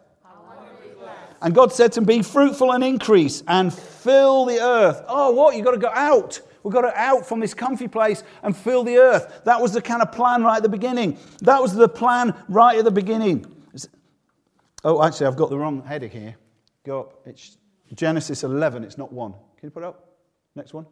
And 1.42 1.55
God 1.55 1.72
said 1.72 1.92
to 1.92 2.01
them, 2.01 2.07
Be 2.07 2.22
fruitful 2.22 2.72
and 2.72 2.83
increase 2.83 3.42
and 3.46 3.72
fill 3.72 4.46
the 4.46 4.61
earth. 4.61 5.03
Oh, 5.09 5.33
what? 5.33 5.55
You've 5.55 5.64
got 5.64 5.72
to 5.72 5.79
go 5.79 5.90
out. 5.92 6.40
We've 6.66 6.72
got 6.72 6.81
to 6.81 6.98
out 6.98 7.24
from 7.24 7.38
this 7.38 7.55
comfy 7.55 7.87
place 7.87 8.24
and 8.42 8.57
fill 8.57 8.83
the 8.83 8.96
earth. 8.96 9.42
That 9.44 9.62
was 9.62 9.72
the 9.72 9.81
kind 9.81 10.02
of 10.02 10.11
plan 10.11 10.42
right 10.42 10.57
at 10.57 10.64
the 10.64 10.68
beginning. 10.68 11.16
That 11.42 11.62
was 11.62 11.72
the 11.72 11.88
plan 11.88 12.35
right 12.48 12.76
at 12.76 12.85
the 12.85 12.90
beginning. 12.90 13.46
Oh, 14.83 15.00
actually, 15.00 15.29
I've 15.29 15.37
got 15.37 15.48
the 15.50 15.57
wrong 15.57 15.85
heading 15.87 16.11
here. 16.11 16.35
Go 16.83 17.02
up. 17.02 17.24
It's 17.24 17.59
Genesis 17.94 18.42
11. 18.42 18.83
It's 18.83 18.98
not 18.98 19.12
1. 19.12 19.31
Can 19.31 19.40
you 19.62 19.70
put 19.70 19.85
it 19.85 19.87
up? 19.87 20.09
Next 20.57 20.74
one. 20.74 20.87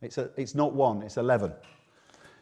It's, 0.00 0.16
a, 0.16 0.30
it's 0.36 0.54
not 0.54 0.74
1, 0.74 1.02
it's 1.02 1.16
11. 1.16 1.52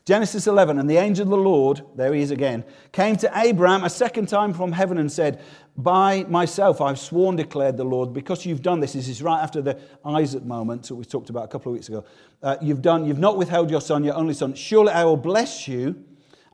Genesis 0.09 0.46
11, 0.46 0.78
and 0.78 0.88
the 0.88 0.96
angel 0.96 1.24
of 1.24 1.28
the 1.28 1.36
Lord, 1.36 1.82
there 1.94 2.14
he 2.14 2.22
is 2.22 2.30
again, 2.30 2.64
came 2.92 3.14
to 3.16 3.30
Abraham 3.34 3.84
a 3.84 3.90
second 3.90 4.26
time 4.26 4.54
from 4.54 4.72
heaven 4.72 4.96
and 4.96 5.12
said, 5.12 5.42
By 5.76 6.24
myself 6.30 6.80
I've 6.80 6.98
sworn, 6.98 7.36
declared 7.36 7.76
the 7.76 7.84
Lord, 7.84 8.14
because 8.14 8.46
you've 8.46 8.62
done 8.62 8.80
this. 8.80 8.94
This 8.94 9.06
is 9.06 9.22
right 9.22 9.42
after 9.42 9.61
the 9.61 9.78
Isaac 10.06 10.44
moment 10.44 10.84
that 10.84 10.94
we 10.94 11.04
talked 11.04 11.28
about 11.28 11.44
a 11.44 11.48
couple 11.48 11.70
of 11.70 11.74
weeks 11.74 11.90
ago. 11.90 12.06
Uh, 12.42 12.56
you've 12.62 12.80
done, 12.80 13.04
you've 13.04 13.18
not 13.18 13.36
withheld 13.36 13.70
your 13.70 13.82
son, 13.82 14.02
your 14.02 14.14
only 14.14 14.32
son. 14.32 14.54
Surely 14.54 14.92
I 14.92 15.04
will 15.04 15.18
bless 15.18 15.68
you, 15.68 16.02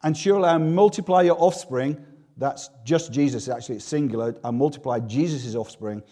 and 0.02 0.16
surely 0.16 0.48
I 0.48 0.56
will 0.56 0.66
multiply 0.66 1.22
your 1.22 1.40
offspring 1.40 2.04
that's 2.36 2.70
just 2.84 3.12
Jesus, 3.12 3.48
actually 3.48 3.76
it's 3.76 3.84
singular, 3.84 4.34
and 4.42 4.58
multiply 4.58 4.98
Jesus' 4.98 5.54
offspring 5.54 6.02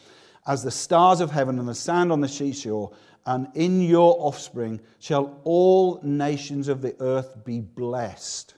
as 0.47 0.63
the 0.63 0.71
stars 0.71 1.21
of 1.21 1.31
heaven 1.31 1.59
and 1.59 1.69
the 1.69 1.75
sand 1.75 2.11
on 2.13 2.21
the 2.21 2.29
seashore, 2.29 2.93
and 3.27 3.49
in 3.55 3.81
your 3.81 4.17
offspring 4.19 4.81
shall 4.99 5.41
all 5.45 6.01
nations 6.03 6.69
of 6.69 6.83
the 6.83 6.97
earth 7.01 7.45
be 7.45 7.61
blessed. 7.61 8.55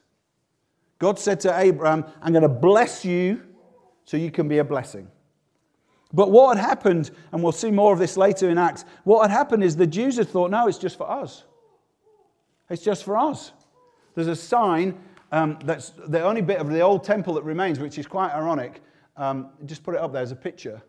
God 0.99 1.19
said 1.19 1.41
to 1.41 1.59
Abraham, 1.59 2.05
I'm 2.23 2.33
going 2.33 2.43
to 2.43 2.49
bless 2.49 3.05
you 3.05 3.43
so 4.05 4.17
you 4.17 4.31
can 4.31 4.49
be 4.49 4.59
a 4.59 4.65
blessing. 4.65 5.09
But 6.13 6.31
what 6.31 6.57
had 6.57 6.65
happened, 6.65 7.11
and 7.33 7.43
we'll 7.43 7.53
see 7.53 7.71
more 7.71 7.93
of 7.93 7.99
this 7.99 8.17
later 8.17 8.49
in 8.49 8.57
Acts, 8.57 8.85
what 9.03 9.29
had 9.29 9.37
happened 9.37 9.65
is 9.65 9.77
the 9.77 9.87
Jews 9.87 10.17
had 10.17 10.29
thought, 10.29 10.51
no, 10.51 10.69
it's 10.69 10.79
just 10.79 10.97
for 10.97 11.11
us. 11.11 11.45
It's 12.71 12.83
just 12.83 13.05
for 13.05 13.17
us. 13.17 13.53
There's 14.15 14.29
a 14.29 14.37
sign 14.37 14.99
um, 15.33 15.59
that's 15.65 15.91
the 15.91 16.23
only 16.23 16.41
bit 16.41 16.59
of 16.59 16.71
the 16.71 16.81
old 16.81 17.03
temple 17.03 17.35
that 17.35 17.43
remains, 17.43 17.81
which 17.81 17.99
is 17.99 18.07
quite 18.07 18.33
ironic. 18.33 18.81
Um, 19.17 19.51
just 19.67 19.83
put 19.83 19.95
it 19.95 20.01
up 20.01 20.13
there 20.13 20.23
as 20.23 20.31
a 20.31 20.37
picture. 20.37 20.81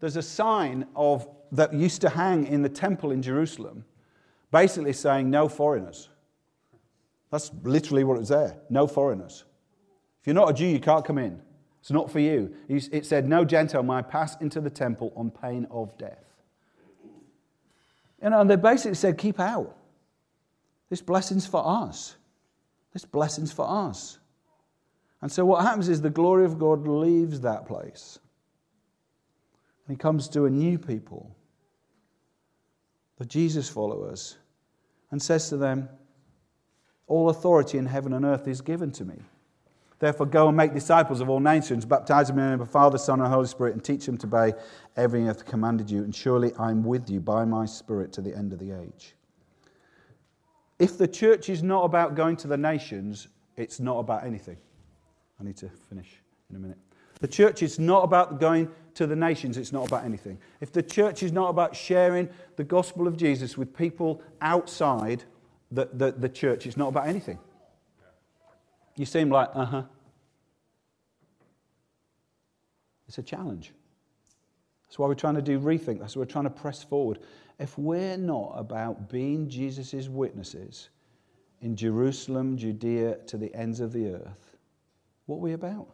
There's 0.00 0.16
a 0.16 0.22
sign 0.22 0.86
of 0.96 1.28
that 1.52 1.74
used 1.74 2.00
to 2.02 2.10
hang 2.10 2.46
in 2.46 2.62
the 2.62 2.68
temple 2.68 3.10
in 3.10 3.22
Jerusalem, 3.22 3.84
basically 4.50 4.92
saying 4.92 5.30
no 5.30 5.48
foreigners. 5.48 6.08
That's 7.30 7.50
literally 7.62 8.04
what 8.04 8.16
it 8.16 8.20
was 8.20 8.28
there. 8.28 8.56
No 8.68 8.86
foreigners. 8.86 9.44
If 10.20 10.26
you're 10.26 10.34
not 10.34 10.50
a 10.50 10.54
Jew, 10.54 10.66
you 10.66 10.80
can't 10.80 11.04
come 11.04 11.18
in. 11.18 11.40
It's 11.80 11.90
not 11.90 12.10
for 12.10 12.20
you. 12.20 12.54
It 12.68 13.06
said, 13.06 13.26
No 13.26 13.44
Gentile 13.44 13.82
may 13.82 14.02
pass 14.02 14.36
into 14.40 14.60
the 14.60 14.68
temple 14.68 15.12
on 15.16 15.30
pain 15.30 15.66
of 15.70 15.96
death. 15.96 16.24
You 18.22 18.30
know, 18.30 18.40
and 18.40 18.50
they 18.50 18.56
basically 18.56 18.96
said, 18.96 19.16
Keep 19.16 19.40
out. 19.40 19.76
This 20.90 21.00
blessing's 21.00 21.46
for 21.46 21.66
us. 21.66 22.16
This 22.92 23.04
blessing's 23.04 23.52
for 23.52 23.66
us. 23.68 24.18
And 25.22 25.30
so 25.30 25.44
what 25.44 25.62
happens 25.62 25.88
is 25.88 26.02
the 26.02 26.10
glory 26.10 26.44
of 26.44 26.58
God 26.58 26.86
leaves 26.86 27.40
that 27.40 27.66
place. 27.66 28.18
And 29.86 29.96
he 29.96 30.00
comes 30.00 30.28
to 30.30 30.44
a 30.44 30.50
new 30.50 30.78
people, 30.78 31.34
the 33.20 33.26
Jesus 33.26 33.68
followers, 33.68 34.38
and 35.10 35.20
says 35.20 35.50
to 35.50 35.58
them, 35.58 35.90
All 37.06 37.28
authority 37.28 37.76
in 37.76 37.84
heaven 37.84 38.14
and 38.14 38.24
earth 38.24 38.48
is 38.48 38.62
given 38.62 38.90
to 38.92 39.04
me. 39.04 39.16
Therefore, 39.98 40.24
go 40.24 40.48
and 40.48 40.56
make 40.56 40.72
disciples 40.72 41.20
of 41.20 41.28
all 41.28 41.38
nations, 41.38 41.84
baptize 41.84 42.28
them 42.28 42.38
in 42.38 42.44
the 42.44 42.50
name 42.52 42.60
of 42.62 42.68
the 42.68 42.72
Father, 42.72 42.96
Son, 42.96 43.20
and 43.20 43.30
Holy 43.30 43.46
Spirit, 43.46 43.74
and 43.74 43.84
teach 43.84 44.06
them 44.06 44.16
to 44.16 44.26
obey 44.26 44.54
everything 44.96 45.26
I 45.26 45.32
have 45.34 45.44
commanded 45.44 45.90
you. 45.90 46.02
And 46.02 46.14
surely 46.14 46.52
I'm 46.58 46.82
with 46.82 47.10
you 47.10 47.20
by 47.20 47.44
my 47.44 47.66
Spirit 47.66 48.10
to 48.14 48.22
the 48.22 48.34
end 48.34 48.54
of 48.54 48.58
the 48.58 48.72
age. 48.72 49.14
If 50.78 50.96
the 50.96 51.06
church 51.06 51.50
is 51.50 51.62
not 51.62 51.84
about 51.84 52.14
going 52.14 52.38
to 52.38 52.48
the 52.48 52.56
nations, 52.56 53.28
it's 53.54 53.80
not 53.80 53.98
about 53.98 54.24
anything. 54.24 54.56
I 55.38 55.44
need 55.44 55.58
to 55.58 55.68
finish 55.90 56.08
in 56.48 56.56
a 56.56 56.58
minute. 56.58 56.78
The 57.20 57.28
church 57.28 57.62
is 57.62 57.78
not 57.78 58.02
about 58.02 58.40
going 58.40 58.70
to 58.94 59.06
the 59.06 59.16
nations, 59.16 59.56
it's 59.56 59.72
not 59.72 59.86
about 59.88 60.04
anything. 60.04 60.38
If 60.60 60.72
the 60.72 60.82
church 60.82 61.22
is 61.22 61.32
not 61.32 61.48
about 61.48 61.76
sharing 61.76 62.28
the 62.56 62.64
gospel 62.64 63.06
of 63.06 63.16
Jesus 63.16 63.56
with 63.56 63.76
people 63.76 64.22
outside 64.40 65.24
the, 65.70 65.88
the, 65.92 66.12
the 66.12 66.28
church, 66.28 66.66
it's 66.66 66.76
not 66.76 66.88
about 66.88 67.06
anything. 67.06 67.38
You 68.96 69.06
seem 69.06 69.30
like, 69.30 69.50
uh 69.54 69.64
huh. 69.64 69.82
It's 73.08 73.18
a 73.18 73.22
challenge. 73.22 73.72
That's 74.84 74.98
why 74.98 75.08
we're 75.08 75.14
trying 75.14 75.34
to 75.34 75.42
do 75.42 75.58
rethink. 75.58 76.00
That's 76.00 76.16
why 76.16 76.20
we're 76.20 76.26
trying 76.26 76.44
to 76.44 76.50
press 76.50 76.82
forward 76.82 77.18
if 77.60 77.76
we're 77.76 78.16
not 78.16 78.54
about 78.56 79.10
being 79.10 79.48
Jesus' 79.48 80.08
witnesses 80.08 80.88
in 81.60 81.76
Jerusalem, 81.76 82.56
Judea, 82.56 83.18
to 83.26 83.36
the 83.36 83.54
ends 83.54 83.80
of 83.80 83.92
the 83.92 84.14
earth, 84.14 84.56
what 85.26 85.36
are 85.36 85.40
we 85.40 85.52
about? 85.52 85.88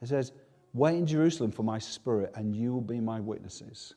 It 0.00 0.08
says, 0.08 0.32
Wait 0.74 0.96
in 0.96 1.06
Jerusalem 1.06 1.52
for 1.52 1.62
my 1.62 1.78
spirit, 1.78 2.32
and 2.34 2.54
you 2.54 2.72
will 2.72 2.80
be 2.80 3.00
my 3.00 3.20
witnesses. 3.20 3.94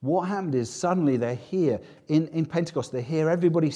What 0.00 0.28
happened 0.28 0.54
is 0.54 0.68
suddenly 0.68 1.16
they're 1.16 1.34
here 1.34 1.80
in, 2.08 2.28
in 2.28 2.44
Pentecost, 2.44 2.92
they 2.92 3.02
hear 3.02 3.30
everybody, 3.30 3.72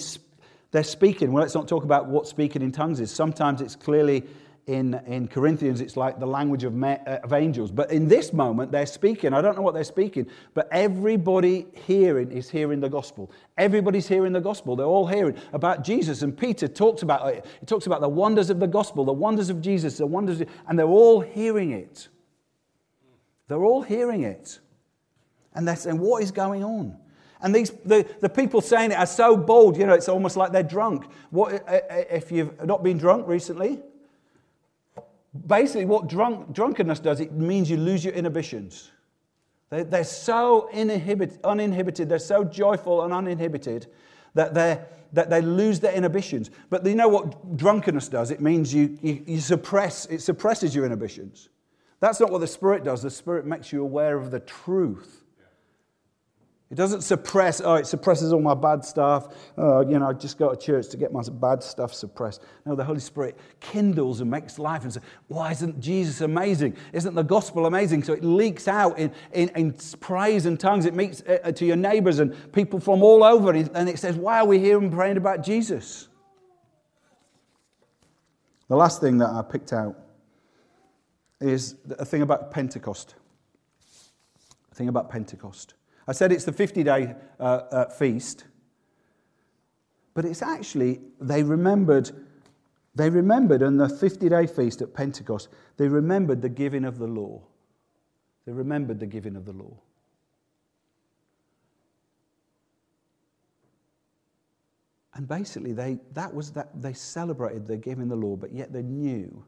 they're 0.72 0.82
speaking. 0.82 1.32
Well, 1.32 1.42
let's 1.42 1.54
not 1.54 1.68
talk 1.68 1.84
about 1.84 2.08
what 2.08 2.26
speaking 2.26 2.62
in 2.62 2.72
tongues 2.72 3.00
is. 3.00 3.10
Sometimes 3.10 3.60
it's 3.60 3.76
clearly 3.76 4.24
in, 4.66 5.00
in 5.06 5.28
Corinthians, 5.28 5.80
it's 5.80 5.96
like 5.96 6.18
the 6.18 6.26
language 6.26 6.64
of, 6.64 6.82
uh, 6.82 6.96
of 7.22 7.32
angels. 7.32 7.70
But 7.70 7.92
in 7.92 8.08
this 8.08 8.32
moment, 8.32 8.72
they're 8.72 8.84
speaking. 8.84 9.32
I 9.32 9.40
don't 9.40 9.54
know 9.54 9.62
what 9.62 9.74
they're 9.74 9.84
speaking, 9.84 10.26
but 10.54 10.68
everybody 10.72 11.66
hearing 11.86 12.32
is 12.32 12.50
hearing 12.50 12.80
the 12.80 12.88
gospel. 12.88 13.30
Everybody's 13.56 14.08
hearing 14.08 14.32
the 14.32 14.40
gospel. 14.40 14.74
They're 14.74 14.84
all 14.84 15.06
hearing 15.06 15.36
about 15.52 15.84
Jesus. 15.84 16.22
And 16.22 16.36
Peter 16.36 16.66
talks 16.66 17.02
about 17.02 17.32
it. 17.32 17.46
He 17.60 17.66
talks 17.66 17.86
about 17.86 18.00
the 18.00 18.08
wonders 18.08 18.50
of 18.50 18.58
the 18.58 18.66
gospel, 18.66 19.04
the 19.04 19.12
wonders 19.12 19.50
of 19.50 19.60
Jesus, 19.60 19.98
the 19.98 20.06
wonders, 20.06 20.40
of, 20.40 20.48
and 20.66 20.76
they're 20.76 20.86
all 20.86 21.20
hearing 21.20 21.70
it. 21.70 22.08
They're 23.46 23.64
all 23.64 23.82
hearing 23.82 24.24
it. 24.24 24.58
And 25.54 25.66
they're 25.66 25.76
saying, 25.76 26.00
What 26.00 26.24
is 26.24 26.32
going 26.32 26.64
on? 26.64 26.98
And 27.40 27.54
these, 27.54 27.70
the, 27.84 28.04
the 28.20 28.28
people 28.28 28.60
saying 28.60 28.90
it 28.90 28.98
are 28.98 29.06
so 29.06 29.36
bold, 29.36 29.76
you 29.76 29.86
know, 29.86 29.94
it's 29.94 30.08
almost 30.08 30.36
like 30.36 30.50
they're 30.50 30.64
drunk. 30.64 31.06
What, 31.30 31.52
uh, 31.52 31.80
uh, 31.88 32.02
if 32.10 32.32
you've 32.32 32.64
not 32.64 32.82
been 32.82 32.98
drunk 32.98 33.28
recently, 33.28 33.80
basically, 35.46 35.84
what 35.84 36.08
drunk, 36.08 36.52
drunkenness 36.52 37.00
does, 37.00 37.20
it 37.20 37.32
means 37.32 37.70
you 37.70 37.76
lose 37.76 38.04
your 38.04 38.14
inhibitions. 38.14 38.90
They, 39.70 39.82
they're 39.82 40.04
so 40.04 40.68
uninhibited, 40.72 41.40
uninhibited, 41.44 42.08
they're 42.08 42.18
so 42.18 42.44
joyful 42.44 43.02
and 43.02 43.12
uninhibited 43.12 43.88
that, 44.34 44.54
they 44.54 44.80
that 45.12 45.30
they 45.30 45.40
lose 45.40 45.80
their 45.80 45.92
inhibitions. 45.92 46.50
But 46.70 46.84
you 46.86 46.94
know 46.94 47.08
what 47.08 47.56
drunkenness 47.56 48.08
does? 48.08 48.30
It 48.30 48.40
means 48.40 48.72
you, 48.72 48.98
you, 49.02 49.22
you 49.26 49.40
suppress, 49.40 50.06
it 50.06 50.20
suppresses 50.20 50.74
your 50.74 50.84
inhibitions. 50.84 51.48
That's 52.00 52.20
not 52.20 52.30
what 52.30 52.40
the 52.40 52.46
Spirit 52.46 52.84
does. 52.84 53.02
The 53.02 53.10
Spirit 53.10 53.46
makes 53.46 53.72
you 53.72 53.82
aware 53.82 54.16
of 54.18 54.30
the 54.30 54.40
truth. 54.40 55.22
It 56.68 56.74
doesn't 56.74 57.02
suppress, 57.02 57.60
oh, 57.60 57.74
it 57.74 57.86
suppresses 57.86 58.32
all 58.32 58.40
my 58.40 58.54
bad 58.54 58.84
stuff. 58.84 59.36
Oh, 59.56 59.82
you 59.82 60.00
know, 60.00 60.08
I 60.08 60.12
just 60.14 60.36
go 60.36 60.52
to 60.52 60.56
church 60.56 60.88
to 60.88 60.96
get 60.96 61.12
my 61.12 61.22
bad 61.22 61.62
stuff 61.62 61.94
suppressed. 61.94 62.42
No, 62.64 62.74
the 62.74 62.82
Holy 62.82 62.98
Spirit 62.98 63.38
kindles 63.60 64.20
and 64.20 64.28
makes 64.28 64.58
life 64.58 64.82
and 64.82 64.92
says, 64.92 65.02
why 65.28 65.52
isn't 65.52 65.78
Jesus 65.78 66.22
amazing? 66.22 66.76
Isn't 66.92 67.14
the 67.14 67.22
gospel 67.22 67.66
amazing? 67.66 68.02
So 68.02 68.14
it 68.14 68.24
leaks 68.24 68.66
out 68.66 68.98
in, 68.98 69.12
in, 69.32 69.48
in 69.50 69.76
praise 70.00 70.44
and 70.46 70.58
tongues. 70.58 70.86
It 70.86 70.94
meets 70.94 71.22
uh, 71.22 71.52
to 71.52 71.64
your 71.64 71.76
neighbors 71.76 72.18
and 72.18 72.34
people 72.52 72.80
from 72.80 73.00
all 73.00 73.22
over. 73.22 73.52
And 73.52 73.88
it 73.88 74.00
says, 74.00 74.16
why 74.16 74.40
are 74.40 74.46
we 74.46 74.58
here 74.58 74.76
and 74.78 74.90
praying 74.90 75.18
about 75.18 75.44
Jesus? 75.44 76.08
The 78.66 78.76
last 78.76 79.00
thing 79.00 79.18
that 79.18 79.30
I 79.30 79.42
picked 79.42 79.72
out 79.72 79.96
is 81.40 81.76
a 81.96 82.04
thing 82.04 82.22
about 82.22 82.50
Pentecost. 82.50 83.14
A 84.72 84.74
thing 84.74 84.88
about 84.88 85.10
Pentecost. 85.10 85.74
I 86.08 86.12
said 86.12 86.32
it's 86.32 86.44
the 86.44 86.52
50 86.52 86.84
day 86.84 87.14
uh, 87.40 87.42
uh, 87.42 87.88
feast, 87.90 88.44
but 90.14 90.24
it's 90.24 90.42
actually, 90.42 91.00
they 91.20 91.42
remembered, 91.42 92.10
they 92.94 93.10
remembered 93.10 93.62
on 93.62 93.76
the 93.76 93.88
50 93.88 94.28
day 94.28 94.46
feast 94.46 94.82
at 94.82 94.94
Pentecost, 94.94 95.48
they 95.76 95.88
remembered 95.88 96.42
the 96.42 96.48
giving 96.48 96.84
of 96.84 96.98
the 96.98 97.06
law. 97.06 97.42
They 98.46 98.52
remembered 98.52 99.00
the 99.00 99.06
giving 99.06 99.36
of 99.36 99.44
the 99.44 99.52
law. 99.52 99.76
And 105.16 105.26
basically, 105.26 105.72
they, 105.72 105.98
that 106.12 106.32
was 106.32 106.52
that 106.52 106.80
they 106.80 106.92
celebrated 106.92 107.66
the 107.66 107.78
giving 107.78 108.08
the 108.08 108.16
law, 108.16 108.36
but 108.36 108.52
yet 108.52 108.72
they 108.72 108.82
knew 108.82 109.44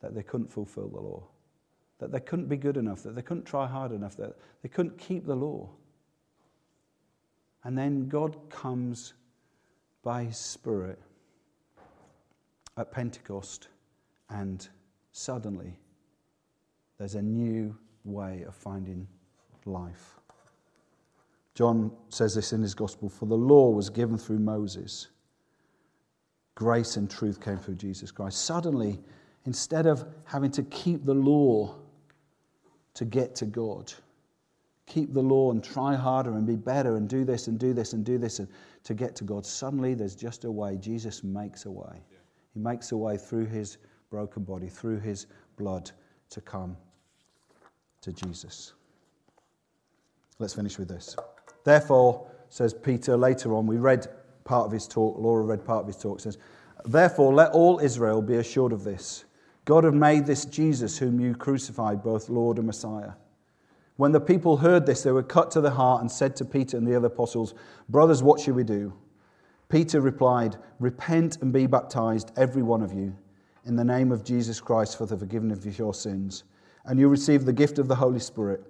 that 0.00 0.14
they 0.14 0.22
couldn't 0.22 0.50
fulfill 0.50 0.88
the 0.88 1.00
law, 1.00 1.24
that 1.98 2.12
they 2.12 2.20
couldn't 2.20 2.46
be 2.46 2.56
good 2.56 2.76
enough, 2.76 3.02
that 3.02 3.16
they 3.16 3.22
couldn't 3.22 3.44
try 3.44 3.66
hard 3.66 3.90
enough, 3.90 4.16
that 4.16 4.36
they 4.62 4.68
couldn't 4.68 4.96
keep 4.98 5.26
the 5.26 5.34
law. 5.34 5.68
And 7.64 7.76
then 7.76 8.08
God 8.08 8.36
comes 8.50 9.14
by 10.02 10.24
His 10.24 10.38
Spirit 10.38 10.98
at 12.76 12.90
Pentecost, 12.90 13.68
and 14.30 14.66
suddenly 15.12 15.78
there's 16.98 17.14
a 17.14 17.22
new 17.22 17.76
way 18.04 18.44
of 18.46 18.54
finding 18.54 19.06
life. 19.64 20.18
John 21.54 21.92
says 22.08 22.34
this 22.34 22.52
in 22.52 22.62
his 22.62 22.74
gospel 22.74 23.08
For 23.08 23.26
the 23.26 23.36
law 23.36 23.70
was 23.70 23.90
given 23.90 24.16
through 24.16 24.38
Moses, 24.38 25.08
grace 26.54 26.96
and 26.96 27.10
truth 27.10 27.40
came 27.40 27.58
through 27.58 27.74
Jesus 27.74 28.10
Christ. 28.10 28.44
Suddenly, 28.44 29.00
instead 29.44 29.86
of 29.86 30.06
having 30.24 30.50
to 30.52 30.62
keep 30.64 31.04
the 31.04 31.14
law 31.14 31.76
to 32.94 33.04
get 33.04 33.34
to 33.36 33.46
God, 33.46 33.92
keep 34.92 35.14
the 35.14 35.22
law 35.22 35.50
and 35.50 35.64
try 35.64 35.94
harder 35.94 36.34
and 36.34 36.46
be 36.46 36.56
better 36.56 36.96
and 36.96 37.08
do 37.08 37.24
this 37.24 37.46
and 37.46 37.58
do 37.58 37.72
this 37.72 37.94
and 37.94 38.04
do 38.04 38.18
this 38.18 38.38
and 38.38 38.48
to 38.84 38.94
get 38.94 39.16
to 39.16 39.24
God, 39.24 39.46
suddenly 39.46 39.94
there's 39.94 40.14
just 40.14 40.44
a 40.44 40.50
way. 40.50 40.76
Jesus 40.76 41.24
makes 41.24 41.64
a 41.66 41.70
way. 41.70 42.02
Yeah. 42.10 42.18
He 42.52 42.60
makes 42.60 42.92
a 42.92 42.96
way 42.96 43.16
through 43.16 43.46
his 43.46 43.78
broken 44.10 44.44
body, 44.44 44.68
through 44.68 45.00
his 45.00 45.26
blood 45.56 45.90
to 46.30 46.40
come 46.40 46.76
to 48.02 48.12
Jesus. 48.12 48.74
Let's 50.38 50.54
finish 50.54 50.78
with 50.78 50.88
this. 50.88 51.16
Therefore, 51.64 52.26
says 52.48 52.74
Peter 52.74 53.16
later 53.16 53.54
on, 53.54 53.66
we 53.66 53.76
read 53.76 54.08
part 54.44 54.66
of 54.66 54.72
his 54.72 54.86
talk, 54.86 55.16
Laura 55.18 55.44
read 55.44 55.64
part 55.64 55.82
of 55.82 55.86
his 55.86 55.96
talk, 55.96 56.20
says, 56.20 56.36
Therefore, 56.84 57.32
let 57.32 57.52
all 57.52 57.78
Israel 57.78 58.20
be 58.20 58.36
assured 58.36 58.72
of 58.72 58.84
this 58.84 59.24
God 59.64 59.84
have 59.84 59.94
made 59.94 60.26
this 60.26 60.44
Jesus, 60.44 60.98
whom 60.98 61.20
you 61.20 61.34
crucified, 61.36 62.02
both 62.02 62.28
Lord 62.28 62.58
and 62.58 62.66
Messiah. 62.66 63.12
When 63.96 64.12
the 64.12 64.20
people 64.20 64.56
heard 64.56 64.86
this, 64.86 65.02
they 65.02 65.12
were 65.12 65.22
cut 65.22 65.50
to 65.52 65.60
the 65.60 65.70
heart 65.70 66.00
and 66.00 66.10
said 66.10 66.34
to 66.36 66.44
Peter 66.44 66.76
and 66.76 66.86
the 66.86 66.96
other 66.96 67.08
apostles, 67.08 67.54
Brothers, 67.88 68.22
what 68.22 68.40
shall 68.40 68.54
we 68.54 68.64
do? 68.64 68.92
Peter 69.68 70.00
replied, 70.00 70.56
Repent 70.80 71.38
and 71.40 71.52
be 71.52 71.66
baptized, 71.66 72.30
every 72.36 72.62
one 72.62 72.82
of 72.82 72.92
you, 72.92 73.16
in 73.64 73.76
the 73.76 73.84
name 73.84 74.10
of 74.10 74.24
Jesus 74.24 74.60
Christ 74.60 74.96
for 74.96 75.06
the 75.06 75.16
forgiveness 75.16 75.64
of 75.64 75.78
your 75.78 75.94
sins, 75.94 76.44
and 76.84 76.98
you 76.98 77.08
receive 77.08 77.44
the 77.44 77.52
gift 77.52 77.78
of 77.78 77.88
the 77.88 77.94
Holy 77.94 78.18
Spirit. 78.18 78.64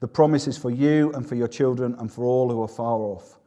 The 0.00 0.08
promise 0.08 0.46
is 0.46 0.58
for 0.58 0.70
you 0.70 1.12
and 1.12 1.26
for 1.26 1.34
your 1.34 1.48
children 1.48 1.94
and 1.98 2.12
for 2.12 2.24
all 2.24 2.50
who 2.50 2.60
are 2.62 2.68
far 2.68 3.00
off, 3.00 3.38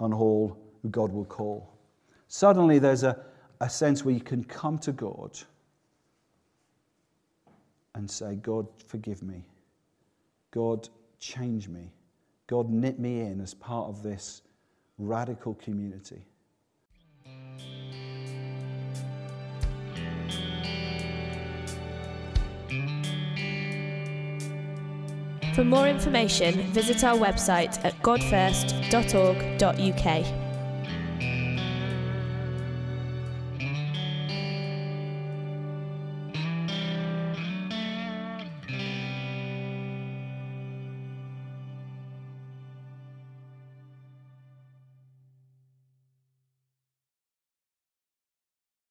and 0.00 0.12
all 0.12 0.58
who 0.82 0.90
God 0.90 1.12
will 1.12 1.24
call. 1.24 1.70
Suddenly, 2.28 2.78
there's 2.78 3.02
a, 3.04 3.24
a 3.60 3.70
sense 3.70 4.04
where 4.04 4.14
you 4.14 4.20
can 4.20 4.44
come 4.44 4.78
to 4.78 4.92
God 4.92 5.38
and 7.94 8.10
say, 8.10 8.36
God, 8.36 8.66
forgive 8.86 9.22
me. 9.22 9.44
God, 10.54 10.88
change 11.18 11.68
me. 11.68 11.90
God, 12.46 12.70
knit 12.70 13.00
me 13.00 13.22
in 13.22 13.40
as 13.40 13.54
part 13.54 13.88
of 13.88 14.04
this 14.04 14.42
radical 14.98 15.54
community. 15.54 16.22
For 25.56 25.64
more 25.64 25.88
information, 25.88 26.60
visit 26.72 27.02
our 27.02 27.16
website 27.16 27.84
at 27.84 28.00
godfirst.org.uk. 28.02 30.43